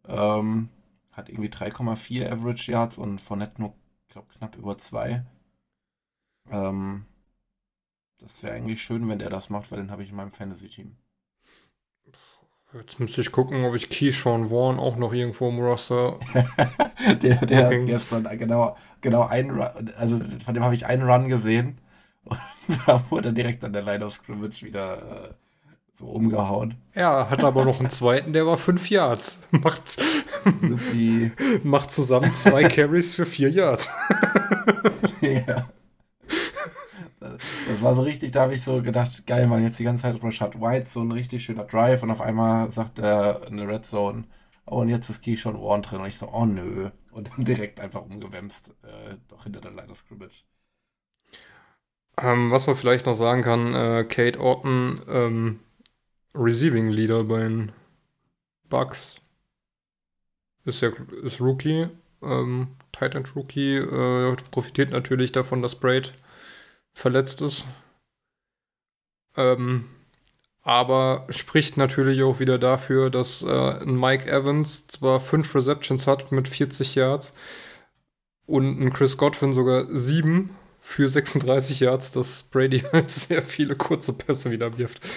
Ähm, 0.07 0.69
hat 1.13 1.29
irgendwie 1.29 1.51
3,4 1.51 2.31
Average 2.31 2.73
Yards 2.73 2.99
und 2.99 3.21
Fournette 3.21 3.61
nur, 3.61 3.75
glaube 4.09 4.29
knapp 4.37 4.57
über 4.57 4.77
2. 4.79 5.25
Ähm, 6.51 7.07
das 8.19 8.43
wäre 8.43 8.55
eigentlich 8.55 8.83
schön, 8.83 9.09
wenn 9.09 9.19
der 9.19 9.31
das 9.31 9.51
macht, 9.51 9.71
weil 9.71 9.79
den 9.79 9.91
habe 9.91 10.03
ich 10.03 10.11
in 10.11 10.17
meinem 10.17 10.33
Fantasy-Team. 10.33 10.97
Jetzt 12.75 12.99
müsste 12.99 13.21
ich 13.21 13.33
gucken, 13.33 13.65
ob 13.65 13.75
ich 13.75 13.91
Keyshawn 13.91 14.47
Vaughn 14.47 14.79
auch 14.79 14.97
noch 14.97 15.13
irgendwo 15.13 15.49
im 15.51 15.59
Roster. 15.59 16.19
der, 17.23 17.45
der 17.45 17.67
hat 17.67 17.87
gestern 17.87 18.25
genau, 18.39 18.77
genau 19.03 19.27
einen 19.27 19.51
Run, 19.51 19.93
also 19.99 20.19
von 20.45 20.55
dem 20.55 20.65
habe 20.65 20.75
ich 20.75 20.87
einen 20.87 21.03
Run 21.03 21.29
gesehen 21.29 21.79
und 22.25 22.39
da 22.87 23.05
wurde 23.11 23.29
er 23.29 23.33
direkt 23.33 23.63
an 23.65 23.75
der 23.75 23.83
Line 23.83 24.07
of 24.07 24.15
Scrimmage 24.15 24.63
wieder 24.63 25.31
äh, 25.31 25.35
so 26.03 26.09
umgehauen. 26.09 26.75
Ja, 26.95 27.31
hat 27.31 27.43
aber 27.45 27.65
noch 27.65 27.79
einen 27.79 27.91
zweiten, 27.91 28.33
der 28.33 28.47
war 28.47 28.59
fünf 28.59 28.91
Yards. 28.91 29.47
Macht, 29.51 29.83
macht 31.63 31.93
zusammen 31.93 32.33
zwei 32.33 32.65
Carries 32.65 33.15
für 33.15 33.25
vier 33.25 33.51
Yards. 33.51 33.89
ja. 35.21 35.69
Das 37.21 37.83
war 37.83 37.95
so 37.95 38.03
richtig, 38.03 38.33
da 38.33 38.43
habe 38.43 38.55
ich 38.55 38.63
so 38.63 38.83
gedacht, 38.83 39.27
geil, 39.27 39.47
man, 39.47 39.63
jetzt 39.63 39.79
die 39.79 39.85
ganze 39.85 40.03
Zeit 40.03 40.23
Rashad 40.23 40.61
White, 40.61 40.87
so 40.87 41.01
ein 41.01 41.13
richtig 41.13 41.45
schöner 41.45 41.65
Drive 41.65 42.03
und 42.03 42.11
auf 42.11 42.21
einmal 42.21 42.73
sagt 42.73 42.99
er 42.99 43.47
in 43.47 43.57
der 43.59 43.69
Red 43.69 43.87
Zone, 43.87 44.25
oh, 44.67 44.81
und 44.81 44.89
jetzt 44.89 45.09
ist 45.09 45.23
Keyshawn 45.23 45.61
Warren 45.61 45.83
drin 45.83 46.01
und 46.01 46.09
ich 46.09 46.19
so, 46.19 46.29
oh 46.33 46.47
nö. 46.47 46.91
Und 47.13 47.31
dann 47.31 47.45
direkt 47.45 47.79
einfach 47.79 48.03
umgewämst, 48.03 48.71
äh, 48.83 49.17
doch 49.29 49.45
hinter 49.45 49.61
der 49.61 49.71
Line 49.71 49.91
of 49.91 49.99
Scrimmage. 49.99 50.45
Ähm, 52.21 52.51
was 52.51 52.67
man 52.67 52.77
vielleicht 52.77 53.07
noch 53.07 53.15
sagen 53.15 53.43
kann, 53.43 53.75
äh, 53.75 54.05
Kate 54.05 54.41
Orton, 54.41 55.01
ähm, 55.09 55.61
Receiving 56.35 56.91
Leader 56.91 57.25
bei 57.25 57.41
den 57.41 57.73
Bucks. 58.69 59.17
Ist 60.65 60.81
ja 60.81 60.91
ist 61.23 61.41
Rookie, 61.41 61.89
ähm, 62.23 62.69
Tight 62.93 63.15
End 63.15 63.35
Rookie, 63.35 63.77
äh, 63.77 64.37
profitiert 64.51 64.91
natürlich 64.91 65.33
davon, 65.33 65.61
dass 65.63 65.75
Braid 65.75 66.15
verletzt 66.93 67.43
ist. 67.43 67.65
Ähm, 69.37 69.87
aber 70.63 71.27
spricht 71.31 71.77
natürlich 71.77 72.23
auch 72.23 72.39
wieder 72.39 72.59
dafür, 72.59 73.11
dass 73.11 73.43
äh, 73.43 73.85
Mike 73.85 74.31
Evans 74.31 74.87
zwar 74.87 75.19
fünf 75.19 75.55
Receptions 75.55 76.07
hat 76.07 76.31
mit 76.31 76.47
40 76.47 76.95
Yards 76.95 77.35
und 78.47 78.81
ein 78.81 78.93
Chris 78.93 79.17
Godwin 79.17 79.53
sogar 79.53 79.87
sieben 79.91 80.51
für 80.85 81.09
36 81.09 81.79
Yards, 81.81 82.11
dass 82.11 82.43
Brady 82.43 82.81
halt 82.93 83.11
sehr 83.11 83.41
viele 83.43 83.77
kurze 83.77 84.13
Pässe 84.13 84.51
wieder 84.51 84.77
wirft. 84.77 85.09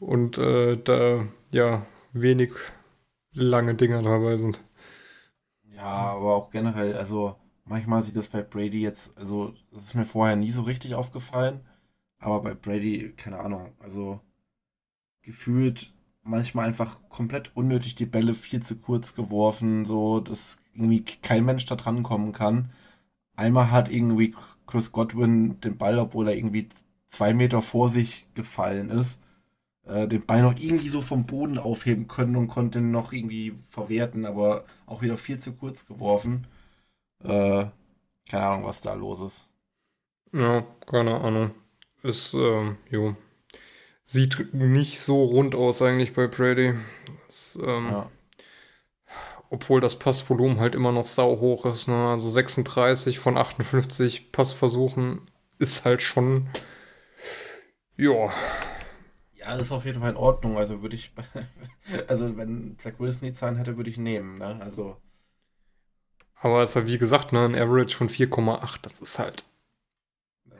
Und 0.00 0.38
äh, 0.38 0.78
da 0.82 1.28
ja 1.52 1.86
wenig 2.12 2.52
lange 3.32 3.74
Dinger 3.74 4.02
dabei 4.02 4.38
sind. 4.38 4.64
Ja, 5.74 5.84
aber 5.84 6.34
auch 6.34 6.50
generell, 6.50 6.94
also 6.96 7.36
manchmal 7.64 8.02
sieht 8.02 8.16
das 8.16 8.28
bei 8.28 8.42
Brady 8.42 8.80
jetzt, 8.80 9.16
also 9.18 9.54
das 9.72 9.84
ist 9.84 9.94
mir 9.94 10.06
vorher 10.06 10.36
nie 10.36 10.50
so 10.50 10.62
richtig 10.62 10.94
aufgefallen, 10.94 11.60
aber 12.18 12.40
bei 12.42 12.54
Brady, 12.54 13.12
keine 13.16 13.40
Ahnung, 13.40 13.72
also 13.78 14.20
gefühlt 15.22 15.92
manchmal 16.22 16.66
einfach 16.66 16.98
komplett 17.10 17.54
unnötig 17.54 17.94
die 17.94 18.06
Bälle 18.06 18.34
viel 18.34 18.62
zu 18.62 18.76
kurz 18.76 19.14
geworfen, 19.14 19.84
so 19.84 20.20
dass 20.20 20.58
irgendwie 20.74 21.02
kein 21.02 21.44
Mensch 21.44 21.66
da 21.66 21.76
dran 21.76 22.02
kommen 22.02 22.32
kann. 22.32 22.70
Einmal 23.36 23.70
hat 23.70 23.90
irgendwie 23.90 24.34
Chris 24.70 24.92
Godwin 24.92 25.60
den 25.60 25.76
Ball, 25.76 25.98
obwohl 25.98 26.28
er 26.28 26.36
irgendwie 26.36 26.68
zwei 27.08 27.34
Meter 27.34 27.62
vor 27.62 27.88
sich 27.90 28.26
gefallen 28.34 28.90
ist, 28.90 29.20
äh, 29.84 30.06
den 30.08 30.24
Ball 30.24 30.42
noch 30.42 30.56
irgendwie 30.58 30.88
so 30.88 31.00
vom 31.00 31.26
Boden 31.26 31.58
aufheben 31.58 32.08
können 32.08 32.36
und 32.36 32.48
konnte 32.48 32.78
ihn 32.78 32.90
noch 32.90 33.12
irgendwie 33.12 33.54
verwerten, 33.70 34.26
aber 34.26 34.64
auch 34.86 35.02
wieder 35.02 35.16
viel 35.16 35.38
zu 35.38 35.52
kurz 35.52 35.86
geworfen. 35.86 36.46
Äh, 37.22 37.66
keine 38.28 38.46
Ahnung, 38.46 38.64
was 38.64 38.82
da 38.82 38.94
los 38.94 39.20
ist. 39.20 39.48
Ja, 40.32 40.64
keine 40.86 41.20
Ahnung. 41.20 41.50
Ist, 42.02 42.34
ähm, 42.34 42.76
jo. 42.90 43.16
Sieht 44.06 44.54
nicht 44.54 45.00
so 45.00 45.24
rund 45.24 45.54
aus 45.54 45.82
eigentlich 45.82 46.14
bei 46.14 46.26
Brady. 46.28 46.74
Ist, 47.28 47.58
ähm, 47.62 47.88
Ja. 47.90 48.10
Obwohl 49.50 49.80
das 49.80 49.98
Passvolumen 49.98 50.60
halt 50.60 50.74
immer 50.74 50.92
noch 50.92 51.06
sau 51.06 51.40
hoch 51.40 51.66
ist. 51.66 51.88
Ne? 51.88 52.08
Also 52.10 52.30
36 52.30 53.18
von 53.18 53.36
58 53.38 54.32
Passversuchen 54.32 55.22
ist 55.58 55.84
halt 55.84 56.02
schon, 56.02 56.48
ja, 57.96 58.32
Ja, 59.34 59.56
ist 59.56 59.72
auf 59.72 59.84
jeden 59.86 60.00
Fall 60.00 60.10
in 60.10 60.16
Ordnung. 60.16 60.56
Also 60.58 60.82
würde 60.82 60.94
ich, 60.96 61.12
also 62.08 62.36
wenn 62.36 62.76
Zach 62.78 62.94
Wilson 62.98 63.22
die 63.28 63.32
Zahlen 63.32 63.56
hätte, 63.56 63.76
würde 63.76 63.90
ich 63.90 63.98
nehmen. 63.98 64.38
Ne? 64.38 64.58
Also 64.62 64.96
aber 66.40 66.62
es 66.64 66.70
ist 66.70 66.74
ja 66.76 66.86
wie 66.86 66.98
gesagt, 66.98 67.32
ne, 67.32 67.44
ein 67.44 67.54
Average 67.54 67.96
von 67.96 68.08
4,8, 68.08 68.82
das 68.82 69.00
ist 69.00 69.18
halt, 69.20 69.44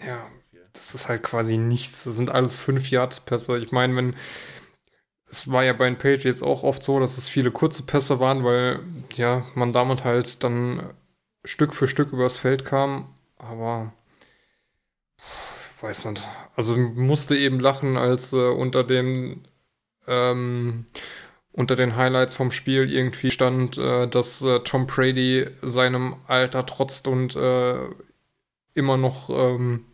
Ja. 0.04 0.22
das 0.72 0.94
ist 0.94 1.08
halt 1.08 1.22
quasi 1.22 1.56
nichts. 1.58 2.04
Das 2.04 2.14
sind 2.16 2.30
alles 2.30 2.58
5 2.58 2.90
Yards 2.90 3.20
Pässe. 3.20 3.58
Ich 3.58 3.72
meine, 3.72 3.96
wenn, 3.96 4.16
es 5.30 5.50
war 5.50 5.64
ja 5.64 5.72
bei 5.72 5.86
den 5.86 5.98
Patriots 5.98 6.42
auch 6.42 6.62
oft 6.62 6.82
so, 6.82 6.98
dass 6.98 7.18
es 7.18 7.28
viele 7.28 7.50
kurze 7.50 7.84
Pässe 7.84 8.18
waren, 8.18 8.44
weil, 8.44 8.80
ja, 9.14 9.46
man 9.54 9.72
damit 9.72 10.04
halt 10.04 10.42
dann 10.42 10.92
Stück 11.44 11.74
für 11.74 11.88
Stück 11.88 12.12
übers 12.12 12.38
Feld 12.38 12.64
kam, 12.64 13.14
aber 13.38 13.92
weiß 15.80 16.06
nicht. 16.06 16.28
Also 16.56 16.76
musste 16.76 17.36
eben 17.36 17.60
lachen, 17.60 17.96
als 17.96 18.32
äh, 18.32 18.36
unter 18.36 18.84
dem 18.84 19.42
ähm, 20.06 20.86
unter 21.52 21.76
den 21.76 21.96
Highlights 21.96 22.34
vom 22.34 22.52
Spiel 22.52 22.90
irgendwie 22.90 23.30
stand, 23.30 23.78
äh, 23.78 24.06
dass 24.06 24.42
äh, 24.42 24.60
Tom 24.60 24.86
Brady 24.86 25.46
seinem 25.62 26.16
Alter 26.26 26.66
trotzt 26.66 27.08
und 27.08 27.34
äh, 27.36 27.78
immer 28.74 28.96
noch 28.96 29.30
ähm, 29.30 29.86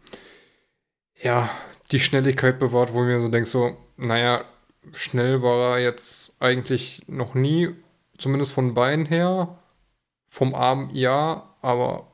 ja 1.21 1.49
die 1.93 2.01
Schnelligkeit 2.01 2.59
bewahrt, 2.59 2.93
wo 2.93 3.03
ich 3.03 3.07
mir 3.07 3.21
so 3.21 3.29
denke, 3.29 3.49
so, 3.49 3.77
naja, 3.97 4.45
schnell 4.93 5.43
war 5.43 5.77
er 5.77 5.83
jetzt 5.83 6.41
eigentlich 6.41 7.03
noch 7.09 7.35
nie, 7.35 7.75
zumindest 8.19 8.53
von 8.53 8.75
Beinen 8.75 9.07
her. 9.07 9.59
Vom 10.29 10.55
Arm 10.55 10.91
ja, 10.93 11.55
aber 11.63 12.13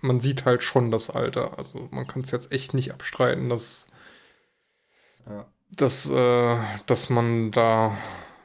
man 0.00 0.20
sieht 0.20 0.44
halt 0.44 0.62
schon 0.62 0.90
das 0.90 1.10
Alter. 1.10 1.58
Also 1.58 1.88
man 1.90 2.06
kann 2.06 2.22
es 2.22 2.30
jetzt 2.30 2.52
echt 2.52 2.74
nicht 2.74 2.92
abstreiten, 2.92 3.48
dass, 3.48 3.90
Ja. 5.28 5.46
dass, 5.70 6.10
äh, 6.10 6.58
dass 6.86 7.10
man 7.10 7.50
da 7.50 7.96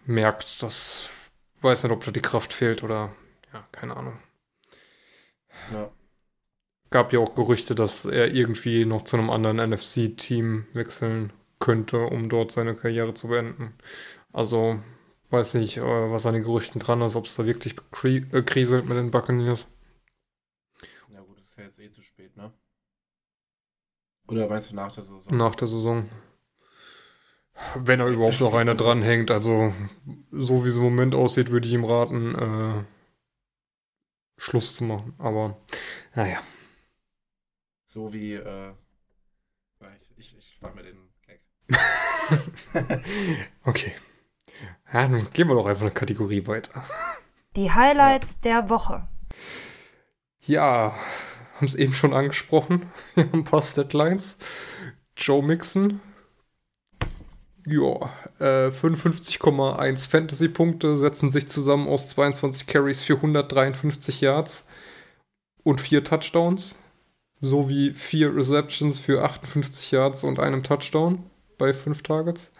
merkt, 0.06 0.62
dass 0.64 1.10
weiß 1.62 1.84
nicht, 1.84 1.92
ob 1.92 2.04
da 2.04 2.12
die 2.12 2.22
Kraft 2.22 2.54
fehlt 2.54 2.84
oder 2.84 3.12
ja, 3.54 3.68
keine 3.72 3.98
Ahnung. 3.98 4.18
Ja. 5.74 5.90
Gab 6.92 7.12
ja 7.12 7.20
auch 7.20 7.36
Gerüchte, 7.36 7.76
dass 7.76 8.06
er 8.06 8.34
irgendwie 8.34 8.86
noch 8.86 9.04
zu 9.04 9.18
einem 9.18 9.30
anderen 9.30 9.58
NFC-Team 9.58 10.68
wechseln 10.74 11.34
könnte, 11.60 12.06
um 12.06 12.30
dort 12.30 12.52
seine 12.52 12.76
Karriere 12.76 13.14
zu 13.14 13.28
beenden. 13.28 13.74
Also 14.34 14.80
weiß 15.30 15.56
nicht, 15.56 15.78
äh, 15.78 15.82
was 15.82 16.26
an 16.26 16.34
den 16.34 16.44
Gerüchten 16.44 16.80
dran 16.80 17.02
ist, 17.02 17.16
ob 17.16 17.26
es 17.26 17.36
da 17.36 17.46
wirklich 17.46 17.76
kri 17.92 18.18
äh, 18.32 18.42
kriselt 18.42 18.86
mit 18.86 18.98
den 18.98 19.12
Buccaneers. 19.12 19.68
ja 21.10 21.22
gut, 21.22 21.40
ist 21.40 21.58
ja 21.58 21.64
jetzt 21.64 21.80
eh 21.80 21.92
zu 21.92 22.02
spät, 22.02 22.36
ne? 22.38 22.54
Oder 24.28 24.48
meinst 24.48 24.72
du 24.72 24.76
nach 24.76 24.92
der 24.92 25.04
Saison? 25.04 25.38
nach 25.38 25.56
der 25.56 25.68
Saison. 25.68 26.10
Wenn 27.76 28.02
er 28.02 28.08
überhaupt 28.08 28.42
noch 28.42 28.54
einer 28.54 28.72
also- 28.72 28.84
dranhängt. 28.84 29.32
Also, 29.32 29.74
so 30.32 30.66
wie 30.66 30.70
es 30.70 30.76
im 30.76 30.84
Moment 30.84 31.16
aussieht, 31.16 31.52
würde 31.52 31.68
ich 31.68 31.74
ihm 31.74 31.86
raten, 31.86 32.36
äh, 32.36 32.84
Schluss 34.38 34.76
zu 34.76 34.84
machen. 34.84 35.14
Aber 35.18 35.58
naja. 36.14 36.42
So 37.88 38.12
wie, 38.12 38.34
äh, 38.34 38.74
ich, 40.18 40.18
ich, 40.18 40.38
ich 40.38 40.62
mir 40.62 40.84
den. 40.84 41.05
okay. 43.64 43.94
Ja, 44.94 45.08
dann 45.08 45.28
gehen 45.34 45.48
wir 45.48 45.56
doch 45.56 45.66
einfach 45.66 45.84
eine 45.84 45.92
Kategorie 45.92 46.46
weiter. 46.48 46.84
Die 47.56 47.72
Highlights 47.72 48.40
ja. 48.44 48.62
der 48.62 48.70
Woche. 48.70 49.08
Ja, 50.42 50.96
haben 51.56 51.68
es 51.68 51.76
eben 51.76 51.94
schon 51.94 52.14
angesprochen. 52.14 52.92
Wir 53.16 53.26
haben 53.26 53.40
ein 53.40 53.44
paar 53.44 53.62
Statlines. 53.62 54.38
Joe 55.18 55.44
Mixon. 55.44 56.02
Ja, 57.66 58.12
äh, 58.40 58.70
55,1 58.70 60.08
Fantasy-Punkte 60.08 60.98
setzen 60.98 61.32
sich 61.32 61.48
zusammen 61.48 61.88
aus 61.88 62.10
22 62.10 62.68
Carries 62.68 63.04
für 63.04 63.16
153 63.16 64.22
Yards 64.22 64.68
und 65.64 65.82
4 65.82 66.04
Touchdowns. 66.04 66.76
Sowie 67.42 67.92
4 67.92 68.36
Receptions 68.36 69.00
für 69.00 69.24
58 69.24 69.92
Yards 69.92 70.24
und 70.24 70.40
einem 70.40 70.62
Touchdown 70.62 71.24
bei 71.58 71.74
5 71.74 72.04
Targets. 72.04 72.52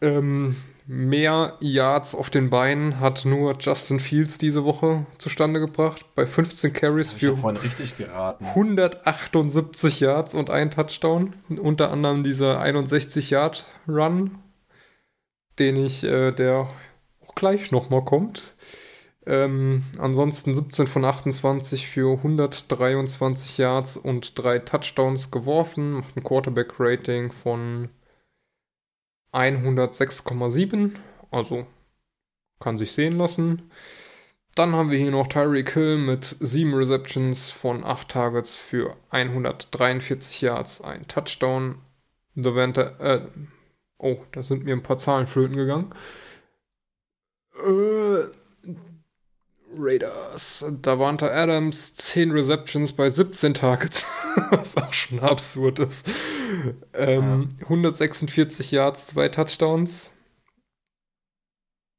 Ähm, 0.00 0.56
Mehr 0.90 1.58
Yards 1.60 2.14
auf 2.14 2.30
den 2.30 2.48
Beinen 2.48 2.98
hat 2.98 3.26
nur 3.26 3.58
Justin 3.60 4.00
Fields 4.00 4.38
diese 4.38 4.64
Woche 4.64 5.04
zustande 5.18 5.60
gebracht. 5.60 6.06
Bei 6.14 6.26
15 6.26 6.72
Carries 6.72 7.12
für 7.12 7.32
178 8.40 10.00
Yards 10.00 10.34
und 10.34 10.48
ein 10.48 10.70
Touchdown. 10.70 11.34
Unter 11.60 11.90
anderem 11.90 12.22
dieser 12.22 12.58
61 12.60 13.28
Yard 13.28 13.66
Run, 13.86 14.38
den 15.58 15.76
ich, 15.76 16.04
äh, 16.04 16.32
der 16.32 16.68
auch 17.26 17.34
gleich 17.34 17.70
nochmal 17.70 18.02
kommt. 18.02 18.54
Ähm, 19.28 19.84
ansonsten 19.98 20.54
17 20.54 20.86
von 20.86 21.04
28 21.04 21.86
für 21.86 22.16
123 22.16 23.58
Yards 23.58 23.98
und 23.98 24.38
drei 24.38 24.58
Touchdowns 24.58 25.30
geworfen. 25.30 25.92
Macht 25.92 26.16
ein 26.16 26.24
Quarterback-Rating 26.24 27.30
von 27.30 27.90
106,7, 29.34 30.92
also 31.30 31.66
kann 32.58 32.78
sich 32.78 32.92
sehen 32.92 33.18
lassen. 33.18 33.70
Dann 34.54 34.74
haben 34.74 34.90
wir 34.90 34.96
hier 34.96 35.10
noch 35.10 35.26
Tyreek 35.26 35.74
Hill 35.74 35.98
mit 35.98 36.36
7 36.40 36.72
Receptions 36.72 37.50
von 37.50 37.84
8 37.84 38.08
Targets 38.08 38.56
für 38.56 38.96
143 39.10 40.40
Yards, 40.40 40.80
ein 40.80 41.06
Touchdown. 41.06 41.76
Devante, 42.34 42.96
äh, 42.98 43.20
oh, 43.98 44.24
da 44.32 44.42
sind 44.42 44.64
mir 44.64 44.72
ein 44.72 44.82
paar 44.82 44.96
Zahlen 44.96 45.26
flöten 45.26 45.56
gegangen. 45.56 45.94
Äh, 47.56 48.37
Raiders. 49.76 50.64
Davante 50.82 51.32
Adams, 51.32 51.94
10 51.96 52.30
Receptions 52.30 52.92
bei 52.92 53.10
17 53.10 53.54
Targets, 53.54 54.06
was 54.50 54.76
auch 54.76 54.92
schon 54.92 55.20
absurd 55.20 55.78
ist. 55.80 56.08
Ähm, 56.94 57.48
ja. 57.58 57.64
146 57.64 58.70
Yards, 58.70 59.08
2 59.08 59.28
Touchdowns. 59.28 60.12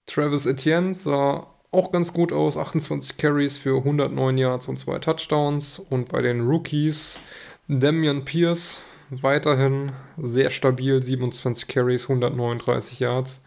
Travis 0.07 0.45
Etienne 0.45 0.95
sah 0.95 1.47
auch 1.72 1.91
ganz 1.91 2.13
gut 2.13 2.32
aus, 2.32 2.57
28 2.57 3.17
Carries 3.17 3.57
für 3.57 3.78
109 3.78 4.38
Yards 4.38 4.67
und 4.67 4.80
2 4.80 4.99
Touchdowns. 4.99 5.80
Und 5.80 6.09
bei 6.09 6.22
den 6.22 6.47
Rookies 6.47 7.20
Damian 7.67 8.26
Pierce 8.26 8.82
weiterhin 9.11 9.91
sehr 10.17 10.49
stabil, 10.49 11.01
27 11.01 11.67
Carries, 11.67 12.03
139 12.03 12.99
Yards. 12.99 13.43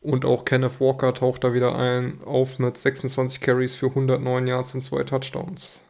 Und 0.00 0.24
auch 0.24 0.44
Kenneth 0.44 0.80
Walker 0.80 1.12
taucht 1.12 1.44
da 1.44 1.52
wieder 1.52 1.74
ein, 1.74 2.22
auf 2.24 2.58
mit 2.58 2.76
26 2.76 3.40
Carries 3.40 3.74
für 3.74 3.86
109 3.86 4.46
Yards 4.46 4.74
und 4.74 4.82
zwei 4.82 5.02
Touchdowns. 5.02 5.80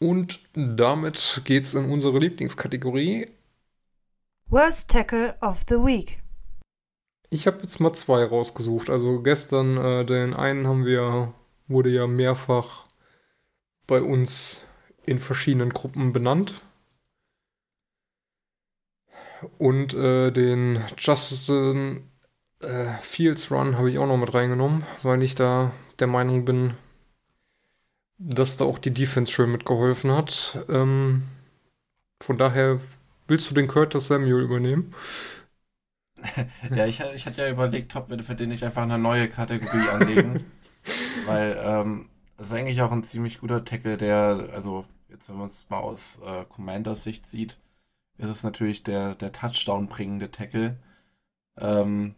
Und 0.00 0.40
damit 0.54 1.42
geht's 1.44 1.74
in 1.74 1.90
unsere 1.90 2.18
Lieblingskategorie. 2.18 3.28
Worst 4.46 4.90
Tackle 4.90 5.36
of 5.40 5.64
the 5.68 5.74
Week. 5.76 6.18
Ich 7.30 7.46
habe 7.46 7.58
jetzt 7.62 7.80
mal 7.80 7.92
zwei 7.92 8.24
rausgesucht. 8.24 8.88
Also 8.90 9.22
gestern 9.22 9.76
äh, 9.76 10.04
den 10.04 10.34
einen 10.34 10.66
haben 10.66 10.86
wir, 10.86 11.34
wurde 11.66 11.90
ja 11.90 12.06
mehrfach 12.06 12.86
bei 13.86 14.00
uns 14.00 14.62
in 15.04 15.18
verschiedenen 15.18 15.70
Gruppen 15.70 16.12
benannt. 16.12 16.62
Und 19.58 19.94
äh, 19.94 20.30
den 20.30 20.82
Justin 20.96 22.07
äh, 22.60 22.92
Fields 23.02 23.50
Run 23.50 23.76
habe 23.76 23.90
ich 23.90 23.98
auch 23.98 24.06
noch 24.06 24.16
mit 24.16 24.34
reingenommen, 24.34 24.84
weil 25.02 25.22
ich 25.22 25.34
da 25.34 25.72
der 25.98 26.06
Meinung 26.06 26.44
bin, 26.44 26.74
dass 28.18 28.56
da 28.56 28.64
auch 28.64 28.78
die 28.78 28.92
Defense 28.92 29.32
schön 29.32 29.52
mitgeholfen 29.52 30.10
hat. 30.12 30.64
Ähm, 30.68 31.22
von 32.20 32.36
daher 32.36 32.80
willst 33.28 33.50
du 33.50 33.54
den 33.54 33.68
Curtis 33.68 34.08
Samuel 34.08 34.42
übernehmen? 34.42 34.94
ja, 36.74 36.86
ich, 36.86 37.00
ich 37.14 37.26
hatte 37.26 37.42
ja 37.42 37.50
überlegt, 37.50 37.94
ob 37.94 38.10
wir 38.10 38.22
für 38.24 38.34
den 38.34 38.48
nicht 38.48 38.64
einfach 38.64 38.82
eine 38.82 38.98
neue 38.98 39.28
Kategorie 39.28 39.88
anlegen. 39.92 40.44
weil 41.26 41.56
ähm, 41.62 42.08
das 42.36 42.48
ist 42.48 42.52
eigentlich 42.52 42.82
auch 42.82 42.92
ein 42.92 43.04
ziemlich 43.04 43.38
guter 43.40 43.64
Tackle, 43.64 43.96
der, 43.96 44.48
also 44.52 44.84
jetzt 45.08 45.28
wenn 45.28 45.36
man 45.36 45.46
es 45.46 45.66
mal 45.68 45.78
aus 45.78 46.20
äh, 46.24 46.44
Commanders 46.48 47.04
Sicht 47.04 47.26
sieht, 47.28 47.58
ist 48.16 48.28
es 48.28 48.42
natürlich 48.42 48.82
der, 48.82 49.14
der 49.14 49.32
Touchdown 49.32 49.88
bringende 49.88 50.30
Tackle. 50.30 50.76
Ähm, 51.58 52.14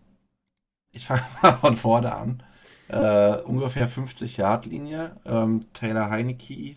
ich 0.93 1.07
fange 1.07 1.23
mal 1.43 1.53
von 1.53 1.77
vorne 1.77 2.15
an. 2.15 2.43
Äh, 2.89 3.37
ungefähr 3.43 3.89
50 3.89 4.37
Yard 4.37 4.67
Linie. 4.67 5.17
Ähm, 5.25 5.67
Taylor 5.73 6.11
Heineke 6.11 6.77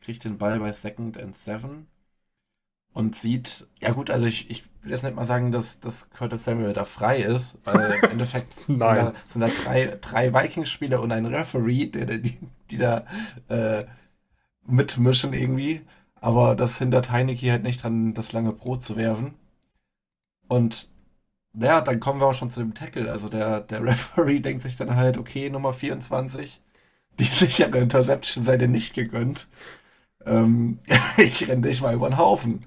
kriegt 0.00 0.24
den 0.24 0.38
Ball 0.38 0.58
bei 0.60 0.72
Second 0.72 1.18
and 1.18 1.34
Seven 1.36 1.86
und 2.92 3.16
sieht, 3.16 3.66
ja 3.80 3.90
gut, 3.92 4.10
also 4.10 4.26
ich, 4.26 4.50
ich 4.50 4.64
will 4.82 4.92
jetzt 4.92 5.02
nicht 5.02 5.16
mal 5.16 5.24
sagen, 5.24 5.50
dass, 5.50 5.80
dass 5.80 6.10
Curtis 6.10 6.44
Samuel 6.44 6.72
da 6.74 6.84
frei 6.84 7.18
ist, 7.18 7.58
weil 7.64 7.98
im 8.02 8.10
Endeffekt 8.10 8.54
sind, 8.54 8.78
da, 8.78 9.12
sind 9.26 9.40
da 9.40 9.48
drei, 9.48 9.98
drei 10.00 10.32
Vikings-Spieler 10.32 11.00
und 11.00 11.10
ein 11.10 11.26
Referee, 11.26 11.86
der, 11.86 12.06
die, 12.18 12.38
die 12.70 12.76
da 12.76 13.04
äh, 13.48 13.84
mitmischen 14.66 15.32
irgendwie. 15.32 15.82
Aber 16.20 16.54
das 16.54 16.78
hindert 16.78 17.10
Heineke 17.10 17.50
halt 17.50 17.64
nicht 17.64 17.82
dran, 17.82 18.14
das 18.14 18.32
lange 18.32 18.52
Brot 18.52 18.84
zu 18.84 18.96
werfen. 18.96 19.34
Und 20.48 20.88
ja, 21.54 21.80
dann 21.80 22.00
kommen 22.00 22.20
wir 22.20 22.26
auch 22.26 22.34
schon 22.34 22.50
zu 22.50 22.60
dem 22.60 22.74
Tackle. 22.74 23.10
Also 23.10 23.28
der, 23.28 23.60
der 23.60 23.82
Referee 23.84 24.40
denkt 24.40 24.62
sich 24.62 24.76
dann 24.76 24.96
halt, 24.96 25.18
okay, 25.18 25.50
Nummer 25.50 25.72
24, 25.72 26.62
die 27.18 27.24
sichere 27.24 27.78
Interception 27.78 28.44
sei 28.44 28.56
dir 28.56 28.68
nicht 28.68 28.94
gegönnt. 28.94 29.48
Ähm, 30.26 30.78
ich 31.18 31.48
renne 31.48 31.62
dich 31.68 31.80
mal 31.82 31.94
über 31.94 32.10
den 32.10 32.18
Haufen. 32.18 32.60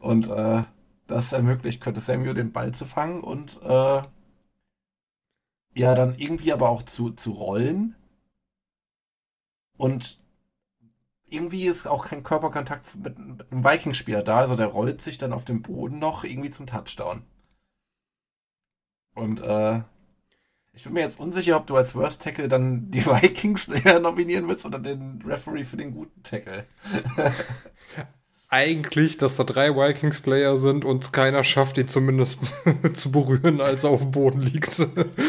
Und 0.00 0.28
äh, 0.28 0.62
das 1.06 1.32
ermöglicht 1.32 1.82
Curtis 1.82 2.06
Samuel 2.06 2.34
den 2.34 2.52
Ball 2.52 2.72
zu 2.72 2.86
fangen 2.86 3.20
und 3.22 3.60
äh, 3.62 4.02
ja, 5.76 5.94
dann 5.94 6.14
irgendwie 6.16 6.52
aber 6.52 6.68
auch 6.70 6.82
zu, 6.84 7.10
zu 7.10 7.32
rollen. 7.32 7.96
Und 9.76 10.20
irgendwie 11.26 11.66
ist 11.66 11.86
auch 11.86 12.06
kein 12.06 12.22
Körperkontakt 12.22 12.96
mit, 12.96 13.18
mit 13.18 13.52
einem 13.52 13.64
Vikings-Spieler 13.64 14.22
da. 14.22 14.38
Also 14.38 14.56
der 14.56 14.68
rollt 14.68 15.02
sich 15.02 15.18
dann 15.18 15.32
auf 15.32 15.44
dem 15.44 15.62
Boden 15.62 15.98
noch 15.98 16.24
irgendwie 16.24 16.50
zum 16.50 16.66
Touchdown. 16.66 17.24
Und 19.14 19.40
äh, 19.40 19.80
ich 20.72 20.84
bin 20.84 20.94
mir 20.94 21.00
jetzt 21.00 21.20
unsicher, 21.20 21.56
ob 21.56 21.66
du 21.66 21.76
als 21.76 21.94
Worst 21.94 22.22
Tackle 22.22 22.48
dann 22.48 22.90
die 22.90 23.04
Vikings 23.06 23.68
nominieren 24.00 24.48
willst 24.48 24.66
oder 24.66 24.78
den 24.78 25.22
Referee 25.24 25.64
für 25.64 25.76
den 25.76 25.92
guten 25.92 26.22
Tackle. 26.22 26.64
Eigentlich, 28.48 29.18
dass 29.18 29.34
da 29.34 29.42
drei 29.42 29.74
Vikings-Player 29.74 30.58
sind 30.58 30.84
und 30.84 31.12
keiner 31.12 31.42
schafft, 31.42 31.76
ihn 31.76 31.88
zumindest 31.88 32.38
zu 32.94 33.10
berühren, 33.10 33.60
als 33.60 33.82
er 33.82 33.90
auf 33.90 34.00
dem 34.00 34.12
Boden 34.12 34.42
liegt. 34.42 34.80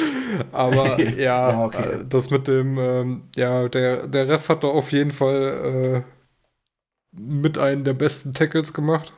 Aber 0.51 0.99
ja, 1.01 1.09
ja 1.49 1.65
okay. 1.65 2.01
Äh, 2.01 2.05
das 2.07 2.29
mit 2.29 2.47
dem, 2.47 2.77
ähm, 2.77 3.23
ja, 3.35 3.67
der, 3.67 4.05
der 4.05 4.27
Ref 4.27 4.49
hat 4.49 4.63
da 4.63 4.67
auf 4.67 4.91
jeden 4.91 5.11
Fall 5.11 6.05
äh, 6.05 7.19
mit 7.19 7.57
einem 7.57 7.83
der 7.83 7.93
besten 7.93 8.33
Tackles 8.33 8.73
gemacht. 8.73 9.11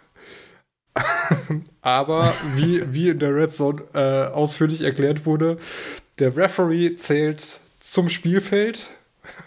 Aber 1.82 2.34
wie, 2.55 2.84
wie 2.93 3.09
in 3.09 3.19
der 3.19 3.36
Red 3.36 3.53
Zone 3.53 3.84
äh, 3.93 4.28
ausführlich 4.32 4.82
erklärt 4.82 5.25
wurde, 5.25 5.57
der 6.19 6.36
Referee 6.36 6.95
zählt 6.95 7.61
zum 7.80 8.09
Spielfeld 8.09 8.89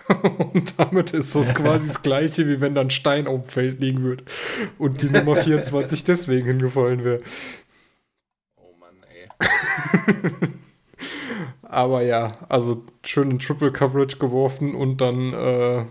und 0.53 0.79
damit 0.79 1.13
ist 1.13 1.35
das 1.35 1.55
quasi 1.55 1.89
das 1.89 2.03
gleiche, 2.03 2.47
wie 2.49 2.61
wenn 2.61 2.75
dann 2.75 2.91
Stein 2.91 3.27
auf 3.27 3.43
dem 3.43 3.49
Feld 3.49 3.81
liegen 3.81 4.03
würde 4.03 4.25
und 4.79 5.03
die 5.03 5.11
Nummer 5.11 5.37
24 5.37 6.05
deswegen 6.05 6.47
hingefallen 6.47 7.05
wäre. 7.05 7.21
Oh 8.57 8.75
Mann, 8.79 8.95
ey. 9.09 10.49
Aber 11.63 12.03
ja, 12.03 12.33
also 12.49 12.85
schön 13.05 13.31
in 13.31 13.39
Triple 13.39 13.71
Coverage 13.71 14.19
geworfen 14.19 14.75
und 14.75 15.01
dann, 15.01 15.33
äh, 15.33 15.85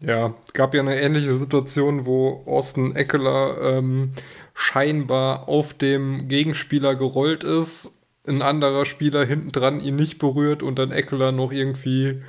ja, 0.00 0.34
gab 0.52 0.74
ja 0.74 0.82
eine 0.82 1.00
ähnliche 1.00 1.34
Situation, 1.34 2.04
wo 2.04 2.44
Austin 2.46 2.94
Eckler 2.94 3.56
ähm, 3.62 4.10
scheinbar 4.58 5.48
auf 5.48 5.74
dem 5.74 6.28
Gegenspieler 6.28 6.96
gerollt 6.96 7.44
ist, 7.44 8.00
ein 8.26 8.40
anderer 8.40 8.86
Spieler 8.86 9.24
hinten 9.24 9.52
dran 9.52 9.80
ihn 9.80 9.96
nicht 9.96 10.18
berührt 10.18 10.62
und 10.62 10.78
dann 10.78 10.90
Eckler 10.90 11.30
noch 11.30 11.52
irgendwie 11.52 12.22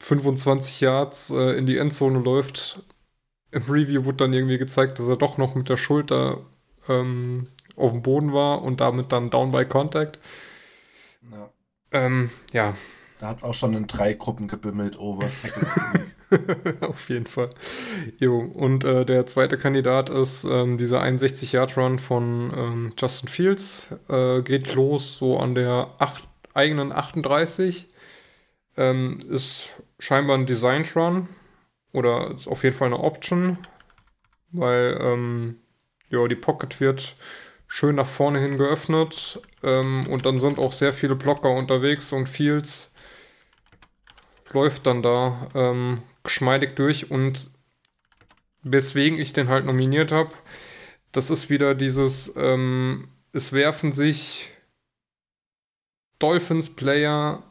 25 0.00 0.80
Yards 0.80 1.30
äh, 1.30 1.56
in 1.56 1.64
die 1.64 1.78
Endzone 1.78 2.18
läuft. 2.18 2.82
Im 3.52 3.62
Review 3.62 4.04
wurde 4.04 4.18
dann 4.18 4.32
irgendwie 4.32 4.58
gezeigt, 4.58 4.98
dass 4.98 5.08
er 5.08 5.16
doch 5.16 5.38
noch 5.38 5.54
mit 5.54 5.68
der 5.68 5.76
Schulter 5.76 6.40
ähm, 6.88 7.46
auf 7.76 7.92
dem 7.92 8.02
Boden 8.02 8.32
war 8.32 8.62
und 8.62 8.80
damit 8.80 9.12
dann 9.12 9.30
down 9.30 9.52
by 9.52 9.64
contact. 9.64 10.18
Ja. 11.30 11.50
Ähm, 11.92 12.30
ja. 12.52 12.74
Da 13.20 13.28
hat 13.28 13.38
es 13.38 13.44
auch 13.44 13.54
schon 13.54 13.74
in 13.74 13.86
drei 13.86 14.14
Gruppen 14.14 14.48
gebimmelt, 14.48 14.98
Overs, 14.98 15.36
Auf 16.80 17.08
jeden 17.08 17.26
Fall. 17.26 17.50
Jo, 18.18 18.38
und 18.38 18.84
äh, 18.84 19.04
der 19.04 19.26
zweite 19.26 19.58
Kandidat 19.58 20.10
ist 20.10 20.44
ähm, 20.44 20.78
dieser 20.78 21.02
61-Yard-Run 21.02 21.98
von 21.98 22.52
ähm, 22.56 22.92
Justin 22.98 23.28
Fields. 23.28 23.88
Äh, 24.08 24.42
geht 24.42 24.74
los 24.74 25.16
so 25.16 25.38
an 25.38 25.54
der 25.54 25.94
acht, 25.98 26.24
eigenen 26.54 26.92
38. 26.92 27.88
Ähm, 28.76 29.20
ist 29.28 29.68
scheinbar 29.98 30.38
ein 30.38 30.46
Designed 30.46 30.96
Run 30.96 31.28
oder 31.92 32.32
ist 32.34 32.48
auf 32.48 32.64
jeden 32.64 32.76
Fall 32.76 32.86
eine 32.86 33.00
Option, 33.00 33.58
weil 34.50 34.98
ähm, 35.00 35.56
ja, 36.08 36.26
die 36.26 36.36
Pocket 36.36 36.80
wird 36.80 37.16
schön 37.68 37.96
nach 37.96 38.06
vorne 38.06 38.38
hin 38.38 38.56
geöffnet 38.56 39.40
ähm, 39.62 40.06
und 40.08 40.24
dann 40.24 40.40
sind 40.40 40.58
auch 40.58 40.72
sehr 40.72 40.92
viele 40.92 41.16
Blocker 41.16 41.50
unterwegs 41.50 42.12
und 42.12 42.28
Fields 42.28 42.94
läuft 44.52 44.86
dann 44.86 45.02
da 45.02 45.48
ähm, 45.54 46.02
geschmeidig 46.24 46.76
durch 46.76 47.10
und 47.10 47.50
weswegen 48.62 49.18
ich 49.18 49.32
den 49.32 49.48
halt 49.48 49.64
nominiert 49.64 50.12
habe, 50.12 50.30
das 51.12 51.30
ist 51.30 51.50
wieder 51.50 51.74
dieses, 51.74 52.32
ähm, 52.36 53.08
es 53.32 53.52
werfen 53.52 53.92
sich 53.92 54.50
Dolphins-Player 56.18 57.42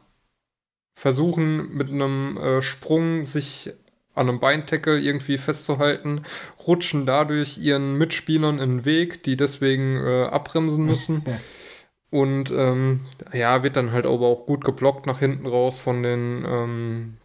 versuchen 0.94 1.74
mit 1.74 1.90
einem 1.90 2.36
äh, 2.36 2.62
Sprung 2.62 3.24
sich 3.24 3.72
an 4.14 4.28
einem 4.28 4.40
Beintackle 4.40 4.98
irgendwie 4.98 5.38
festzuhalten, 5.38 6.22
rutschen 6.66 7.06
dadurch 7.06 7.58
ihren 7.58 7.96
Mitspielern 7.96 8.58
in 8.58 8.78
den 8.78 8.84
Weg, 8.84 9.22
die 9.22 9.36
deswegen 9.36 9.96
äh, 10.04 10.24
abbremsen 10.24 10.84
müssen. 10.84 11.24
Und 12.10 12.50
ähm, 12.50 13.06
ja, 13.32 13.62
wird 13.62 13.76
dann 13.76 13.92
halt 13.92 14.04
aber 14.04 14.26
auch 14.26 14.44
gut 14.44 14.64
geblockt 14.64 15.06
nach 15.06 15.18
hinten 15.18 15.46
raus 15.46 15.80
von 15.80 16.02
den, 16.02 16.44
ähm, 16.46 17.16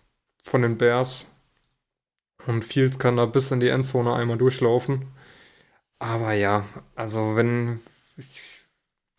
von 0.44 0.62
den 0.62 0.78
Bears. 0.78 1.26
Und 2.48 2.64
Fields 2.64 2.98
kann 2.98 3.18
da 3.18 3.26
bis 3.26 3.52
in 3.52 3.60
die 3.60 3.68
Endzone 3.68 4.14
einmal 4.14 4.38
durchlaufen. 4.38 5.06
Aber 6.00 6.34
ja, 6.34 6.66
also 6.96 7.36
wenn, 7.36 7.80
ich, 8.18 8.42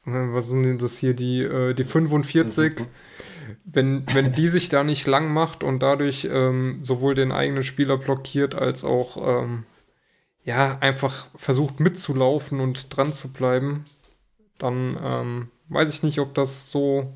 was 0.05 0.49
sind 0.49 0.62
denn 0.62 0.79
das 0.79 0.99
hier, 0.99 1.14
die, 1.14 1.43
äh, 1.43 1.74
die 1.74 1.85
45, 1.85 2.74
wenn, 3.64 4.05
wenn 4.14 4.33
die 4.33 4.49
sich 4.49 4.70
da 4.70 4.83
nicht 4.83 5.07
lang 5.07 5.33
macht 5.33 5.62
und 5.62 5.81
dadurch 5.81 6.26
ähm, 6.31 6.81
sowohl 6.83 7.14
den 7.14 7.31
eigenen 7.31 7.62
Spieler 7.62 7.99
blockiert, 7.99 8.55
als 8.55 8.85
auch 8.85 9.43
ähm, 9.43 9.64
ja, 10.45 10.79
einfach 10.81 11.26
versucht 11.35 11.81
mitzulaufen 11.81 12.61
und 12.61 12.97
dran 12.97 13.12
zu 13.12 13.33
bleiben, 13.33 13.85
dann 14.57 14.99
ähm, 15.03 15.49
weiß 15.68 15.93
ich 15.93 16.03
nicht, 16.03 16.18
ob 16.18 16.35
das 16.35 16.70
so. 16.70 17.12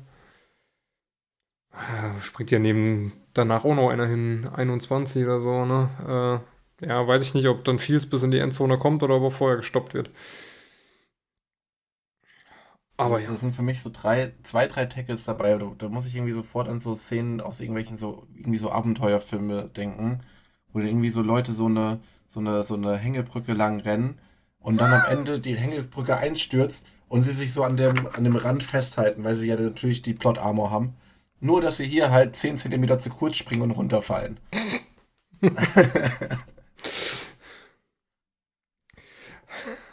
Äh, 1.73 2.21
springt 2.21 2.51
ja 2.51 2.59
neben 2.59 3.13
danach 3.33 3.65
auch 3.65 3.75
noch 3.75 3.89
einer 3.89 4.05
hin, 4.05 4.47
21 4.53 5.23
oder 5.23 5.41
so, 5.41 5.65
ne? 5.65 6.41
Äh, 6.81 6.87
ja, 6.87 7.07
weiß 7.07 7.21
ich 7.23 7.33
nicht, 7.33 7.47
ob 7.47 7.63
dann 7.63 7.79
Fields 7.79 8.05
bis 8.05 8.23
in 8.23 8.31
die 8.31 8.39
Endzone 8.39 8.77
kommt 8.77 9.03
oder 9.03 9.15
ob 9.15 9.23
er 9.23 9.31
vorher 9.31 9.57
gestoppt 9.57 9.93
wird. 9.93 10.11
Aber 12.97 13.19
ja. 13.19 13.29
Das 13.29 13.41
sind 13.41 13.55
für 13.55 13.63
mich 13.63 13.81
so 13.81 13.89
drei, 13.91 14.33
zwei, 14.43 14.67
drei 14.67 14.85
Tackles 14.85 15.25
dabei. 15.25 15.57
Da, 15.57 15.71
da, 15.77 15.89
muss 15.89 16.05
ich 16.05 16.15
irgendwie 16.15 16.33
sofort 16.33 16.67
an 16.69 16.79
so 16.79 16.95
Szenen 16.95 17.41
aus 17.41 17.59
irgendwelchen 17.59 17.97
so, 17.97 18.27
irgendwie 18.35 18.59
so 18.59 18.71
Abenteuerfilme 18.71 19.69
denken, 19.69 20.21
wo 20.71 20.79
irgendwie 20.79 21.09
so 21.09 21.21
Leute 21.21 21.53
so 21.53 21.65
eine, 21.65 21.99
so 22.29 22.39
eine, 22.39 22.63
so 22.63 22.75
eine 22.75 22.97
Hängebrücke 22.97 23.53
lang 23.53 23.79
rennen 23.79 24.19
und 24.59 24.79
dann 24.79 24.93
am 24.93 25.05
Ende 25.09 25.39
die 25.39 25.57
Hängebrücke 25.57 26.17
einstürzt 26.17 26.87
und 27.07 27.23
sie 27.23 27.31
sich 27.31 27.51
so 27.51 27.63
an 27.63 27.77
dem, 27.77 28.07
an 28.07 28.23
dem 28.23 28.35
Rand 28.35 28.63
festhalten, 28.63 29.23
weil 29.23 29.35
sie 29.35 29.47
ja 29.47 29.59
natürlich 29.59 30.01
die 30.03 30.13
Plot 30.13 30.37
Armor 30.37 30.71
haben. 30.71 30.95
Nur, 31.43 31.61
dass 31.61 31.77
sie 31.77 31.85
hier 31.85 32.09
halt 32.09 32.35
10 32.37 32.55
cm 32.55 32.99
zu 32.99 33.09
kurz 33.09 33.35
springen 33.35 33.63
und 33.63 33.71
runterfallen. 33.71 34.39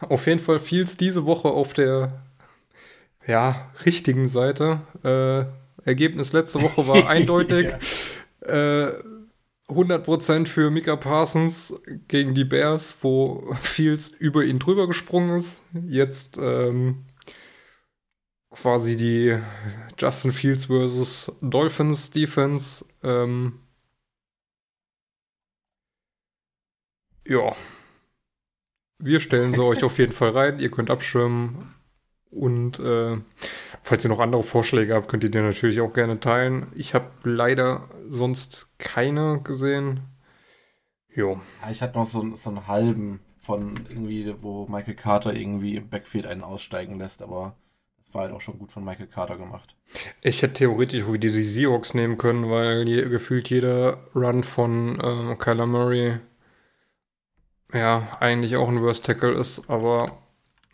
auf 0.01 0.27
jeden 0.29 0.39
Fall 0.39 0.61
fiel 0.61 0.85
es 0.85 0.97
diese 0.97 1.27
Woche 1.27 1.49
auf 1.49 1.73
der 1.73 2.23
ja, 3.27 3.73
richtigen 3.85 4.27
Seite. 4.27 4.83
Äh, 5.03 5.47
Ergebnis 5.85 6.33
letzte 6.33 6.63
Woche 6.63 6.87
war 6.87 7.09
eindeutig. 7.11 7.75
ja. 8.47 8.87
äh, 8.87 8.93
100% 9.69 10.47
für 10.47 10.71
Mika 10.71 10.95
Parsons 10.95 11.83
gegen 12.07 12.33
die 12.35 12.45
Bears, 12.45 12.97
wo 13.03 13.57
Fields 13.63 14.09
über 14.09 14.45
ihn 14.45 14.61
drüber 14.61 14.87
gesprungen 14.87 15.37
ist. 15.37 15.63
Jetzt 15.89 16.39
ähm, 16.39 17.07
quasi 18.51 18.97
die 18.97 19.39
Justin 19.99 20.33
Fields 20.33 20.67
versus 20.67 21.33
Dolphins 21.41 22.11
Defense. 22.11 22.85
Ähm, 23.03 23.61
ja. 27.27 27.55
Wir 28.99 29.21
stellen 29.21 29.55
sie 29.55 29.65
euch 29.65 29.83
auf 29.83 29.99
jeden 29.99 30.13
Fall 30.13 30.31
rein. 30.31 30.59
Ihr 30.59 30.71
könnt 30.71 30.91
abschirmen. 30.91 31.75
Und 32.31 32.79
äh, 32.79 33.19
falls 33.83 34.05
ihr 34.05 34.11
noch 34.11 34.21
andere 34.21 34.45
Vorschläge 34.45 34.95
habt, 34.95 35.09
könnt 35.09 35.25
ihr 35.25 35.31
die 35.31 35.41
natürlich 35.41 35.81
auch 35.81 35.93
gerne 35.93 36.21
teilen. 36.21 36.71
Ich 36.75 36.95
habe 36.95 37.11
leider 37.25 37.89
sonst 38.09 38.79
keine 38.79 39.41
gesehen. 39.43 40.01
Jo. 41.13 41.41
Ja, 41.63 41.71
ich 41.71 41.83
hatte 41.83 41.99
noch 41.99 42.07
so, 42.07 42.37
so 42.37 42.51
einen 42.51 42.69
halben 42.69 43.21
von 43.39 43.87
irgendwie, 43.89 44.33
wo 44.43 44.67
Michael 44.69 44.95
Carter 44.95 45.35
irgendwie 45.35 45.77
im 45.77 45.89
Backfield 45.89 46.27
einen 46.27 46.43
aussteigen 46.43 46.99
lässt, 46.99 47.23
aber 47.23 47.57
war 48.15 48.23
halt 48.23 48.33
auch 48.33 48.41
schon 48.41 48.59
gut 48.59 48.73
von 48.73 48.85
Michael 48.85 49.07
Carter 49.07 49.37
gemacht. 49.37 49.77
Ich 50.23 50.43
hätte 50.43 50.55
theoretisch 50.55 51.05
auch 51.05 51.17
die 51.17 51.31
Seahawks 51.31 51.95
nehmen 51.95 52.17
können, 52.17 52.51
weil 52.51 52.89
je, 52.89 53.09
gefühlt 53.09 53.51
jeder 53.51 53.99
Run 54.15 54.43
von 54.43 55.01
ähm, 55.03 55.39
Kyler 55.39 55.67
Murray 55.67 56.19
ja 57.73 58.17
eigentlich 58.21 58.57
auch 58.57 58.69
ein 58.69 58.83
Worst 58.83 59.05
Tackle 59.05 59.33
ist, 59.35 59.71
aber 59.71 60.19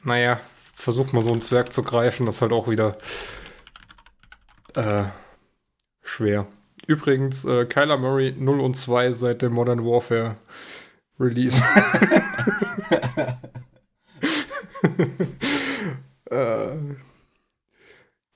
naja, 0.02 0.40
versucht 0.74 1.12
mal 1.12 1.22
so 1.22 1.32
ein 1.32 1.42
Zwerg 1.42 1.72
zu 1.72 1.82
greifen, 1.82 2.26
das 2.26 2.36
ist 2.36 2.42
halt 2.42 2.52
auch 2.52 2.68
wieder 2.68 2.96
äh, 4.74 5.04
schwer. 6.02 6.46
Übrigens, 6.86 7.44
äh, 7.44 7.66
Kyler 7.66 7.98
Murray 7.98 8.32
0 8.38 8.60
und 8.60 8.76
2 8.76 9.12
seit 9.12 9.42
dem 9.42 9.52
Modern 9.54 9.84
Warfare 9.84 10.36
Release. 11.18 11.60
äh, 16.30 16.76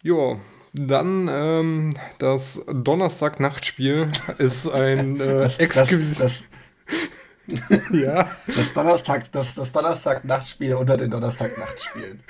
ja, 0.03 0.36
dann 0.72 1.28
ähm, 1.28 1.94
das 2.18 2.62
Donnerstag-Nachtspiel 2.72 4.11
ist 4.38 4.68
ein 4.68 5.20
äh, 5.20 5.51
exklusives. 5.59 6.44
ja. 7.92 8.30
Das 8.46 8.72
Donnerstag, 8.72 9.30
das, 9.32 9.55
das 9.55 9.72
Donnerstag-Nachtspiel 9.72 10.74
unter 10.74 10.96
den 10.96 11.11
Donnerstag-Nachtspielen. 11.11 12.22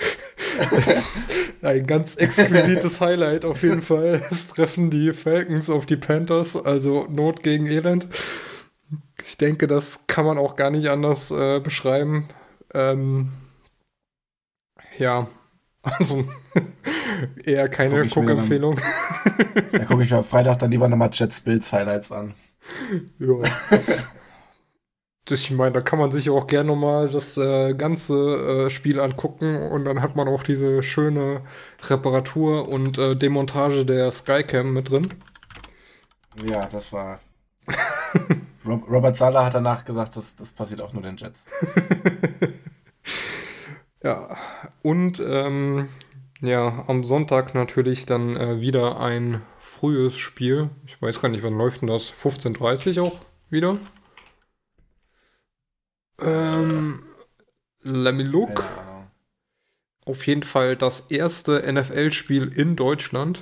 ein 1.62 1.86
ganz 1.86 2.16
exquisites 2.16 3.00
Highlight 3.00 3.44
auf 3.44 3.62
jeden 3.62 3.82
Fall. 3.82 4.22
Es 4.30 4.48
treffen 4.48 4.90
die 4.90 5.12
Falcons 5.12 5.68
auf 5.68 5.84
die 5.84 5.96
Panthers, 5.96 6.56
also 6.56 7.06
Not 7.10 7.42
gegen 7.42 7.66
Elend. 7.66 8.08
Ich 9.22 9.36
denke, 9.36 9.66
das 9.66 10.06
kann 10.06 10.24
man 10.24 10.38
auch 10.38 10.56
gar 10.56 10.70
nicht 10.70 10.88
anders 10.88 11.30
äh, 11.30 11.60
beschreiben. 11.60 12.28
Ähm, 12.72 13.30
ja, 14.98 15.28
also 15.82 16.24
eher 17.44 17.68
keine 17.68 18.06
Guckempfehlung. 18.06 18.80
Da 19.72 19.84
gucke 19.84 20.04
ich 20.04 20.12
am 20.12 20.24
Freitag 20.24 20.58
dann 20.58 20.70
lieber 20.70 20.88
nochmal 20.88 21.10
Jets 21.12 21.40
Bills 21.40 21.72
Highlights 21.72 22.10
an. 22.12 22.34
Ja 23.18 23.34
ich 25.30 25.50
meine, 25.50 25.72
da 25.72 25.80
kann 25.80 25.98
man 25.98 26.10
sich 26.10 26.30
auch 26.30 26.46
gerne 26.46 26.68
nochmal 26.68 27.08
das 27.08 27.36
äh, 27.36 27.74
ganze 27.74 28.66
äh, 28.66 28.70
Spiel 28.70 29.00
angucken 29.00 29.56
und 29.70 29.84
dann 29.84 30.02
hat 30.02 30.16
man 30.16 30.28
auch 30.28 30.42
diese 30.42 30.82
schöne 30.82 31.42
Reparatur 31.88 32.68
und 32.68 32.98
äh, 32.98 33.16
Demontage 33.16 33.84
der 33.84 34.10
Skycam 34.10 34.72
mit 34.72 34.90
drin. 34.90 35.08
Ja, 36.42 36.66
das 36.66 36.92
war. 36.92 37.20
Robert 38.64 39.16
Sala 39.16 39.44
hat 39.44 39.54
danach 39.54 39.84
gesagt, 39.84 40.16
das, 40.16 40.36
das 40.36 40.52
passiert 40.52 40.82
auch 40.82 40.92
nur 40.92 41.02
den 41.02 41.16
Jets. 41.16 41.44
ja, 44.02 44.36
und 44.82 45.20
ähm, 45.20 45.88
ja, 46.40 46.84
am 46.86 47.04
Sonntag 47.04 47.54
natürlich 47.54 48.06
dann 48.06 48.36
äh, 48.36 48.60
wieder 48.60 49.00
ein 49.00 49.42
frühes 49.58 50.16
Spiel. 50.16 50.70
Ich 50.86 51.00
weiß 51.00 51.20
gar 51.20 51.28
nicht, 51.28 51.42
wann 51.42 51.56
läuft 51.56 51.82
denn 51.82 51.88
das? 51.88 52.10
15.30 52.10 52.98
Uhr 52.98 53.06
auch 53.06 53.20
wieder? 53.50 53.78
Ähm, 56.18 57.02
Lamiluk. 57.82 58.64
Auf 60.06 60.26
jeden 60.26 60.42
Fall 60.42 60.76
das 60.76 61.10
erste 61.10 61.70
NFL-Spiel 61.70 62.48
in 62.48 62.74
Deutschland. 62.74 63.40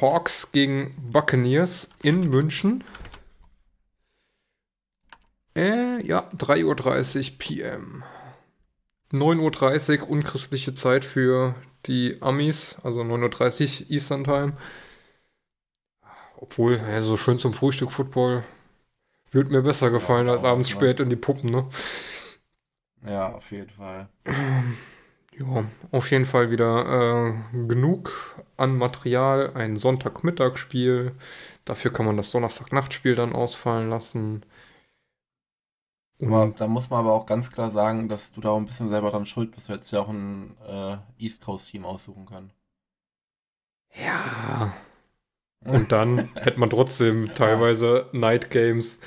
Hawks 0.00 0.52
gegen 0.52 0.94
Buccaneers 1.12 1.90
in 2.02 2.30
München. 2.30 2.82
Äh, 5.54 6.04
ja, 6.06 6.30
3.30 6.36 7.32
Uhr 7.32 7.38
PM. 7.38 8.04
9.30 9.12 10.02
Uhr 10.02 10.10
unchristliche 10.10 10.74
Zeit 10.74 11.04
für 11.04 11.54
die 11.86 12.18
Amis, 12.20 12.76
also 12.82 13.00
9.30 13.02 13.82
Uhr 13.82 13.90
Eastern 13.90 14.24
Time. 14.24 14.52
Obwohl, 16.36 16.76
ja, 16.76 17.02
so 17.02 17.16
schön 17.16 17.38
zum 17.38 17.52
Frühstück 17.52 17.92
Football 17.92 18.44
würde 19.30 19.50
mir 19.52 19.62
besser 19.62 19.90
gefallen 19.90 20.26
Ja, 20.26 20.32
als 20.32 20.44
abends 20.44 20.70
spät 20.70 21.00
in 21.00 21.10
die 21.10 21.16
Puppen, 21.16 21.50
ne? 21.50 21.66
Ja, 23.04 23.32
auf 23.32 23.50
jeden 23.52 23.68
Fall. 23.70 24.08
Ja, 25.38 25.64
auf 25.92 26.10
jeden 26.10 26.24
Fall 26.26 26.50
wieder 26.50 27.34
äh, 27.56 27.66
genug 27.66 28.36
an 28.56 28.76
Material. 28.76 29.52
Ein 29.54 29.76
Sonntagmittagsspiel. 29.76 31.12
Dafür 31.64 31.92
kann 31.92 32.06
man 32.06 32.16
das 32.16 32.30
Donnerstagnachtspiel 32.32 33.14
dann 33.14 33.32
ausfallen 33.32 33.88
lassen. 33.90 34.44
Aber 36.22 36.52
da 36.56 36.66
muss 36.66 36.90
man 36.90 37.00
aber 37.00 37.12
auch 37.12 37.26
ganz 37.26 37.50
klar 37.50 37.70
sagen, 37.70 38.08
dass 38.08 38.32
du 38.32 38.40
da 38.40 38.50
auch 38.50 38.58
ein 38.58 38.66
bisschen 38.66 38.90
selber 38.90 39.10
dran 39.10 39.26
schuld 39.26 39.52
bist. 39.52 39.68
Du 39.68 39.72
hättest 39.72 39.92
ja 39.92 40.00
auch 40.00 40.08
ein 40.08 40.56
äh, 40.66 40.96
East 41.18 41.42
Coast 41.42 41.70
Team 41.70 41.84
aussuchen 41.84 42.26
können. 42.26 42.52
ja. 43.94 44.72
Und 45.64 45.92
dann 45.92 46.18
hätte 46.36 46.58
man 46.58 46.70
trotzdem 46.70 47.34
teilweise 47.34 48.08
Night 48.12 48.50
Games. 48.50 49.00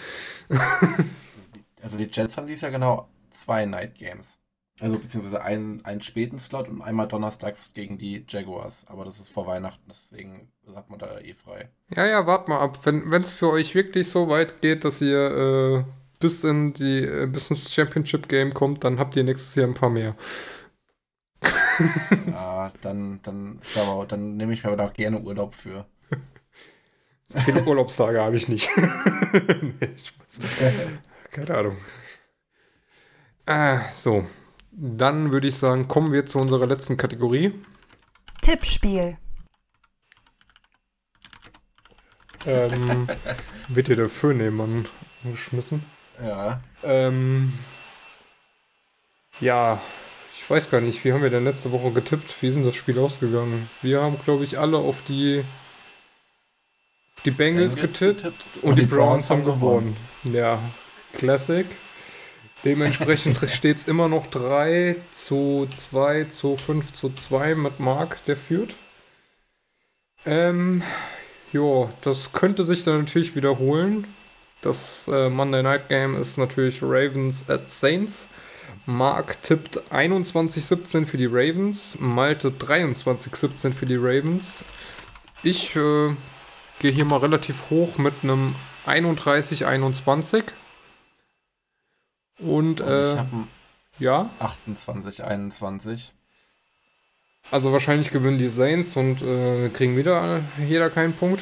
Also 1.81 1.97
die 1.97 2.09
Jets 2.11 2.37
haben 2.37 2.47
dies 2.47 2.61
Jahr 2.61 2.71
genau 2.71 3.09
zwei 3.29 3.65
Night 3.65 3.95
Games. 3.95 4.37
Also 4.79 4.97
beziehungsweise 4.97 5.41
einen, 5.41 5.83
einen 5.85 6.01
späten 6.01 6.39
Slot 6.39 6.67
und 6.67 6.81
einmal 6.81 7.07
donnerstags 7.07 7.73
gegen 7.73 7.97
die 7.97 8.25
Jaguars. 8.27 8.85
Aber 8.87 9.05
das 9.05 9.19
ist 9.19 9.29
vor 9.29 9.47
Weihnachten, 9.47 9.83
deswegen 9.87 10.51
hat 10.75 10.89
man 10.89 10.99
da 10.99 11.19
eh 11.19 11.33
frei. 11.33 11.69
Ja, 11.95 12.05
ja, 12.05 12.25
wart 12.25 12.47
mal 12.47 12.59
ab. 12.59 12.79
Wenn 12.85 13.21
es 13.21 13.33
für 13.33 13.49
euch 13.51 13.75
wirklich 13.75 14.09
so 14.09 14.29
weit 14.29 14.61
geht, 14.61 14.83
dass 14.83 15.01
ihr 15.01 15.85
äh, 15.85 16.02
bis 16.23 16.45
in 16.45 16.73
die 16.73 17.03
äh, 17.03 17.27
bis 17.27 17.49
ins 17.49 17.71
Championship 17.71 18.29
Game 18.29 18.53
kommt, 18.53 18.85
dann 18.85 18.97
habt 18.97 19.17
ihr 19.17 19.25
nächstes 19.25 19.55
Jahr 19.55 19.67
ein 19.67 19.73
paar 19.73 19.89
mehr. 19.89 20.15
Ja, 22.27 22.71
dann, 22.81 23.19
dann, 23.23 23.59
aber, 23.75 24.05
dann 24.05 24.37
nehme 24.37 24.53
ich 24.53 24.63
mir 24.63 24.71
aber 24.71 24.85
auch 24.85 24.93
gerne 24.93 25.19
Urlaub 25.19 25.55
für. 25.55 25.87
So 27.23 27.39
viele 27.39 27.63
Urlaubstage 27.65 28.21
habe 28.21 28.35
ich 28.35 28.47
nicht. 28.47 28.69
nee. 28.77 29.95
Keine 31.31 31.57
Ahnung. 31.57 31.77
Äh, 33.47 33.79
so. 33.91 34.25
Dann 34.71 35.31
würde 35.31 35.47
ich 35.47 35.55
sagen, 35.55 35.87
kommen 35.87 36.11
wir 36.11 36.27
zu 36.27 36.39
unserer 36.39 36.67
letzten 36.67 36.95
Kategorie. 36.95 37.53
Tippspiel. 38.41 39.17
Ähm, 42.45 43.07
wird 43.67 43.87
dir 43.87 43.95
der 43.95 44.09
Föhnemann 44.09 44.87
angeschmissen? 45.23 45.83
Ja. 46.21 46.61
Ähm, 46.83 47.53
ja, 49.39 49.81
ich 50.37 50.49
weiß 50.49 50.69
gar 50.69 50.81
nicht, 50.81 51.03
wie 51.03 51.13
haben 51.13 51.23
wir 51.23 51.29
denn 51.29 51.45
letzte 51.45 51.71
Woche 51.71 51.91
getippt? 51.91 52.41
Wie 52.41 52.51
sind 52.51 52.65
das 52.65 52.75
Spiel 52.75 52.99
ausgegangen? 52.99 53.69
Wir 53.81 54.01
haben, 54.01 54.19
glaube 54.23 54.43
ich, 54.43 54.59
alle 54.59 54.77
auf 54.77 55.01
die, 55.07 55.43
die 57.25 57.31
Bengals, 57.31 57.75
getippt, 57.75 58.25
und, 58.61 58.77
die, 58.77 58.85
Browns 58.85 59.29
haben 59.29 59.45
gewonnen. 59.45 59.95
Ja, 60.23 60.59
Classic. 61.13 61.65
Dementsprechend 62.65 63.37
steht 63.49 63.77
es 63.77 63.87
immer 63.87 64.07
noch 64.07 64.27
3 64.27 64.97
zu 65.13 65.67
2 65.75 66.25
zu 66.25 66.57
5 66.57 66.93
zu 66.93 67.09
2 67.09 67.55
mit 67.55 67.79
Mark, 67.79 68.23
der 68.25 68.37
führt. 68.37 68.75
Ähm, 70.25 70.83
ja, 71.51 71.89
das 72.01 72.31
könnte 72.31 72.63
sich 72.63 72.83
dann 72.83 72.99
natürlich 72.99 73.35
wiederholen. 73.35 74.07
Das 74.63 75.09
äh, 75.09 75.29
Monday 75.29 75.61
Night 75.61 75.89
Game 75.89 76.19
ist 76.19 76.37
natürlich 76.37 76.81
Ravens 76.81 77.49
at 77.49 77.69
Saints. 77.69 78.29
Mark 78.85 79.41
tippt 79.43 79.79
21-17 79.91 81.05
für 81.05 81.17
die 81.17 81.25
Ravens, 81.25 81.97
Malte 81.99 82.49
23-17 82.49 83.73
für 83.73 83.85
die 83.85 83.97
Ravens. 83.97 84.63
Ich 85.43 85.75
äh, 85.75 86.15
gehe 86.79 86.91
hier 86.91 87.03
mal 87.03 87.17
relativ 87.17 87.69
hoch 87.69 87.97
mit 87.97 88.13
einem 88.23 88.55
31-21. 88.87 90.43
Und 92.39 92.47
Und 92.47 92.79
ich 92.79 92.85
äh, 92.85 93.17
habe 93.17 93.29
einen 93.31 93.47
ja, 93.99 94.29
28, 94.39 95.23
21. 95.25 96.13
also 97.51 97.73
wahrscheinlich 97.73 98.11
gewinnen 98.11 98.37
die 98.37 98.49
Saints 98.49 98.95
und 98.95 99.21
äh, 99.21 99.69
kriegen 99.69 99.97
wieder 99.97 100.41
jeder 100.57 100.89
keinen 100.89 101.13
Punkt. 101.13 101.41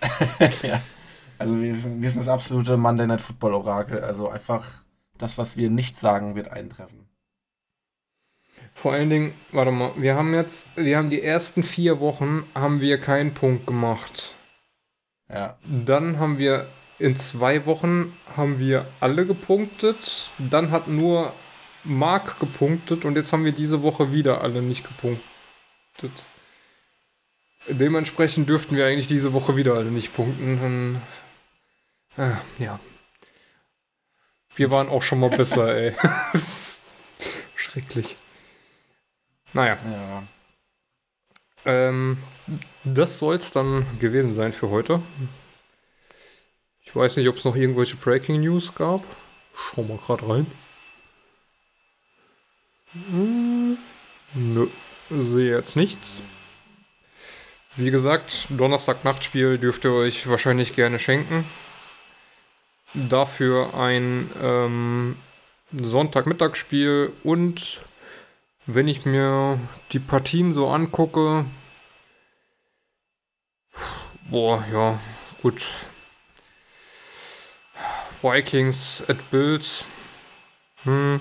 ja. 0.62 0.80
Also 1.38 1.60
wir 1.60 1.76
sind, 1.76 2.02
wir 2.02 2.10
sind 2.10 2.20
das 2.20 2.28
absolute 2.28 2.76
Monday 2.76 3.06
Night 3.06 3.20
Football 3.20 3.54
Orakel. 3.54 4.02
Also 4.02 4.28
einfach 4.28 4.64
das, 5.18 5.38
was 5.38 5.56
wir 5.56 5.70
nicht 5.70 5.98
sagen, 5.98 6.34
wird 6.34 6.48
eintreffen. 6.48 7.08
Vor 8.74 8.92
allen 8.92 9.10
Dingen, 9.10 9.34
warte 9.52 9.70
mal, 9.70 9.92
wir 9.96 10.16
haben 10.16 10.34
jetzt, 10.34 10.68
wir 10.76 10.98
haben 10.98 11.10
die 11.10 11.22
ersten 11.22 11.62
vier 11.62 12.00
Wochen 12.00 12.44
haben 12.54 12.80
wir 12.80 12.98
keinen 13.00 13.32
Punkt 13.32 13.66
gemacht. 13.66 14.34
Ja. 15.32 15.56
Dann 15.64 16.18
haben 16.18 16.38
wir 16.38 16.66
in 16.98 17.16
zwei 17.16 17.66
Wochen 17.66 18.14
haben 18.36 18.58
wir 18.58 18.86
alle 19.00 19.26
gepunktet. 19.26 20.30
Dann 20.38 20.70
hat 20.70 20.88
nur 20.88 21.32
Mark 21.84 22.38
gepunktet 22.38 23.04
und 23.04 23.16
jetzt 23.16 23.32
haben 23.32 23.44
wir 23.44 23.52
diese 23.52 23.82
Woche 23.82 24.12
wieder 24.12 24.42
alle 24.42 24.62
nicht 24.62 24.84
gepunktet. 24.86 25.22
Dementsprechend 27.68 28.48
dürften 28.48 28.76
wir 28.76 28.86
eigentlich 28.86 29.08
diese 29.08 29.32
Woche 29.32 29.56
wieder 29.56 29.74
alle 29.74 29.90
nicht 29.90 30.14
punkten. 30.14 31.00
Äh, 32.16 32.32
ja. 32.58 32.78
Wir 34.54 34.70
waren 34.70 34.88
auch 34.88 35.02
schon 35.02 35.20
mal 35.20 35.30
besser, 35.30 35.74
ey. 35.76 35.94
Schrecklich. 37.56 38.16
Naja. 39.52 39.78
Ja. 39.84 40.22
Ähm, 41.66 42.18
das 42.84 43.18
soll 43.18 43.36
es 43.36 43.50
dann 43.50 43.86
gewesen 43.98 44.32
sein 44.32 44.52
für 44.52 44.70
heute. 44.70 45.02
Ich 46.84 46.94
weiß 46.94 47.16
nicht, 47.16 47.28
ob 47.28 47.36
es 47.36 47.44
noch 47.44 47.56
irgendwelche 47.56 47.96
Breaking 47.96 48.40
News 48.40 48.74
gab. 48.74 49.04
Schau 49.54 49.82
mal 49.82 49.98
gerade 49.98 50.28
rein. 50.28 50.46
Hm, 52.92 53.76
Nö, 54.34 54.68
sehe 55.10 55.56
jetzt 55.56 55.76
nichts. 55.76 56.16
Wie 57.76 57.90
gesagt, 57.90 58.46
Donnerstag-Nachtspiel 58.50 59.58
dürft 59.58 59.84
ihr 59.84 59.92
euch 59.92 60.28
wahrscheinlich 60.28 60.74
gerne 60.74 60.98
schenken. 60.98 61.44
Dafür 62.96 63.74
ein 63.74 64.30
ähm, 64.42 65.16
Sonntagmittagsspiel 65.72 67.12
und 67.24 67.80
wenn 68.64 68.88
ich 68.88 69.04
mir 69.04 69.60
die 69.92 69.98
Partien 69.98 70.52
so 70.52 70.68
angucke, 70.68 71.44
boah, 74.30 74.64
ja, 74.72 74.98
gut. 75.42 75.66
Vikings 78.22 79.04
at 79.08 79.30
Bills. 79.30 79.84
Hm. 80.84 81.20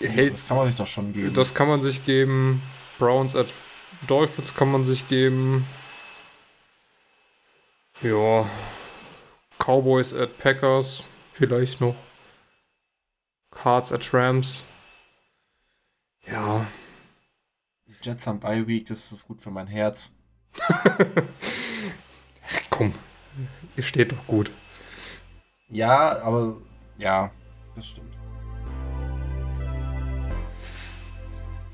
Hält, 0.00 0.34
Das 0.34 0.48
kann 0.48 0.56
man 0.56 0.66
sich 0.66 0.74
doch 0.76 0.86
schon 0.86 1.12
geben. 1.12 1.34
das 1.34 1.54
kann 1.54 1.68
man 1.68 1.82
sich 1.82 2.04
geben. 2.04 2.62
Browns 2.98 3.36
at 3.36 3.52
Dolphins 4.08 4.54
kann 4.54 4.72
man 4.72 4.84
sich 4.84 5.06
geben. 5.08 5.66
Ja. 8.02 8.48
Cowboys 9.58 10.12
at 10.12 10.38
Packers. 10.38 11.04
Vielleicht 11.32 11.80
noch. 11.80 11.94
Cards 13.52 13.92
at 13.92 14.12
Rams. 14.12 14.64
Ja. 16.26 16.66
Die 17.86 17.94
Jets 18.02 18.26
haben 18.26 18.40
Bye 18.40 18.66
Week, 18.66 18.86
das 18.86 19.12
ist 19.12 19.28
gut 19.28 19.40
für 19.40 19.50
mein 19.50 19.66
Herz. 19.66 20.10
Komm. 22.70 22.92
Ihr 23.76 23.82
steht 23.82 24.12
doch 24.12 24.26
gut. 24.26 24.50
Ja, 25.68 26.20
aber 26.22 26.56
ja, 26.98 27.30
das 27.74 27.86
stimmt. 27.86 28.14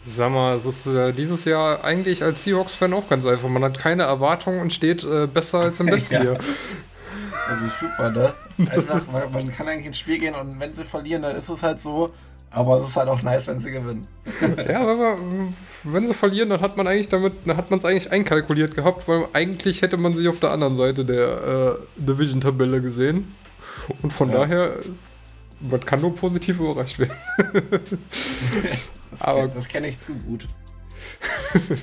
Sag 0.09 0.31
mal, 0.33 0.57
es 0.57 0.65
ist 0.65 0.87
äh, 0.87 1.13
dieses 1.13 1.45
Jahr 1.45 1.85
eigentlich 1.85 2.23
als 2.23 2.45
Seahawks-Fan 2.45 2.93
auch 2.95 3.09
ganz 3.09 3.27
einfach. 3.27 3.49
Man 3.49 3.63
hat 3.65 3.79
keine 3.79 4.05
Erwartungen 4.05 4.61
und 4.61 4.73
steht 4.73 5.05
äh, 5.05 5.27
besser 5.27 5.61
als 5.61 5.81
im 5.81 5.89
letzten 5.89 6.15
Ja. 6.15 6.25
Jahr. 6.25 6.37
Das 6.37 7.61
ist 7.67 7.81
super, 7.81 8.11
ne? 8.11 8.33
Einfach, 8.71 9.03
weil 9.11 9.29
man 9.31 9.55
kann 9.55 9.69
eigentlich 9.69 9.87
ins 9.87 9.99
Spiel 9.99 10.19
gehen 10.19 10.35
und 10.35 10.59
wenn 10.61 10.75
sie 10.75 10.85
verlieren, 10.85 11.23
dann 11.23 11.37
ist 11.37 11.49
es 11.49 11.63
halt 11.63 11.81
so. 11.81 12.11
Aber 12.51 12.81
es 12.81 12.89
ist 12.89 12.97
halt 12.97 13.09
auch 13.09 13.23
nice, 13.23 13.47
wenn 13.47 13.61
sie 13.61 13.71
gewinnen. 13.71 14.07
Ja, 14.69 14.81
aber 14.81 15.19
wenn 15.85 16.07
sie 16.07 16.15
verlieren, 16.15 16.49
dann 16.51 16.61
hat 16.63 16.77
man 16.79 16.87
eigentlich 16.87 17.09
damit, 17.09 17.35
dann 17.45 17.57
hat 17.59 17.71
man 17.71 17.79
es 17.79 17.85
eigentlich 17.85 18.11
einkalkuliert 18.11 18.75
gehabt, 18.75 19.07
weil 19.09 19.27
eigentlich 19.35 19.83
hätte 19.83 19.97
man 19.99 20.15
sich 20.15 20.29
auf 20.29 20.41
der 20.41 20.51
anderen 20.51 20.75
Seite 20.77 21.05
der 21.05 21.77
äh, 21.79 21.85
Division-Tabelle 21.97 22.81
gesehen. 22.81 23.35
Und 24.03 24.13
von 24.13 24.31
Ja. 24.31 24.39
daher, 24.39 24.73
man 25.61 25.85
kann 25.85 26.01
nur 26.01 26.15
positiv 26.15 26.59
überrascht 26.61 26.99
werden. 26.99 27.17
Das 29.11 29.23
Aber- 29.23 29.41
kenn- 29.43 29.55
das 29.55 29.69
kenne 29.69 29.89
ich 29.89 29.99
zu 30.01 30.15
gut. 30.15 30.47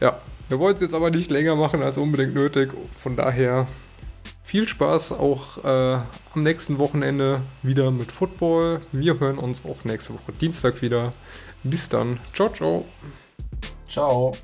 Ja, 0.00 0.18
wir 0.48 0.58
wollen 0.58 0.74
es 0.74 0.80
jetzt 0.80 0.94
aber 0.94 1.10
nicht 1.10 1.30
länger 1.30 1.56
machen 1.56 1.82
als 1.82 1.98
unbedingt 1.98 2.34
nötig. 2.34 2.70
Von 2.98 3.16
daher 3.16 3.66
viel 4.42 4.66
Spaß 4.66 5.12
auch 5.12 5.62
äh, 5.62 5.98
am 6.34 6.42
nächsten 6.42 6.78
Wochenende 6.78 7.42
wieder 7.62 7.90
mit 7.90 8.10
Football. 8.10 8.80
Wir 8.92 9.20
hören 9.20 9.36
uns 9.38 9.62
auch 9.64 9.84
nächste 9.84 10.14
Woche 10.14 10.32
Dienstag 10.40 10.80
wieder. 10.80 11.12
Bis 11.62 11.88
dann. 11.90 12.18
Ciao, 12.32 12.48
ciao. 12.48 12.86
Ciao. 13.88 14.34